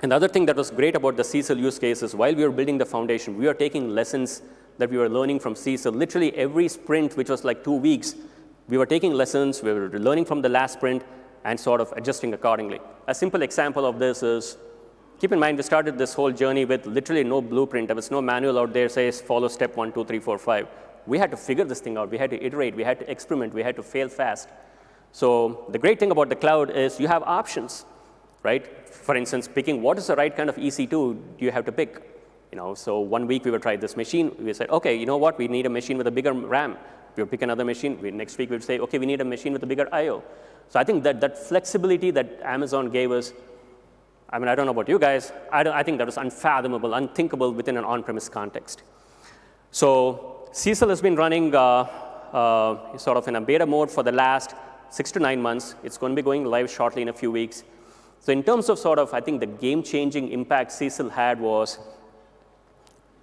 and 0.00 0.12
the 0.12 0.16
other 0.16 0.28
thing 0.28 0.44
that 0.46 0.56
was 0.56 0.70
great 0.70 0.96
about 0.96 1.16
the 1.16 1.22
CECL 1.22 1.58
use 1.58 1.78
case 1.78 2.02
is 2.02 2.14
while 2.14 2.34
we 2.34 2.44
were 2.44 2.50
building 2.50 2.76
the 2.76 2.84
foundation, 2.84 3.38
we 3.38 3.46
were 3.46 3.54
taking 3.54 3.88
lessons 3.88 4.42
that 4.76 4.90
we 4.90 4.98
were 4.98 5.08
learning 5.08 5.40
from 5.40 5.54
CECL. 5.54 5.94
Literally 5.94 6.36
every 6.36 6.68
sprint, 6.68 7.16
which 7.16 7.30
was 7.30 7.42
like 7.42 7.64
two 7.64 7.76
weeks, 7.76 8.16
we 8.68 8.76
were 8.76 8.86
taking 8.86 9.14
lessons, 9.14 9.62
we 9.62 9.72
were 9.72 9.88
learning 9.98 10.26
from 10.26 10.42
the 10.42 10.48
last 10.50 10.74
sprint, 10.74 11.04
and 11.46 11.58
sort 11.58 11.80
of 11.80 11.90
adjusting 11.92 12.34
accordingly. 12.34 12.80
A 13.08 13.14
simple 13.14 13.40
example 13.40 13.86
of 13.86 13.98
this 13.98 14.22
is 14.22 14.58
Keep 15.22 15.30
in 15.30 15.38
mind, 15.38 15.56
we 15.56 15.62
started 15.62 15.96
this 15.96 16.14
whole 16.14 16.32
journey 16.32 16.64
with 16.64 16.84
literally 16.84 17.22
no 17.22 17.40
blueprint. 17.40 17.86
There 17.86 17.94
was 17.94 18.10
no 18.10 18.20
manual 18.20 18.58
out 18.58 18.72
there 18.72 18.88
says 18.88 19.20
follow 19.20 19.46
step 19.46 19.76
one, 19.76 19.92
two, 19.92 20.04
three, 20.04 20.18
four, 20.18 20.36
five. 20.36 20.66
We 21.06 21.16
had 21.16 21.30
to 21.30 21.36
figure 21.36 21.64
this 21.64 21.78
thing 21.78 21.96
out. 21.96 22.10
We 22.10 22.18
had 22.18 22.30
to 22.30 22.44
iterate. 22.44 22.74
We 22.74 22.82
had 22.82 22.98
to 22.98 23.08
experiment. 23.08 23.54
We 23.54 23.62
had 23.62 23.76
to 23.76 23.84
fail 23.84 24.08
fast. 24.08 24.48
So 25.12 25.66
the 25.68 25.78
great 25.78 26.00
thing 26.00 26.10
about 26.10 26.28
the 26.28 26.34
cloud 26.34 26.70
is 26.70 26.98
you 26.98 27.06
have 27.06 27.22
options, 27.22 27.84
right? 28.42 28.66
For 28.88 29.14
instance, 29.14 29.46
picking 29.46 29.80
what 29.80 29.96
is 29.96 30.08
the 30.08 30.16
right 30.16 30.36
kind 30.36 30.48
of 30.48 30.56
EC2 30.56 31.16
you 31.38 31.52
have 31.52 31.66
to 31.66 31.70
pick? 31.70 32.02
You 32.50 32.56
know, 32.56 32.74
so 32.74 32.98
one 32.98 33.28
week 33.28 33.44
we 33.44 33.52
would 33.52 33.62
try 33.62 33.76
this 33.76 33.96
machine. 33.96 34.34
We 34.40 34.52
said, 34.54 34.70
okay, 34.70 34.96
you 34.96 35.06
know 35.06 35.18
what? 35.18 35.38
We 35.38 35.46
need 35.46 35.66
a 35.66 35.70
machine 35.70 35.98
with 35.98 36.08
a 36.08 36.10
bigger 36.10 36.32
RAM. 36.32 36.76
We 37.14 37.22
would 37.22 37.30
pick 37.30 37.42
another 37.42 37.64
machine. 37.64 37.96
We, 38.02 38.10
next 38.10 38.38
week 38.38 38.50
we 38.50 38.56
would 38.56 38.64
say, 38.64 38.80
okay, 38.80 38.98
we 38.98 39.06
need 39.06 39.20
a 39.20 39.24
machine 39.24 39.52
with 39.52 39.62
a 39.62 39.66
bigger 39.66 39.88
I/O. 39.94 40.24
So 40.68 40.80
I 40.80 40.84
think 40.84 41.04
that 41.04 41.20
that 41.20 41.38
flexibility 41.38 42.10
that 42.10 42.40
Amazon 42.42 42.90
gave 42.90 43.12
us 43.12 43.32
I 44.32 44.38
mean, 44.38 44.48
I 44.48 44.54
don't 44.54 44.64
know 44.64 44.72
about 44.72 44.88
you 44.88 44.98
guys. 44.98 45.30
I, 45.52 45.60
I 45.60 45.82
think 45.82 45.98
that 45.98 46.06
was 46.06 46.16
unfathomable, 46.16 46.94
unthinkable 46.94 47.52
within 47.52 47.76
an 47.76 47.84
on-premise 47.84 48.30
context. 48.30 48.82
So 49.70 50.48
CECL 50.52 50.88
has 50.88 51.02
been 51.02 51.16
running 51.16 51.54
uh, 51.54 51.58
uh, 51.60 52.96
sort 52.96 53.18
of 53.18 53.28
in 53.28 53.36
a 53.36 53.40
beta 53.40 53.66
mode 53.66 53.90
for 53.90 54.02
the 54.02 54.12
last 54.12 54.54
six 54.88 55.12
to 55.12 55.20
nine 55.20 55.40
months. 55.40 55.74
It's 55.84 55.98
going 55.98 56.12
to 56.12 56.16
be 56.16 56.24
going 56.24 56.44
live 56.46 56.70
shortly 56.70 57.02
in 57.02 57.08
a 57.08 57.12
few 57.12 57.30
weeks. 57.30 57.62
So 58.20 58.32
in 58.32 58.42
terms 58.42 58.70
of 58.70 58.78
sort 58.78 58.98
of, 58.98 59.12
I 59.12 59.20
think 59.20 59.40
the 59.40 59.46
game-changing 59.46 60.30
impact 60.30 60.70
CECL 60.70 61.10
had 61.10 61.38
was 61.38 61.78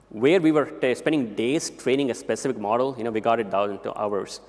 where 0.09 0.39
we 0.41 0.51
were 0.51 0.67
spending 0.95 1.33
days 1.35 1.69
training 1.71 2.11
a 2.11 2.15
specific 2.15 2.59
model, 2.59 2.95
you 2.97 3.03
know, 3.03 3.11
we 3.11 3.21
got 3.21 3.39
it 3.39 3.49
down 3.49 3.71
into 3.71 3.97
hours. 3.97 4.41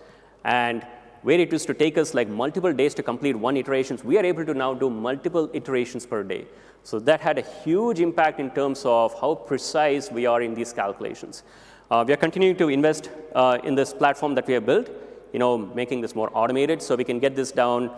And 0.44 0.86
where 1.22 1.38
it 1.38 1.52
used 1.52 1.66
to 1.66 1.74
take 1.74 1.98
us 1.98 2.14
like 2.14 2.28
multiple 2.28 2.72
days 2.72 2.94
to 2.94 3.02
complete 3.02 3.36
one 3.36 3.56
iterations, 3.56 4.02
we 4.02 4.16
are 4.18 4.24
able 4.24 4.44
to 4.44 4.54
now 4.54 4.72
do 4.72 4.88
multiple 4.88 5.50
iterations 5.52 6.06
per 6.06 6.22
day. 6.22 6.46
So 6.82 6.98
that 7.00 7.20
had 7.20 7.38
a 7.38 7.42
huge 7.42 8.00
impact 8.00 8.40
in 8.40 8.50
terms 8.50 8.82
of 8.84 9.18
how 9.20 9.34
precise 9.34 10.10
we 10.10 10.26
are 10.26 10.40
in 10.40 10.54
these 10.54 10.72
calculations. 10.72 11.42
Uh, 11.90 12.04
we 12.06 12.12
are 12.14 12.16
continuing 12.16 12.56
to 12.56 12.68
invest 12.68 13.10
uh, 13.34 13.58
in 13.64 13.74
this 13.74 13.92
platform 13.92 14.34
that 14.36 14.46
we 14.46 14.54
have 14.54 14.64
built, 14.64 14.88
you 15.32 15.38
know, 15.38 15.58
making 15.58 16.00
this 16.00 16.14
more 16.14 16.30
automated 16.32 16.80
so 16.80 16.96
we 16.96 17.04
can 17.04 17.18
get 17.18 17.36
this 17.36 17.52
down, 17.52 17.90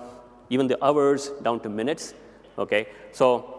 even 0.51 0.67
the 0.67 0.83
hours, 0.85 1.31
down 1.43 1.61
to 1.61 1.69
minutes, 1.69 2.15
okay? 2.59 2.89
So, 3.13 3.59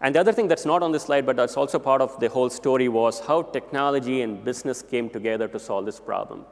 and 0.00 0.14
the 0.14 0.20
other 0.20 0.32
thing 0.32 0.46
that's 0.46 0.66
not 0.66 0.82
on 0.82 0.92
this 0.92 1.04
slide, 1.04 1.26
but 1.26 1.36
that's 1.36 1.56
also 1.56 1.78
part 1.78 2.00
of 2.00 2.18
the 2.20 2.28
whole 2.28 2.50
story 2.50 2.88
was 2.88 3.20
how 3.20 3.42
technology 3.42 4.22
and 4.22 4.44
business 4.44 4.82
came 4.82 5.08
together 5.08 5.48
to 5.48 5.58
solve 5.58 5.86
this 5.86 5.98
problem. 5.98 6.44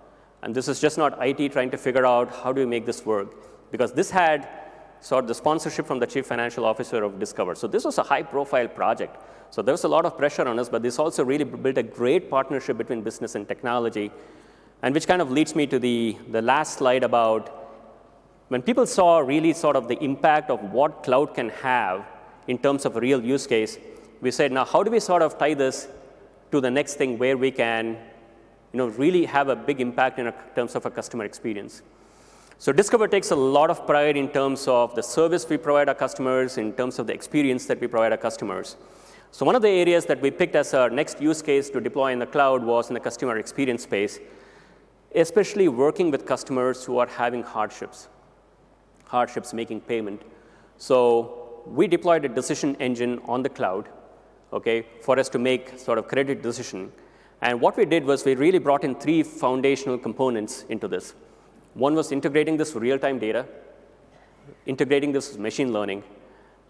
And 0.43 0.55
this 0.55 0.68
is 0.68 0.80
just 0.80 0.97
not 0.99 1.18
IT 1.24 1.53
trying 1.53 1.70
to 1.70 1.78
figure 1.78 2.07
out 2.07 2.34
how 2.34 2.53
do 2.53 2.61
we 2.61 2.66
make 2.66 2.86
this 2.86 3.05
work, 3.05 3.34
because 3.70 3.93
this 3.93 4.11
had 4.11 4.49
sort 5.01 5.24
of 5.24 5.28
the 5.28 5.34
sponsorship 5.34 5.86
from 5.86 5.99
the 5.99 6.07
chief 6.07 6.26
financial 6.26 6.64
officer 6.64 7.03
of 7.03 7.18
Discover. 7.18 7.55
So 7.55 7.66
this 7.66 7.84
was 7.84 7.99
a 7.99 8.03
high 8.03 8.22
profile 8.22 8.68
project. 8.68 9.16
So 9.51 9.62
there 9.62 9.72
was 9.72 9.84
a 9.84 9.88
lot 9.88 10.05
of 10.05 10.16
pressure 10.16 10.47
on 10.47 10.59
us, 10.59 10.68
but 10.68 10.82
this 10.82 10.99
also 10.99 11.24
really 11.24 11.45
built 11.45 11.78
a 11.78 11.82
great 11.82 12.30
partnership 12.30 12.78
between 12.78 13.03
business 13.03 13.34
and 13.34 13.49
technology, 13.49 14.12
and 14.82 14.95
which 14.95 15.07
kind 15.07 15.20
of 15.20 15.30
leads 15.30 15.55
me 15.55 15.66
to 15.66 15.78
the, 15.78 16.16
the 16.30 16.43
last 16.43 16.78
slide 16.78 17.03
about 17.03 17.57
when 18.49 18.62
people 18.62 18.86
saw 18.86 19.18
really 19.18 19.53
sort 19.53 19.76
of 19.76 19.88
the 19.88 20.03
impact 20.03 20.51
of 20.51 20.61
what 20.72 21.03
cloud 21.03 21.34
can 21.34 21.51
have 21.51 22.05
in 22.49 22.59
terms 22.59 22.84
of 22.84 22.97
a 22.97 23.01
real 23.01 23.24
use 23.24 23.47
case, 23.47 23.78
we 24.20 24.30
said, 24.30 24.53
now 24.53 24.64
how 24.64 24.82
do 24.82 24.91
we 24.91 25.01
sort 25.01 25.22
of 25.22 25.38
tie 25.38 25.55
this 25.55 25.88
to 26.51 26.61
the 26.61 26.70
next 26.70 26.95
thing 26.95 27.16
where 27.16 27.36
we 27.36 27.51
can 27.51 27.97
you 28.73 28.79
know, 28.79 28.89
really 28.89 29.25
have 29.25 29.49
a 29.49 29.57
big 29.57 29.81
impact 29.81 30.18
in 30.18 30.33
terms 30.55 30.75
of 30.75 30.87
a 30.87 30.91
customer 30.91 31.25
experience. 31.25 31.83
So 32.59 32.73
Discover 32.73 33.09
takes 33.09 33.31
a 33.31 33.37
lot 33.37 33.71
of 33.71 33.87
pride 33.87 34.16
in 34.16 34.29
terms 34.29 34.68
of 34.68 34.95
the 34.95 35.03
service 35.03 35.49
we 35.49 35.57
provide 35.57 35.89
our 35.89 35.95
customers, 35.95 36.59
in 36.59 36.73
terms 36.75 36.99
of 36.99 37.07
the 37.07 37.14
experience 37.14 37.66
that 37.66 37.81
we 37.81 37.87
provide 37.87 38.12
our 38.12 38.18
customers. 38.18 38.77
So 39.33 39.47
one 39.47 39.55
of 39.55 39.62
the 39.62 39.68
areas 39.68 40.05
that 40.07 40.21
we 40.21 40.31
picked 40.31 40.55
as 40.57 40.75
our 40.75 40.91
next 40.91 41.21
use 41.23 41.41
case 41.41 41.71
to 41.71 41.81
deploy 41.81 42.12
in 42.12 42.18
the 42.18 42.27
cloud 42.27 42.62
was 42.62 42.89
in 42.89 42.95
the 42.95 43.01
customer 43.01 43.39
experience 43.39 43.85
space, 43.85 44.18
especially 45.14 45.68
working 45.68 46.11
with 46.11 46.27
customers 46.27 46.85
who 46.85 46.99
are 46.99 47.07
having 47.07 47.43
hardships, 47.43 48.09
hardships 49.07 49.55
making 49.55 49.81
payment. 49.81 50.23
So 50.79 51.62
we 51.64 51.87
deployed 51.87 52.25
a 52.25 52.29
decision 52.29 52.77
engine 52.77 53.21
on 53.25 53.43
the 53.43 53.49
cloud, 53.49 53.89
okay, 54.53 54.85
for 55.03 55.18
us 55.18 55.29
to 55.31 55.39
make 55.39 55.79
sort 55.79 55.99
of 55.99 56.09
credit 56.09 56.43
decision 56.43 56.93
and 57.43 57.61
what 57.61 57.76
we 57.76 57.84
did 57.84 58.05
was 58.05 58.24
we 58.24 58.34
really 58.34 58.59
brought 58.59 58.84
in 58.84 58.95
three 58.95 59.22
foundational 59.22 59.99
components 59.99 60.64
into 60.68 60.88
this. 60.88 61.14
One 61.74 61.95
was 61.95 62.12
integrating 62.12 62.57
this 62.57 62.74
real-time 62.74 63.18
data, 63.18 63.47
integrating 64.66 65.12
this 65.12 65.38
machine 65.38 65.72
learning, 65.72 66.03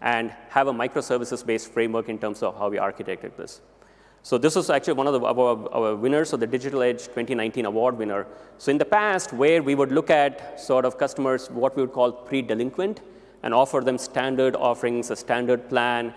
and 0.01 0.31
have 0.49 0.67
a 0.67 0.73
microservices-based 0.73 1.71
framework 1.71 2.09
in 2.09 2.17
terms 2.17 2.41
of 2.41 2.57
how 2.57 2.69
we 2.69 2.77
architected 2.77 3.35
this. 3.35 3.61
So 4.23 4.37
this 4.37 4.55
was 4.55 4.69
actually 4.69 4.93
one 4.93 5.07
of 5.07 5.13
the, 5.13 5.21
our, 5.21 5.73
our, 5.73 5.95
winners 5.95 6.31
of 6.31 6.39
the 6.39 6.47
Digital 6.47 6.83
Edge 6.83 7.05
2019 7.05 7.65
award 7.65 7.97
winner. 7.97 8.27
So 8.59 8.71
in 8.71 8.77
the 8.77 8.85
past, 8.85 9.33
where 9.33 9.63
we 9.63 9.73
would 9.73 9.91
look 9.91 10.11
at 10.11 10.61
sort 10.61 10.85
of 10.85 10.97
customers, 10.97 11.49
what 11.49 11.75
we 11.75 11.81
would 11.81 11.91
call 11.91 12.11
pre-delinquent, 12.11 13.01
and 13.41 13.53
offer 13.53 13.81
them 13.81 13.97
standard 13.97 14.55
offerings, 14.55 15.09
a 15.09 15.15
standard 15.15 15.67
plan, 15.69 16.13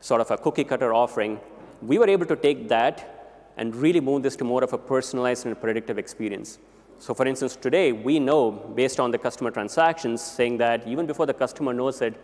sort 0.00 0.20
of 0.20 0.30
a 0.30 0.38
cookie 0.38 0.62
cutter 0.62 0.94
offering, 0.94 1.40
we 1.82 1.98
were 1.98 2.08
able 2.08 2.26
to 2.26 2.36
take 2.36 2.68
that 2.68 3.15
and 3.56 3.74
really 3.74 4.00
move 4.00 4.22
this 4.22 4.36
to 4.36 4.44
more 4.44 4.62
of 4.62 4.72
a 4.72 4.78
personalized 4.78 5.46
and 5.46 5.60
predictive 5.60 5.98
experience. 5.98 6.58
So 6.98 7.14
for 7.14 7.26
instance, 7.26 7.56
today 7.56 7.92
we 7.92 8.18
know 8.18 8.50
based 8.50 9.00
on 9.00 9.10
the 9.10 9.18
customer 9.18 9.50
transactions 9.50 10.22
saying 10.22 10.58
that 10.58 10.86
even 10.86 11.06
before 11.06 11.26
the 11.26 11.34
customer 11.34 11.72
knows 11.72 11.98
that 11.98 12.14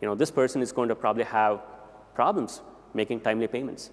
you 0.00 0.08
know, 0.08 0.14
this 0.14 0.30
person 0.30 0.62
is 0.62 0.72
going 0.72 0.88
to 0.88 0.94
probably 0.94 1.24
have 1.24 1.60
problems 2.14 2.60
making 2.94 3.20
timely 3.20 3.46
payments. 3.46 3.90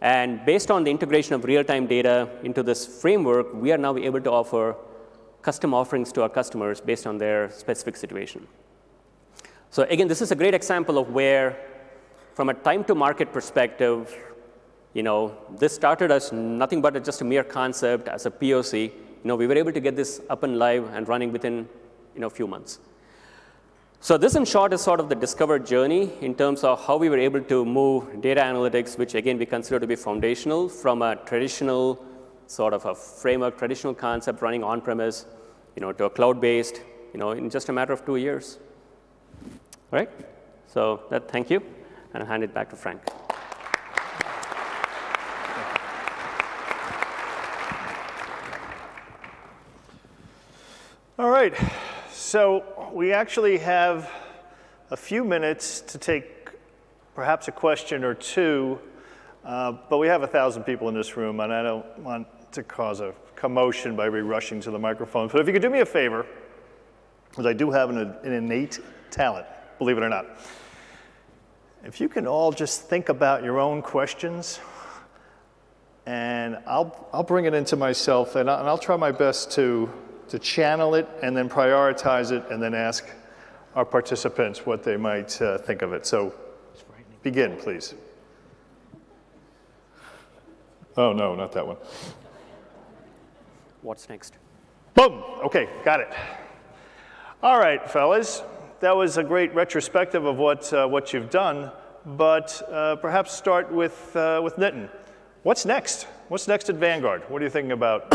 And 0.00 0.44
based 0.44 0.70
on 0.70 0.84
the 0.84 0.90
integration 0.90 1.34
of 1.34 1.44
real-time 1.44 1.86
data 1.86 2.28
into 2.44 2.62
this 2.62 2.86
framework, 2.86 3.52
we 3.54 3.72
are 3.72 3.78
now 3.78 3.96
able 3.96 4.20
to 4.20 4.30
offer 4.30 4.76
custom 5.42 5.74
offerings 5.74 6.12
to 6.12 6.22
our 6.22 6.28
customers 6.28 6.80
based 6.80 7.06
on 7.06 7.18
their 7.18 7.50
specific 7.50 7.96
situation. 7.96 8.46
So 9.70 9.82
again, 9.84 10.08
this 10.08 10.22
is 10.22 10.30
a 10.30 10.36
great 10.36 10.54
example 10.54 10.98
of 10.98 11.10
where, 11.10 11.58
from 12.34 12.48
a 12.48 12.54
time 12.54 12.84
to 12.84 12.94
market 12.94 13.32
perspective, 13.32 14.16
you 14.94 15.02
know, 15.02 15.36
this 15.58 15.74
started 15.74 16.10
as 16.10 16.32
nothing 16.32 16.80
but 16.80 17.02
just 17.04 17.20
a 17.20 17.24
mere 17.24 17.44
concept 17.44 18.08
as 18.08 18.26
a 18.26 18.30
POC. 18.30 18.84
You 18.84 18.92
know, 19.24 19.36
we 19.36 19.46
were 19.46 19.56
able 19.56 19.72
to 19.72 19.80
get 19.80 19.96
this 19.96 20.20
up 20.30 20.42
and 20.42 20.58
live 20.58 20.92
and 20.94 21.08
running 21.08 21.32
within, 21.32 21.68
you 22.14 22.20
know, 22.20 22.26
a 22.26 22.30
few 22.30 22.46
months. 22.46 22.78
So 24.00 24.16
this, 24.16 24.36
in 24.36 24.44
short, 24.44 24.72
is 24.72 24.80
sort 24.80 25.00
of 25.00 25.08
the 25.08 25.16
discovered 25.16 25.66
journey 25.66 26.12
in 26.20 26.34
terms 26.34 26.62
of 26.62 26.84
how 26.86 26.96
we 26.96 27.08
were 27.08 27.18
able 27.18 27.42
to 27.42 27.64
move 27.64 28.20
data 28.20 28.40
analytics, 28.40 28.96
which 28.96 29.14
again 29.14 29.38
we 29.38 29.46
consider 29.46 29.80
to 29.80 29.86
be 29.88 29.96
foundational, 29.96 30.68
from 30.68 31.02
a 31.02 31.16
traditional 31.16 32.04
sort 32.46 32.72
of 32.72 32.84
a 32.86 32.94
framework, 32.94 33.58
traditional 33.58 33.94
concept 33.94 34.40
running 34.40 34.62
on-premise, 34.62 35.26
you 35.74 35.80
know, 35.80 35.92
to 35.92 36.04
a 36.04 36.10
cloud-based, 36.10 36.80
you 37.12 37.18
know, 37.18 37.32
in 37.32 37.50
just 37.50 37.68
a 37.68 37.72
matter 37.72 37.92
of 37.92 38.06
two 38.06 38.16
years. 38.16 38.58
All 39.92 39.98
right? 39.98 40.10
So 40.68 41.02
that, 41.10 41.28
thank 41.28 41.50
you, 41.50 41.62
and 42.14 42.22
I'll 42.22 42.28
hand 42.28 42.44
it 42.44 42.54
back 42.54 42.70
to 42.70 42.76
Frank. 42.76 43.02
All 51.20 51.30
right, 51.30 51.52
so 52.12 52.92
we 52.92 53.12
actually 53.12 53.58
have 53.58 54.08
a 54.92 54.96
few 54.96 55.24
minutes 55.24 55.80
to 55.80 55.98
take 55.98 56.50
perhaps 57.16 57.48
a 57.48 57.50
question 57.50 58.04
or 58.04 58.14
two, 58.14 58.78
uh, 59.44 59.72
but 59.90 59.98
we 59.98 60.06
have 60.06 60.22
a 60.22 60.28
thousand 60.28 60.62
people 60.62 60.88
in 60.88 60.94
this 60.94 61.16
room, 61.16 61.40
and 61.40 61.52
I 61.52 61.64
don't 61.64 61.98
want 61.98 62.28
to 62.52 62.62
cause 62.62 63.00
a 63.00 63.12
commotion 63.34 63.96
by 63.96 64.04
re-rushing 64.04 64.60
to 64.60 64.70
the 64.70 64.78
microphone. 64.78 65.28
So 65.28 65.40
if 65.40 65.48
you 65.48 65.52
could 65.52 65.60
do 65.60 65.70
me 65.70 65.80
a 65.80 65.86
favor, 65.86 66.24
because 67.30 67.46
I 67.46 67.52
do 67.52 67.72
have 67.72 67.90
an, 67.90 67.98
an 67.98 68.32
innate 68.32 68.78
talent, 69.10 69.46
believe 69.80 69.98
it 69.98 70.04
or 70.04 70.08
not. 70.08 70.24
If 71.82 72.00
you 72.00 72.08
can 72.08 72.28
all 72.28 72.52
just 72.52 72.82
think 72.82 73.08
about 73.08 73.42
your 73.42 73.58
own 73.58 73.82
questions, 73.82 74.60
and 76.06 76.58
I'll, 76.64 77.08
I'll 77.12 77.24
bring 77.24 77.46
it 77.46 77.54
into 77.54 77.74
myself, 77.74 78.36
and 78.36 78.48
I'll, 78.48 78.60
and 78.60 78.68
I'll 78.68 78.78
try 78.78 78.94
my 78.94 79.10
best 79.10 79.50
to 79.54 79.90
to 80.28 80.38
channel 80.38 80.94
it 80.94 81.08
and 81.22 81.36
then 81.36 81.48
prioritize 81.48 82.32
it 82.32 82.44
and 82.50 82.62
then 82.62 82.74
ask 82.74 83.06
our 83.74 83.84
participants 83.84 84.66
what 84.66 84.82
they 84.82 84.96
might 84.96 85.40
uh, 85.40 85.58
think 85.58 85.82
of 85.82 85.92
it. 85.92 86.06
So 86.06 86.34
begin, 87.22 87.56
please. 87.56 87.94
Oh, 90.96 91.12
no, 91.12 91.34
not 91.34 91.52
that 91.52 91.66
one. 91.66 91.76
What's 93.82 94.08
next? 94.08 94.34
Boom. 94.94 95.22
Okay, 95.44 95.68
got 95.84 96.00
it. 96.00 96.12
All 97.42 97.58
right, 97.58 97.88
fellas. 97.88 98.42
That 98.80 98.96
was 98.96 99.16
a 99.16 99.24
great 99.24 99.54
retrospective 99.54 100.24
of 100.24 100.38
what, 100.38 100.72
uh, 100.72 100.86
what 100.86 101.12
you've 101.12 101.30
done, 101.30 101.70
but 102.04 102.62
uh, 102.70 102.96
perhaps 102.96 103.32
start 103.32 103.70
with, 103.72 104.14
uh, 104.16 104.40
with 104.42 104.56
Nitin. 104.56 104.88
What's 105.42 105.64
next? 105.64 106.04
What's 106.28 106.48
next 106.48 106.68
at 106.68 106.76
Vanguard? 106.76 107.22
What 107.28 107.42
are 107.42 107.44
you 107.44 107.50
thinking 107.50 107.72
about 107.72 108.12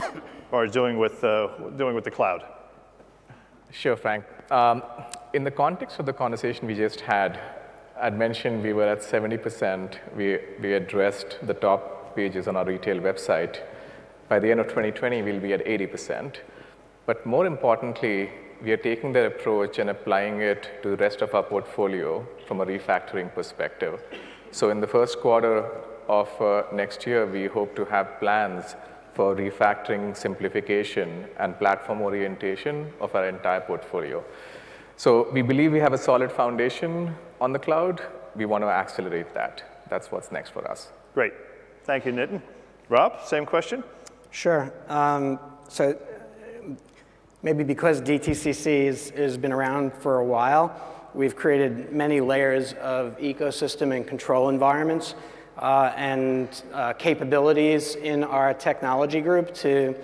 or 0.54 0.68
doing 0.68 0.99
with, 0.99 1.24
uh, 1.24 1.47
doing 1.78 1.95
with 1.95 2.04
the 2.04 2.12
cloud? 2.12 2.45
Sure, 3.72 3.97
Frank. 3.97 4.24
Um, 4.51 4.84
in 5.34 5.43
the 5.43 5.51
context 5.51 5.99
of 5.99 6.06
the 6.06 6.14
conversation 6.14 6.68
we 6.68 6.76
just 6.76 7.01
had, 7.01 7.39
I'd 7.99 8.18
mentioned 8.18 8.62
we 8.62 8.72
were 8.72 8.88
at 8.88 8.99
70%. 8.99 9.97
We, 10.16 10.38
we 10.62 10.74
addressed 10.74 11.39
the 11.41 11.56
top 11.56 12.16
pages 12.16 12.47
on 12.47 12.56
our 12.56 12.66
retail 12.66 12.97
website. 12.97 13.62
By 14.30 14.38
the 14.38 14.51
end 14.51 14.60
of 14.60 14.68
2020, 14.68 15.24
we'll 15.24 15.39
be 15.39 15.54
at 15.54 15.66
80%. 15.66 16.36
But 17.08 17.26
more 17.26 17.47
importantly, 17.47 18.30
we 18.62 18.72
are 18.72 18.78
taking 18.78 19.12
that 19.14 19.26
approach 19.26 19.80
and 19.80 19.89
applying 19.89 20.41
it 20.41 20.70
to 20.84 20.91
the 20.91 20.97
rest 20.97 21.24
of 21.24 21.34
our 21.34 21.43
portfolio 21.43 22.26
from 22.47 22.62
a 22.62 22.66
refactoring 22.66 23.34
perspective. 23.34 23.99
So 24.51 24.70
in 24.70 24.82
the 24.82 24.88
first 24.88 25.20
quarter 25.20 25.68
of 26.08 26.30
uh, 26.39 26.64
next 26.72 27.08
year, 27.08 27.26
we 27.26 27.47
hope 27.47 27.76
to 27.76 27.86
have 27.86 28.20
plans 28.20 28.76
for 29.14 29.36
refactoring, 29.36 30.16
simplification, 30.16 31.26
and 31.38 31.57
platform 31.59 32.01
orientation 32.01 32.91
of 32.99 33.14
our 33.16 33.28
entire 33.28 33.61
portfolio. 33.61 34.24
So 34.97 35.30
we 35.32 35.41
believe 35.41 35.72
we 35.72 35.80
have 35.80 35.93
a 35.93 35.97
solid 35.97 36.32
foundation 36.32 37.16
on 37.39 37.53
the 37.53 37.59
cloud. 37.59 38.01
We 38.36 38.45
want 38.45 38.64
to 38.64 38.70
accelerate 38.70 39.34
that. 39.34 39.84
That's 39.89 40.11
what's 40.11 40.32
next 40.32 40.51
for 40.51 40.70
us. 40.70 40.91
Great. 41.14 41.34
Thank 41.84 42.05
you, 42.05 42.11
Nitin. 42.11 42.41
Rob, 42.89 43.22
same 43.26 43.45
question? 43.45 43.84
Sure. 44.32 44.74
Um, 44.89 45.39
so 45.68 45.97
maybe 47.43 47.64
because 47.64 48.01
DTCC 48.01 49.16
has 49.16 49.38
been 49.38 49.51
around 49.51 49.93
for 49.93 50.20
a 50.20 50.26
while, 50.26 50.76
we've 51.14 51.36
created 51.36 51.91
many 51.91 52.22
layers 52.22 52.74
of 52.74 53.18
ecosystem 53.20 53.95
and 53.95 54.07
control 54.07 54.49
environments 54.49 55.16
uh, 55.58 55.93
and 55.95 56.64
uh, 56.74 56.93
capabilities 56.93 57.95
in 57.95 58.24
our 58.24 58.54
technology 58.54 59.22
group 59.22 59.54
to 59.56 59.95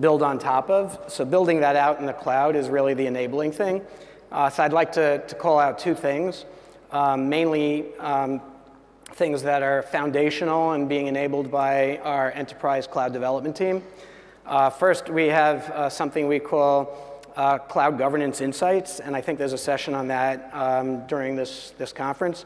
build 0.00 0.22
on 0.22 0.38
top 0.38 0.68
of. 0.70 0.98
So 1.08 1.24
building 1.24 1.60
that 1.60 1.76
out 1.76 2.00
in 2.00 2.06
the 2.06 2.12
cloud 2.12 2.56
is 2.56 2.68
really 2.68 2.94
the 2.94 3.06
enabling 3.06 3.52
thing. 3.52 3.82
Uh, 4.30 4.50
so 4.50 4.62
I'd 4.62 4.72
like 4.72 4.92
to, 4.92 5.18
to 5.26 5.34
call 5.34 5.58
out 5.58 5.78
two 5.78 5.94
things, 5.94 6.44
um, 6.90 7.28
mainly 7.28 7.94
um, 7.96 8.40
things 9.12 9.42
that 9.42 9.62
are 9.62 9.82
foundational 9.82 10.72
and 10.72 10.88
being 10.88 11.06
enabled 11.06 11.50
by 11.50 11.98
our 11.98 12.32
enterprise 12.32 12.86
cloud 12.86 13.12
development 13.12 13.56
team. 13.56 13.82
Uh, 14.44 14.70
first, 14.70 15.08
we 15.08 15.26
have 15.26 15.70
uh, 15.70 15.88
something 15.88 16.28
we 16.28 16.38
call 16.38 17.22
uh, 17.36 17.58
Cloud 17.58 17.98
Governance 17.98 18.40
Insights, 18.40 19.00
and 19.00 19.16
I 19.16 19.20
think 19.20 19.38
there's 19.38 19.52
a 19.52 19.58
session 19.58 19.94
on 19.94 20.08
that 20.08 20.50
um, 20.52 21.06
during 21.06 21.36
this, 21.36 21.72
this 21.78 21.92
conference. 21.92 22.44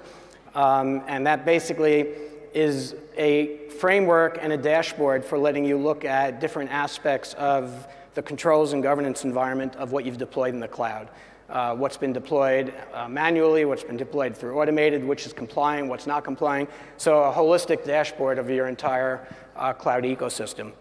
Um, 0.54 1.02
and 1.06 1.26
that 1.26 1.44
basically 1.44 2.08
is 2.54 2.94
a 3.16 3.68
framework 3.68 4.38
and 4.40 4.52
a 4.52 4.56
dashboard 4.56 5.24
for 5.24 5.38
letting 5.38 5.64
you 5.64 5.76
look 5.76 6.04
at 6.04 6.40
different 6.40 6.70
aspects 6.70 7.34
of 7.34 7.86
the 8.14 8.22
controls 8.22 8.72
and 8.72 8.82
governance 8.82 9.24
environment 9.24 9.76
of 9.76 9.92
what 9.92 10.04
you've 10.04 10.18
deployed 10.18 10.54
in 10.54 10.60
the 10.60 10.68
cloud. 10.68 11.08
Uh, 11.48 11.74
what's 11.74 11.96
been 11.96 12.12
deployed 12.12 12.72
uh, 12.94 13.08
manually, 13.08 13.64
what's 13.64 13.82
been 13.82 13.96
deployed 13.96 14.36
through 14.36 14.56
automated, 14.60 15.04
which 15.04 15.26
is 15.26 15.32
complying, 15.32 15.88
what's 15.88 16.06
not 16.06 16.22
complying. 16.22 16.68
So 16.96 17.24
a 17.24 17.32
holistic 17.32 17.84
dashboard 17.84 18.38
of 18.38 18.48
your 18.50 18.68
entire 18.68 19.26
uh, 19.56 19.72
cloud 19.72 20.04
ecosystem. 20.04 20.72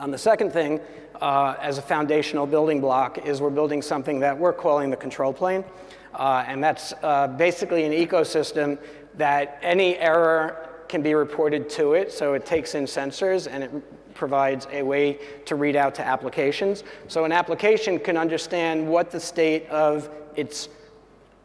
And 0.00 0.12
the 0.12 0.18
second 0.18 0.52
thing, 0.52 0.80
uh, 1.20 1.56
as 1.60 1.76
a 1.76 1.82
foundational 1.82 2.46
building 2.46 2.80
block, 2.80 3.26
is 3.26 3.40
we're 3.40 3.50
building 3.50 3.82
something 3.82 4.20
that 4.20 4.38
we're 4.38 4.52
calling 4.52 4.90
the 4.90 4.96
control 4.96 5.32
plane. 5.32 5.64
Uh, 6.14 6.44
and 6.46 6.62
that's 6.62 6.94
uh, 7.02 7.28
basically 7.28 7.84
an 7.84 7.92
ecosystem 7.92 8.78
that 9.16 9.58
any 9.62 9.96
error 9.98 10.67
can 10.88 11.02
be 11.02 11.14
reported 11.14 11.68
to 11.70 11.94
it, 11.94 12.12
so 12.12 12.34
it 12.34 12.46
takes 12.46 12.74
in 12.74 12.84
sensors 12.84 13.46
and 13.50 13.64
it 13.64 14.14
provides 14.14 14.66
a 14.72 14.82
way 14.82 15.18
to 15.44 15.54
read 15.54 15.76
out 15.76 15.94
to 15.94 16.06
applications. 16.06 16.84
So 17.06 17.24
an 17.24 17.32
application 17.32 17.98
can 17.98 18.16
understand 18.16 18.88
what 18.88 19.10
the 19.10 19.20
state 19.20 19.68
of 19.68 20.10
its 20.34 20.68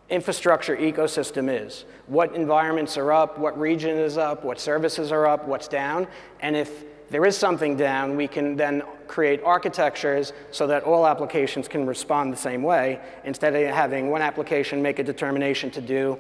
infrastructure 0.10 0.76
ecosystem 0.76 1.50
is, 1.50 1.86
what 2.08 2.36
environments 2.36 2.98
are 2.98 3.12
up, 3.12 3.38
what 3.38 3.58
region 3.60 3.98
is 3.98 4.18
up, 4.18 4.44
what 4.44 4.60
services 4.60 5.12
are 5.12 5.26
up, 5.28 5.48
what's 5.48 5.68
down, 5.68 6.08
and 6.42 6.56
if 6.56 6.86
there 7.10 7.26
is 7.26 7.38
something 7.38 7.78
down, 7.78 8.16
we 8.16 8.28
can 8.28 8.56
then 8.56 8.82
create 9.08 9.40
architectures 9.44 10.34
so 10.52 10.66
that 10.66 10.84
all 10.84 11.06
applications 11.06 11.68
can 11.68 11.86
respond 11.86 12.34
the 12.34 12.38
same 12.38 12.64
way 12.64 13.00
instead 13.24 13.56
of 13.56 13.74
having 13.74 14.10
one 14.10 14.22
application 14.22 14.82
make 14.82 14.98
a 14.98 15.04
determination 15.04 15.70
to 15.70 15.82
do 15.82 16.18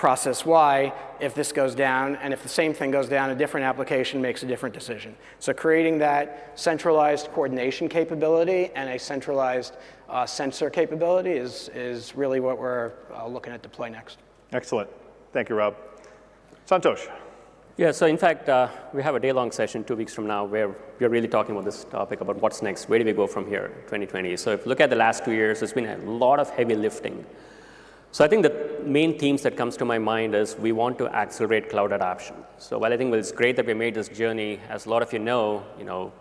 process 0.00 0.46
Y 0.46 0.90
if 1.20 1.34
this 1.34 1.52
goes 1.52 1.74
down, 1.74 2.16
and 2.22 2.32
if 2.32 2.42
the 2.42 2.48
same 2.48 2.72
thing 2.72 2.90
goes 2.90 3.06
down, 3.06 3.28
a 3.28 3.34
different 3.34 3.66
application 3.66 4.18
makes 4.22 4.42
a 4.42 4.46
different 4.46 4.74
decision. 4.74 5.14
So 5.40 5.52
creating 5.52 5.98
that 5.98 6.58
centralized 6.58 7.28
coordination 7.34 7.86
capability 7.86 8.70
and 8.74 8.88
a 8.88 8.98
centralized 8.98 9.76
uh, 10.08 10.24
sensor 10.24 10.70
capability 10.70 11.32
is, 11.32 11.68
is 11.74 12.16
really 12.16 12.40
what 12.40 12.58
we're 12.58 12.92
uh, 13.14 13.26
looking 13.26 13.52
at 13.52 13.60
deploy 13.60 13.90
next. 13.90 14.16
Excellent. 14.52 14.88
Thank 15.34 15.50
you, 15.50 15.54
Rob. 15.54 15.76
Santosh. 16.66 17.06
Yeah, 17.76 17.92
so 17.92 18.06
in 18.06 18.16
fact, 18.16 18.48
uh, 18.48 18.68
we 18.94 19.02
have 19.02 19.14
a 19.14 19.20
day-long 19.20 19.52
session 19.52 19.84
two 19.84 19.96
weeks 19.96 20.14
from 20.14 20.26
now 20.26 20.46
where 20.46 20.74
we're 20.98 21.10
really 21.10 21.28
talking 21.28 21.52
about 21.52 21.66
this 21.66 21.84
topic 21.84 22.22
about 22.22 22.36
what's 22.36 22.62
next, 22.62 22.88
where 22.88 22.98
do 22.98 23.04
we 23.04 23.12
go 23.12 23.26
from 23.26 23.46
here, 23.46 23.68
2020. 23.82 24.34
So 24.38 24.52
if 24.52 24.64
you 24.64 24.70
look 24.70 24.80
at 24.80 24.88
the 24.88 24.96
last 24.96 25.26
two 25.26 25.32
years, 25.32 25.60
there's 25.60 25.74
been 25.74 25.86
a 25.86 25.98
lot 25.98 26.40
of 26.40 26.48
heavy 26.48 26.74
lifting 26.74 27.26
so 28.12 28.24
I 28.24 28.28
think 28.28 28.42
the 28.42 28.80
main 28.84 29.18
themes 29.18 29.42
that 29.42 29.56
comes 29.56 29.76
to 29.76 29.84
my 29.84 29.98
mind 29.98 30.34
is 30.34 30.56
we 30.56 30.72
want 30.72 30.98
to 30.98 31.08
accelerate 31.08 31.70
cloud 31.70 31.92
adoption. 31.92 32.34
So 32.58 32.78
while 32.78 32.92
I 32.92 32.96
think 32.96 33.14
it's 33.14 33.30
great 33.30 33.54
that 33.56 33.66
we 33.66 33.74
made 33.74 33.94
this 33.94 34.08
journey, 34.08 34.58
as 34.68 34.86
a 34.86 34.90
lot 34.90 35.02
of 35.02 35.12
you 35.12 35.20
know, 35.20 35.64
you 35.78 35.84
know, 35.84 36.12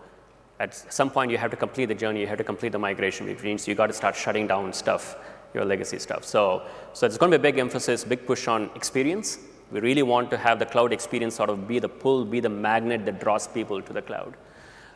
at 0.59 0.75
some 0.93 1.09
point 1.09 1.31
you 1.31 1.37
have 1.37 1.49
to 1.51 1.57
complete 1.57 1.85
the 1.85 1.95
journey, 1.95 2.21
you 2.21 2.27
have 2.27 2.37
to 2.37 2.43
complete 2.43 2.73
the 2.73 2.79
migration, 2.79 3.25
which 3.25 3.41
means 3.41 3.67
you 3.67 3.73
got 3.73 3.87
to 3.87 3.93
start 3.93 4.15
shutting 4.15 4.45
down 4.45 4.71
stuff, 4.71 5.15
your 5.53 5.65
legacy 5.65 5.97
stuff. 5.97 6.25
So, 6.25 6.63
so 6.93 7.07
it's 7.07 7.17
going 7.17 7.31
to 7.31 7.39
be 7.39 7.41
a 7.41 7.51
big 7.51 7.59
emphasis, 7.59 8.03
big 8.03 8.27
push 8.27 8.47
on 8.47 8.69
experience. 8.75 9.39
We 9.71 9.79
really 9.79 10.03
want 10.03 10.29
to 10.31 10.37
have 10.37 10.59
the 10.59 10.65
cloud 10.65 10.93
experience 10.93 11.35
sort 11.35 11.49
of 11.49 11.67
be 11.67 11.79
the 11.79 11.89
pull, 11.89 12.23
be 12.23 12.39
the 12.39 12.49
magnet 12.49 13.05
that 13.05 13.19
draws 13.19 13.47
people 13.47 13.81
to 13.81 13.93
the 13.93 14.01
cloud. 14.01 14.35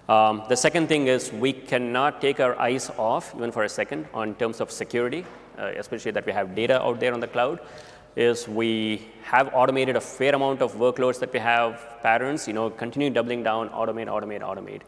Um, 0.10 0.44
the 0.50 0.58
second 0.58 0.88
thing 0.90 1.08
is 1.08 1.32
we 1.32 1.54
cannot 1.54 2.22
take 2.22 2.40
our 2.40 2.60
eyes 2.60 2.92
off, 2.98 3.34
even 3.36 3.52
for 3.52 3.64
a 3.64 3.70
second, 3.70 4.08
on 4.14 4.36
terms 4.36 4.60
of 4.62 4.70
security. 4.70 5.26
Uh, 5.58 5.72
especially 5.78 6.12
that 6.12 6.26
we 6.26 6.32
have 6.32 6.56
data 6.56 6.82
out 6.82 7.00
there 7.00 7.14
on 7.14 7.20
the 7.20 7.28
cloud, 7.28 7.60
is 8.16 8.48
we 8.48 9.08
have 9.24 9.50
automated 9.54 9.96
a 9.96 10.02
fair 10.02 10.36
amount 10.36 10.62
of 10.62 10.74
workloads 10.76 11.20
that 11.20 11.32
we 11.34 11.40
have 11.40 11.98
patterns, 12.02 12.48
you 12.48 12.54
know, 12.54 12.70
continue 12.70 13.10
doubling 13.10 13.44
down, 13.44 13.70
automate, 13.70 14.08
automate, 14.08 14.42
automate. 14.42 14.82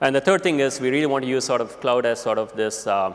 And 0.00 0.14
the 0.14 0.20
third 0.20 0.42
thing 0.42 0.60
is 0.60 0.80
we 0.80 0.90
really 0.90 1.06
want 1.06 1.24
to 1.24 1.28
use 1.28 1.44
sort 1.44 1.60
of 1.60 1.80
cloud 1.80 2.06
as 2.06 2.20
sort 2.20 2.38
of 2.38 2.54
this 2.56 2.86
uh, 2.86 3.12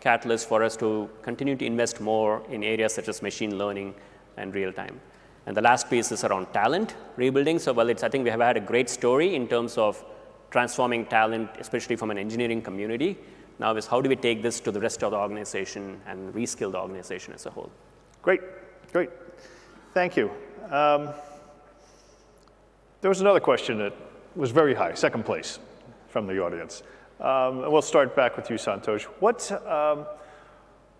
catalyst 0.00 0.48
for 0.48 0.62
us 0.62 0.76
to 0.76 1.08
continue 1.22 1.56
to 1.56 1.64
invest 1.64 2.00
more 2.00 2.42
in 2.50 2.64
areas 2.64 2.94
such 2.94 3.08
as 3.08 3.22
machine 3.22 3.58
learning 3.58 3.94
and 4.36 4.54
real 4.54 4.72
time. 4.72 5.00
And 5.46 5.56
the 5.56 5.60
last 5.60 5.90
piece 5.90 6.12
is 6.12 6.24
around 6.24 6.46
talent 6.52 6.94
rebuilding. 7.16 7.58
So, 7.58 7.72
well, 7.72 7.88
it's, 7.88 8.02
I 8.02 8.08
think 8.08 8.24
we 8.24 8.30
have 8.30 8.40
had 8.40 8.56
a 8.56 8.60
great 8.60 8.88
story 8.88 9.34
in 9.34 9.48
terms 9.48 9.76
of 9.76 10.04
transforming 10.50 11.06
talent, 11.06 11.50
especially 11.58 11.96
from 11.96 12.10
an 12.10 12.18
engineering 12.18 12.62
community. 12.62 13.18
Now 13.62 13.76
is 13.76 13.86
how 13.86 14.00
do 14.00 14.08
we 14.08 14.16
take 14.16 14.42
this 14.42 14.58
to 14.58 14.72
the 14.72 14.80
rest 14.80 15.04
of 15.04 15.12
the 15.12 15.16
organization 15.16 16.00
and 16.08 16.34
reskill 16.34 16.72
the 16.72 16.78
organization 16.78 17.32
as 17.32 17.46
a 17.46 17.50
whole? 17.50 17.70
Great, 18.20 18.40
great. 18.92 19.10
Thank 19.94 20.16
you. 20.16 20.32
Um, 20.68 21.10
there 23.02 23.08
was 23.08 23.20
another 23.20 23.38
question 23.38 23.78
that 23.78 23.94
was 24.34 24.50
very 24.50 24.74
high, 24.74 24.94
second 24.94 25.24
place 25.24 25.60
from 26.08 26.26
the 26.26 26.42
audience. 26.42 26.82
Um, 27.20 27.70
we'll 27.70 27.82
start 27.82 28.16
back 28.16 28.36
with 28.36 28.50
you, 28.50 28.56
Santosh. 28.56 29.04
What, 29.20 29.52
um, 29.64 30.06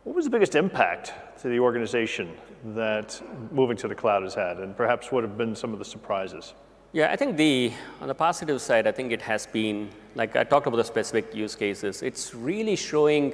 what 0.05 0.15
was 0.15 0.27
the 0.27 0.31
biggest 0.31 0.55
impact 0.55 1.15
to 1.41 1.49
the 1.49 1.59
organization 1.59 2.31
that 2.77 3.21
moving 3.51 3.77
to 3.79 3.89
the 3.89 3.95
cloud 3.97 4.23
has 4.23 4.35
had, 4.35 4.59
and 4.59 4.77
perhaps 4.77 5.11
what 5.11 5.25
have 5.25 5.37
been 5.37 5.57
some 5.57 5.73
of 5.73 5.81
the 5.81 5.85
surprises? 5.85 6.55
Yeah, 6.95 7.11
I 7.11 7.17
think 7.17 7.39
the 7.39 7.73
on 8.03 8.09
the 8.09 8.15
positive 8.15 8.61
side, 8.61 8.87
I 8.87 8.93
think 8.93 9.13
it 9.13 9.23
has 9.23 9.47
been 9.47 9.89
like 10.15 10.37
I 10.37 10.45
talked 10.45 10.67
about 10.67 10.77
the 10.77 10.85
specific 10.85 11.35
use 11.35 11.55
cases. 11.57 12.03
It's 12.03 12.35
really 12.35 12.77
showing 12.77 13.33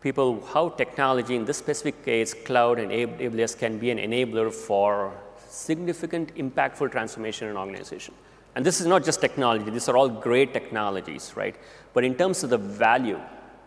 people 0.00 0.42
how 0.46 0.70
technology, 0.70 1.36
in 1.36 1.44
this 1.44 1.58
specific 1.58 2.02
case, 2.06 2.32
cloud 2.32 2.78
and 2.78 2.90
AWS 2.90 3.58
can 3.58 3.78
be 3.78 3.90
an 3.90 3.98
enabler 3.98 4.50
for 4.50 5.12
significant, 5.46 6.34
impactful 6.36 6.90
transformation 6.90 7.48
in 7.48 7.50
an 7.50 7.58
organization. 7.58 8.14
And 8.54 8.64
this 8.64 8.80
is 8.80 8.86
not 8.86 9.04
just 9.04 9.20
technology; 9.20 9.70
these 9.70 9.90
are 9.90 9.98
all 9.98 10.08
great 10.08 10.54
technologies, 10.54 11.34
right? 11.36 11.54
But 11.92 12.02
in 12.02 12.14
terms 12.14 12.42
of 12.44 12.48
the 12.48 12.56
value 12.56 13.20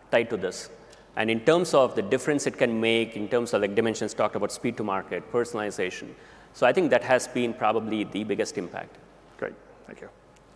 tied 0.09 0.31
to 0.31 0.37
this, 0.37 0.71
and 1.15 1.29
in 1.29 1.41
terms 1.41 1.75
of 1.75 1.95
the 1.95 2.01
difference 2.01 2.47
it 2.47 2.57
can 2.57 2.81
make, 2.81 3.15
in 3.15 3.27
terms 3.27 3.53
of 3.53 3.61
like 3.61 3.75
dimensions 3.75 4.15
talked 4.15 4.35
about 4.35 4.51
speed 4.51 4.75
to 4.77 4.83
market, 4.83 5.31
personalization. 5.31 6.07
So 6.53 6.67
I 6.67 6.73
think 6.73 6.89
that 6.91 7.03
has 7.03 7.27
been 7.27 7.53
probably 7.53 8.03
the 8.03 8.23
biggest 8.23 8.57
impact. 8.57 8.97
Great, 9.37 9.53
thank 9.87 10.01
you. 10.01 10.09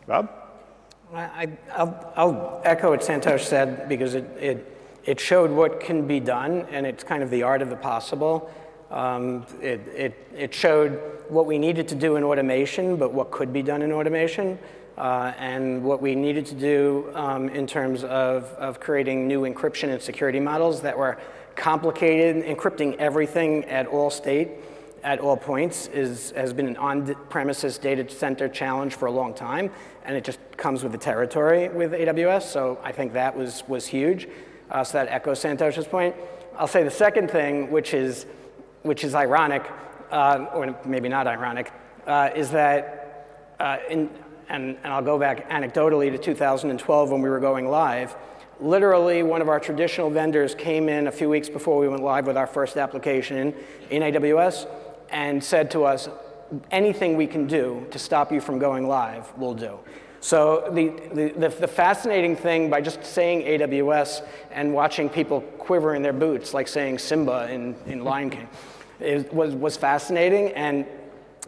Rob? 0.08 0.30
I, 1.14 1.48
will 2.18 2.62
echo 2.64 2.92
what 2.92 3.02
Santosh 3.02 3.42
said 3.42 3.88
because 3.88 4.16
it, 4.16 4.26
it, 4.40 4.78
it 5.06 5.20
showed 5.20 5.52
what 5.52 5.80
can 5.80 6.08
be 6.08 6.20
done 6.20 6.66
and 6.72 6.86
it's 6.86 7.04
kind 7.04 7.24
of 7.24 7.30
the 7.30 7.44
art 7.44 7.62
of 7.62 7.70
the 7.70 7.76
possible. 7.76 8.52
Um, 8.92 9.46
it, 9.62 9.82
it, 9.96 10.28
it 10.36 10.54
showed 10.54 11.00
what 11.30 11.46
we 11.46 11.58
needed 11.58 11.88
to 11.90 11.96
do 11.96 12.16
in 12.16 12.24
automation, 12.24 12.98
but 12.98 13.14
what 13.14 13.32
could 13.32 13.52
be 13.52 13.62
done 13.62 13.82
in 13.82 13.92
automation 13.92 14.60
uh, 14.98 15.34
and 15.38 15.84
what 15.84 16.02
we 16.02 16.16
needed 16.16 16.46
to 16.48 16.56
do 16.56 17.12
um, 17.14 17.50
in 17.50 17.68
terms 17.68 18.04
of, 18.04 18.46
of 18.54 18.80
creating 18.80 19.28
new 19.28 19.42
encryption 19.42 19.90
and 19.90 20.02
security 20.02 20.40
models 20.40 20.82
that 20.82 20.98
were 20.98 21.18
complicated, 21.56 22.44
encrypting 22.46 22.96
everything 22.98 23.66
at 23.66 23.88
all 23.88 24.10
state, 24.10 24.50
at 25.06 25.20
all 25.20 25.38
points, 25.38 25.88
is, 25.88 26.32
has 26.32 26.52
been 26.52 26.68
an 26.68 26.78
on-premises 26.78 27.78
data 27.78 28.10
center 28.10 28.50
challenge 28.50 28.96
for 28.96 29.06
a 29.06 29.12
long 29.12 29.36
time, 29.36 29.70
and 30.04 30.18
it 30.18 30.24
just 30.24 30.40
comes 30.58 30.82
with 30.82 30.92
the 30.92 30.98
territory 30.98 31.70
with 31.70 31.92
AWS, 31.92 32.42
so 32.42 32.80
I 32.84 32.92
think 32.92 33.14
that 33.14 33.38
was, 33.38 33.64
was 33.68 33.86
huge. 33.86 34.28
Uh, 34.72 34.84
so 34.84 34.98
that 34.98 35.08
echoes 35.10 35.40
Santosh's 35.40 35.86
point. 35.86 36.16
I'll 36.58 36.68
say 36.68 36.84
the 36.84 36.90
second 36.90 37.30
thing, 37.30 37.70
which 37.70 37.94
is, 37.94 38.26
which 38.82 39.04
is 39.04 39.14
ironic, 39.14 39.64
uh, 40.10 40.48
or 40.56 40.76
maybe 40.86 41.08
not 41.08 41.28
ironic, 41.28 41.72
uh, 42.08 42.32
is 42.36 42.50
that 42.50 43.54
uh, 43.60 43.78
in, 43.88 44.10
and, 44.50 44.76
and 44.84 44.92
I'll 44.92 45.04
go 45.04 45.20
back 45.20 45.48
anecdotally 45.52 46.10
to 46.12 46.18
2012 46.18 47.12
when 47.12 47.22
we 47.22 47.30
were 47.30 47.40
going 47.40 47.68
live. 47.68 48.16
Literally, 48.60 49.22
one 49.22 49.42
of 49.42 49.50
our 49.50 49.60
traditional 49.60 50.10
vendors 50.10 50.56
came 50.56 50.90
in 50.90 51.06
a 51.06 51.12
few 51.12 51.30
weeks 51.30 51.48
before 51.48 51.78
we 51.78 51.88
went 51.88 52.02
live 52.02 52.26
with 52.26 52.38
our 52.38 52.48
first 52.48 52.76
application 52.76 53.54
in 53.92 54.02
AWS 54.02 54.66
and 55.16 55.42
said 55.42 55.72
to 55.72 55.86
us, 55.86 56.10
anything 56.72 57.16
we 57.16 57.26
can 57.26 57.48
do 57.48 57.88
to 57.90 57.98
stop 57.98 58.34
you 58.34 58.42
from 58.42 58.60
going 58.60 58.86
live, 58.86 59.32
we'll 59.38 59.54
do. 59.54 59.80
So 60.20 60.70
the, 60.74 60.90
the, 61.14 61.48
the, 61.48 61.68
fascinating 61.68 62.36
thing 62.36 62.70
by 62.70 62.82
just 62.82 63.04
saying 63.06 63.44
AWS 63.44 64.28
and 64.52 64.74
watching 64.74 65.08
people 65.08 65.40
quiver 65.58 65.96
in 65.96 66.02
their 66.02 66.14
boots, 66.14 66.54
like 66.54 66.68
saying 66.68 66.98
Simba 66.98 67.50
in, 67.50 67.76
in 67.86 68.04
Lion 68.04 68.30
King, 68.30 68.50
was, 69.32 69.54
was 69.54 69.78
fascinating. 69.78 70.52
And 70.52 70.86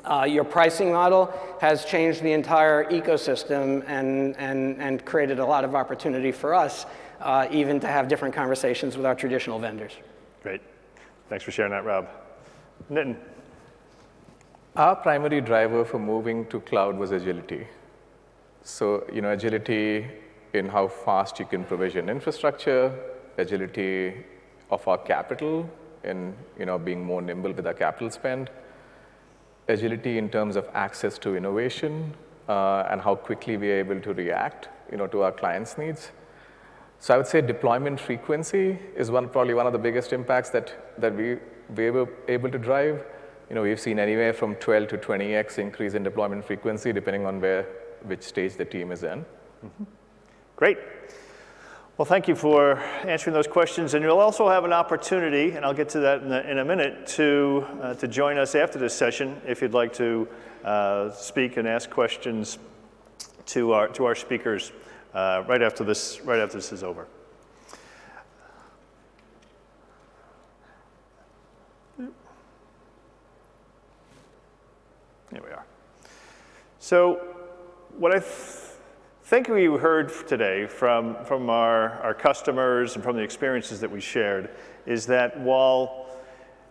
uh, 0.06 0.24
your 0.30 0.46
pricing 0.46 0.94
model 0.94 1.34
has 1.60 1.84
changed 1.84 2.22
the 2.22 2.32
entire 2.32 2.86
ecosystem 2.86 3.84
and, 3.88 4.38
and, 4.38 4.80
and 4.82 5.04
created 5.04 5.40
a 5.40 5.46
lot 5.46 5.66
of 5.66 5.76
opportunity 5.76 6.32
for 6.32 6.54
us, 6.54 6.86
uh, 7.20 7.48
even 7.52 7.82
to 7.82 7.88
have 7.88 8.08
different 8.08 8.34
conversations 8.34 8.96
with 8.96 9.06
our 9.06 9.16
traditional 9.16 9.60
vendors. 9.60 9.94
Great. 10.42 10.62
Thanks 11.28 11.44
for 11.44 11.52
sharing 11.52 11.72
that, 11.72 11.84
Rob. 11.84 12.08
Nitin. 12.90 13.18
Our 14.78 14.96
primary 14.96 15.42
driver 15.42 15.84
for 15.84 15.98
moving 15.98 16.46
to 16.50 16.60
cloud 16.60 17.00
was 17.00 17.10
agility. 17.10 17.66
So, 18.62 19.08
you 19.12 19.22
know, 19.22 19.32
agility 19.32 20.06
in 20.54 20.70
how 20.70 20.88
fast 20.88 21.40
you 21.40 21.46
can 21.46 21.64
provision 21.64 22.10
infrastructure, 22.10 22.94
agility 23.40 24.14
of 24.70 24.88
our 24.88 25.00
capital 25.00 25.68
in, 26.04 26.36
you 26.60 26.68
know, 26.68 26.78
being 26.78 27.04
more 27.04 27.24
nimble 27.24 27.54
with 27.54 27.66
our 27.66 27.74
capital 27.74 28.12
spend, 28.12 28.52
agility 29.68 30.20
in 30.20 30.30
terms 30.30 30.56
of 30.56 30.70
access 30.76 31.18
to 31.18 31.36
innovation 31.36 32.14
uh, 32.48 32.86
and 32.92 33.02
how 33.02 33.16
quickly 33.16 33.58
we 33.58 33.72
are 33.72 33.80
able 33.80 34.00
to 34.00 34.14
react 34.14 34.70
you 34.92 34.98
know, 34.98 35.08
to 35.08 35.24
our 35.24 35.32
clients' 35.32 35.80
needs. 35.80 36.12
So 37.00 37.16
I 37.16 37.18
would 37.18 37.26
say 37.26 37.42
deployment 37.42 38.00
frequency 38.00 38.78
is 38.96 39.10
one, 39.10 39.28
probably 39.30 39.56
one 39.56 39.66
of 39.66 39.74
the 39.74 39.80
biggest 39.80 40.14
impacts 40.14 40.52
that, 40.52 41.02
that 41.02 41.16
we, 41.16 41.38
we 41.76 41.90
were 41.90 42.08
able 42.28 42.52
to 42.52 42.60
drive. 42.60 43.04
You 43.50 43.56
know, 43.56 43.64
we've 43.64 43.80
seen 43.80 44.00
anywhere 44.00 44.34
from 44.34 44.56
12 44.56 44.88
to 44.90 44.98
20x 44.98 45.58
increase 45.58 45.94
in 45.94 46.04
deployment 46.04 46.46
frequency 46.46 46.92
depending 46.92 47.26
on 47.26 47.40
where, 47.40 47.64
which 48.04 48.24
stage 48.24 48.56
the 48.56 48.66
team 48.66 48.92
is 48.92 49.04
in. 49.04 49.26
Mm 49.64 49.72
-hmm. 49.80 49.86
Great. 50.56 50.78
Well, 51.98 52.06
thank 52.06 52.28
you 52.28 52.36
for 52.36 52.78
answering 53.08 53.34
those 53.34 53.50
questions. 53.50 53.94
And 53.94 54.04
you'll 54.04 54.20
also 54.20 54.48
have 54.48 54.66
an 54.66 54.74
opportunity, 54.74 55.56
and 55.56 55.66
I'll 55.66 55.78
get 55.78 55.90
to 55.90 56.00
that 56.00 56.22
in 56.22 56.32
a, 56.32 56.42
in 56.52 56.58
a 56.60 56.64
minute, 56.64 57.16
to, 57.16 57.66
uh, 57.82 57.94
to 57.96 58.08
join 58.08 58.38
us 58.38 58.56
after 58.56 58.80
this 58.80 58.94
session 58.94 59.42
if 59.48 59.62
you'd 59.62 59.82
like 59.82 59.94
to 59.94 60.28
uh, 60.64 61.10
speak 61.12 61.58
and 61.58 61.68
ask 61.68 61.90
questions 61.90 62.60
to 63.46 63.74
our, 63.74 63.88
to 63.88 64.06
our 64.06 64.16
speakers 64.16 64.72
uh, 65.14 65.44
right, 65.48 65.64
after 65.64 65.84
this, 65.84 66.22
right 66.22 66.40
after 66.40 66.58
this 66.58 66.72
is 66.72 66.84
over. 66.84 67.08
Here 75.32 75.42
we 75.44 75.52
are. 75.52 75.66
So, 76.80 77.16
what 77.98 78.16
I 78.16 78.22
think 79.24 79.50
we 79.50 79.66
heard 79.66 80.10
today 80.26 80.68
from, 80.68 81.18
from 81.26 81.50
our, 81.50 82.00
our 82.02 82.14
customers 82.14 82.96
and 82.96 83.04
from 83.04 83.18
the 83.18 83.24
experiences 83.24 83.82
that 83.82 83.92
we 83.92 84.00
shared 84.00 84.52
is 84.86 85.06
that 85.08 85.38
while 85.38 86.08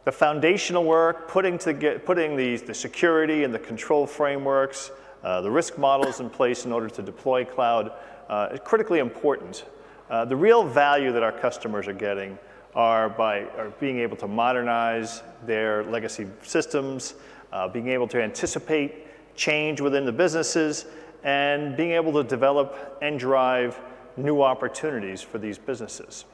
the 0.04 0.12
foundational 0.12 0.84
work, 0.84 1.28
putting, 1.28 1.59
to 1.59 2.00
putting 2.07 2.34
the, 2.34 2.57
the 2.57 2.72
security 2.72 3.44
and 3.44 3.52
the 3.52 3.59
control 3.59 4.07
frameworks, 4.07 4.90
uh, 5.22 5.42
the 5.42 5.50
risk 5.50 5.76
models 5.76 6.20
in 6.20 6.30
place 6.30 6.64
in 6.64 6.72
order 6.72 6.88
to 6.88 7.02
deploy 7.02 7.44
cloud 7.44 7.92
uh, 8.30 8.48
is 8.52 8.61
critically 8.64 9.00
important. 9.00 9.66
Uh, 10.09 10.24
the 10.24 10.36
real 10.36 10.66
value 10.66 11.12
that 11.12 11.22
our 11.22 11.32
customers 11.32 11.86
are 11.86 11.92
getting 11.92 12.38
are 12.74 13.09
by 13.11 13.42
are 13.59 13.70
being 13.80 13.98
able 13.98 14.16
to 14.16 14.28
modernize 14.28 15.22
their 15.44 15.84
legacy 15.84 16.26
systems, 16.42 17.14
uh, 17.57 17.66
being 17.66 17.88
able 17.88 18.07
to 18.07 18.22
anticipate 18.22 19.07
change 19.34 19.80
within 19.80 20.04
the 20.04 20.12
businesses, 20.12 20.84
and 21.24 21.74
being 21.74 21.92
able 21.92 22.12
to 22.12 22.22
develop 22.22 22.98
and 23.00 23.18
drive 23.18 23.80
new 24.18 24.42
opportunities 24.42 25.22
for 25.22 25.38
these 25.38 25.57
businesses. 25.57 26.26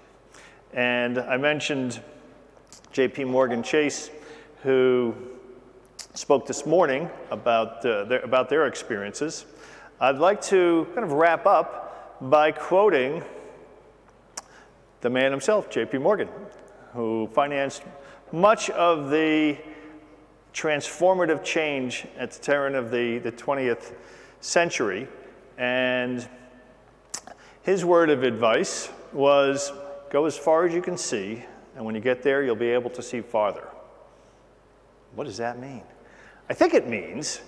And 0.72 1.18
I 1.18 1.36
mentioned 1.36 2.00
JP 2.92 3.28
Morgan 3.28 3.62
Chase, 3.62 4.10
who 4.64 5.14
spoke 6.14 6.44
this 6.44 6.66
morning 6.66 7.08
about, 7.30 7.86
uh, 7.86 8.04
their, 8.04 8.20
about 8.20 8.48
their 8.48 8.66
experiences. 8.66 9.46
I'd 10.00 10.18
like 10.18 10.42
to 10.42 10.88
kind 10.92 11.04
of 11.04 11.12
wrap 11.12 11.46
up 11.46 12.18
by 12.20 12.50
quoting 12.50 13.22
the 15.02 15.10
man 15.10 15.30
himself, 15.30 15.70
JP 15.70 16.02
Morgan, 16.02 16.28
who 16.92 17.28
financed 17.32 17.84
much 18.32 18.70
of 18.70 19.10
the 19.10 19.56
transformative 20.52 21.42
change 21.42 22.06
at 22.18 22.30
the 22.30 22.42
turn 22.42 22.74
of 22.74 22.90
the, 22.90 23.18
the 23.18 23.32
20th 23.32 23.92
century. 24.40 25.08
And 25.58 26.26
his 27.62 27.84
word 27.84 28.10
of 28.10 28.22
advice 28.22 28.90
was 29.12 29.72
go 30.10 30.26
as 30.26 30.36
far 30.36 30.66
as 30.66 30.74
you 30.74 30.82
can 30.82 30.96
see, 30.96 31.42
and 31.76 31.84
when 31.84 31.94
you 31.94 32.00
get 32.00 32.22
there, 32.22 32.42
you'll 32.42 32.56
be 32.56 32.70
able 32.70 32.90
to 32.90 33.02
see 33.02 33.20
farther. 33.20 33.68
What 35.14 35.24
does 35.24 35.36
that 35.38 35.58
mean? 35.58 35.82
I 36.50 36.54
think 36.54 36.74
it 36.74 36.88
means 36.88 37.40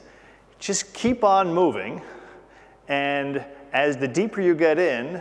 just 0.58 0.94
keep 0.94 1.24
on 1.24 1.52
moving, 1.52 2.00
and 2.88 3.44
as 3.72 3.96
the 3.96 4.08
deeper 4.08 4.40
you 4.40 4.54
get 4.54 4.78
in, 4.78 5.20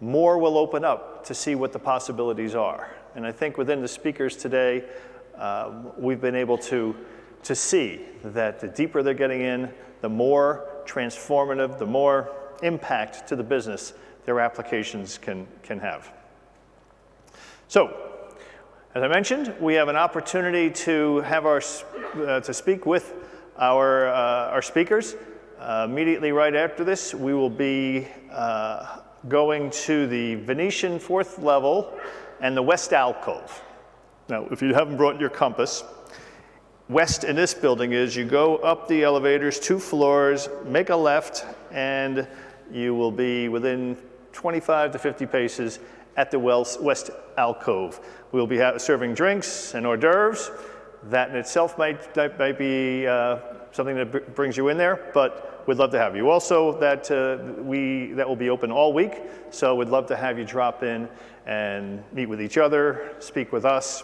more 0.00 0.38
will 0.38 0.58
open 0.58 0.84
up 0.84 1.24
to 1.26 1.34
see 1.34 1.54
what 1.54 1.72
the 1.72 1.78
possibilities 1.78 2.54
are. 2.54 2.90
And 3.14 3.26
I 3.26 3.30
think 3.30 3.56
within 3.56 3.80
the 3.80 3.88
speakers 3.88 4.36
today, 4.36 4.84
um, 5.38 5.92
we've 5.96 6.20
been 6.20 6.34
able 6.34 6.58
to, 6.58 6.94
to 7.42 7.54
see 7.54 8.00
that 8.22 8.60
the 8.60 8.68
deeper 8.68 9.02
they're 9.02 9.14
getting 9.14 9.40
in, 9.40 9.72
the 10.00 10.08
more 10.08 10.82
transformative, 10.86 11.78
the 11.78 11.86
more 11.86 12.30
impact 12.62 13.26
to 13.28 13.36
the 13.36 13.42
business 13.42 13.94
their 14.24 14.40
applications 14.40 15.18
can, 15.18 15.46
can 15.62 15.78
have. 15.78 16.12
So, 17.68 18.10
as 18.94 19.02
I 19.02 19.08
mentioned, 19.08 19.54
we 19.60 19.74
have 19.74 19.88
an 19.88 19.96
opportunity 19.96 20.70
to 20.70 21.20
have 21.22 21.46
our, 21.46 21.60
uh, 22.16 22.40
to 22.40 22.54
speak 22.54 22.86
with 22.86 23.12
our, 23.58 24.08
uh, 24.08 24.50
our 24.50 24.62
speakers. 24.62 25.16
Uh, 25.58 25.86
immediately 25.88 26.32
right 26.32 26.54
after 26.54 26.84
this, 26.84 27.14
we 27.14 27.34
will 27.34 27.50
be 27.50 28.06
uh, 28.30 28.98
going 29.28 29.70
to 29.70 30.06
the 30.06 30.36
Venetian 30.36 30.98
fourth 30.98 31.38
level 31.38 31.98
and 32.40 32.56
the 32.56 32.62
West 32.62 32.92
Alcove. 32.92 33.62
Now, 34.26 34.46
if 34.50 34.62
you 34.62 34.72
haven't 34.72 34.96
brought 34.96 35.20
your 35.20 35.28
compass, 35.28 35.84
west 36.88 37.24
in 37.24 37.36
this 37.36 37.52
building 37.52 37.92
is 37.92 38.16
you 38.16 38.24
go 38.24 38.56
up 38.56 38.88
the 38.88 39.02
elevators, 39.02 39.60
two 39.60 39.78
floors, 39.78 40.48
make 40.64 40.88
a 40.88 40.96
left, 40.96 41.44
and 41.70 42.26
you 42.72 42.94
will 42.94 43.12
be 43.12 43.50
within 43.50 43.98
25 44.32 44.92
to 44.92 44.98
50 44.98 45.26
paces 45.26 45.78
at 46.16 46.30
the 46.30 46.38
West 46.38 47.10
Alcove. 47.36 48.00
We'll 48.32 48.46
be 48.46 48.62
serving 48.78 49.12
drinks 49.12 49.74
and 49.74 49.84
hors 49.86 49.98
d'oeuvres. 49.98 50.50
That 51.10 51.28
in 51.28 51.36
itself 51.36 51.76
might, 51.76 52.16
might 52.16 52.56
be 52.56 53.06
uh, 53.06 53.40
something 53.72 53.94
that 53.96 54.34
brings 54.34 54.56
you 54.56 54.68
in 54.68 54.78
there, 54.78 55.10
but 55.12 55.64
we'd 55.68 55.76
love 55.76 55.90
to 55.90 55.98
have 55.98 56.16
you. 56.16 56.30
Also, 56.30 56.80
that, 56.80 57.10
uh, 57.10 57.60
we, 57.60 58.12
that 58.14 58.26
will 58.26 58.36
be 58.36 58.48
open 58.48 58.72
all 58.72 58.94
week, 58.94 59.20
so 59.50 59.74
we'd 59.74 59.88
love 59.88 60.06
to 60.06 60.16
have 60.16 60.38
you 60.38 60.46
drop 60.46 60.82
in 60.82 61.10
and 61.44 62.02
meet 62.14 62.24
with 62.24 62.40
each 62.40 62.56
other, 62.56 63.14
speak 63.18 63.52
with 63.52 63.66
us, 63.66 64.02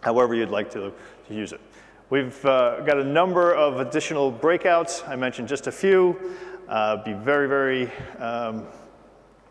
however 0.00 0.34
you'd 0.34 0.50
like 0.50 0.70
to, 0.70 0.92
to 1.28 1.34
use 1.34 1.52
it. 1.52 1.60
We've 2.08 2.44
uh, 2.44 2.80
got 2.82 2.98
a 2.98 3.04
number 3.04 3.52
of 3.52 3.80
additional 3.80 4.32
breakouts. 4.32 5.06
I 5.08 5.16
mentioned 5.16 5.48
just 5.48 5.66
a 5.66 5.72
few. 5.72 6.36
Uh, 6.68 7.02
be 7.02 7.12
very, 7.12 7.48
very 7.48 7.90
um, 8.18 8.66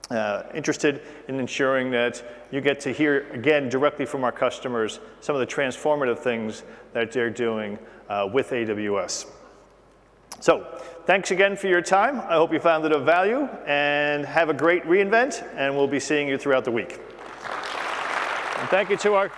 uh, 0.10 0.44
interested 0.54 1.02
in 1.28 1.40
ensuring 1.40 1.92
that 1.92 2.24
you 2.52 2.62
get 2.62 2.80
to 2.82 2.92
hear 2.92 3.28
again 3.32 3.70
directly 3.70 4.06
from 4.06 4.24
our 4.24 4.32
customers 4.32 5.00
some 5.20 5.36
of 5.36 5.40
the 5.40 5.48
transformative 5.48 6.20
things 6.20 6.64
that 6.94 7.12
they're 7.12 7.30
doing 7.30 7.78
uh, 8.10 8.30
with 8.32 8.52
AWS. 8.52 9.26
So 10.40 10.66
thanks 11.06 11.32
again 11.32 11.56
for 11.56 11.68
your 11.68 11.82
time. 11.82 12.20
I 12.22 12.34
hope 12.34 12.54
you 12.54 12.60
found 12.60 12.86
it 12.86 12.92
of 12.92 13.06
value 13.06 13.50
and 13.66 14.26
have 14.26 14.50
a 14.50 14.54
great 14.54 14.84
reInvent 14.84 15.46
and 15.56 15.76
we'll 15.76 15.88
be 15.88 16.00
seeing 16.00 16.28
you 16.28 16.38
throughout 16.38 16.66
the 16.66 16.72
week. 16.72 17.00
And 18.60 18.70
thank 18.70 18.90
you 18.90 18.98
to 18.98 19.14
our 19.16 19.30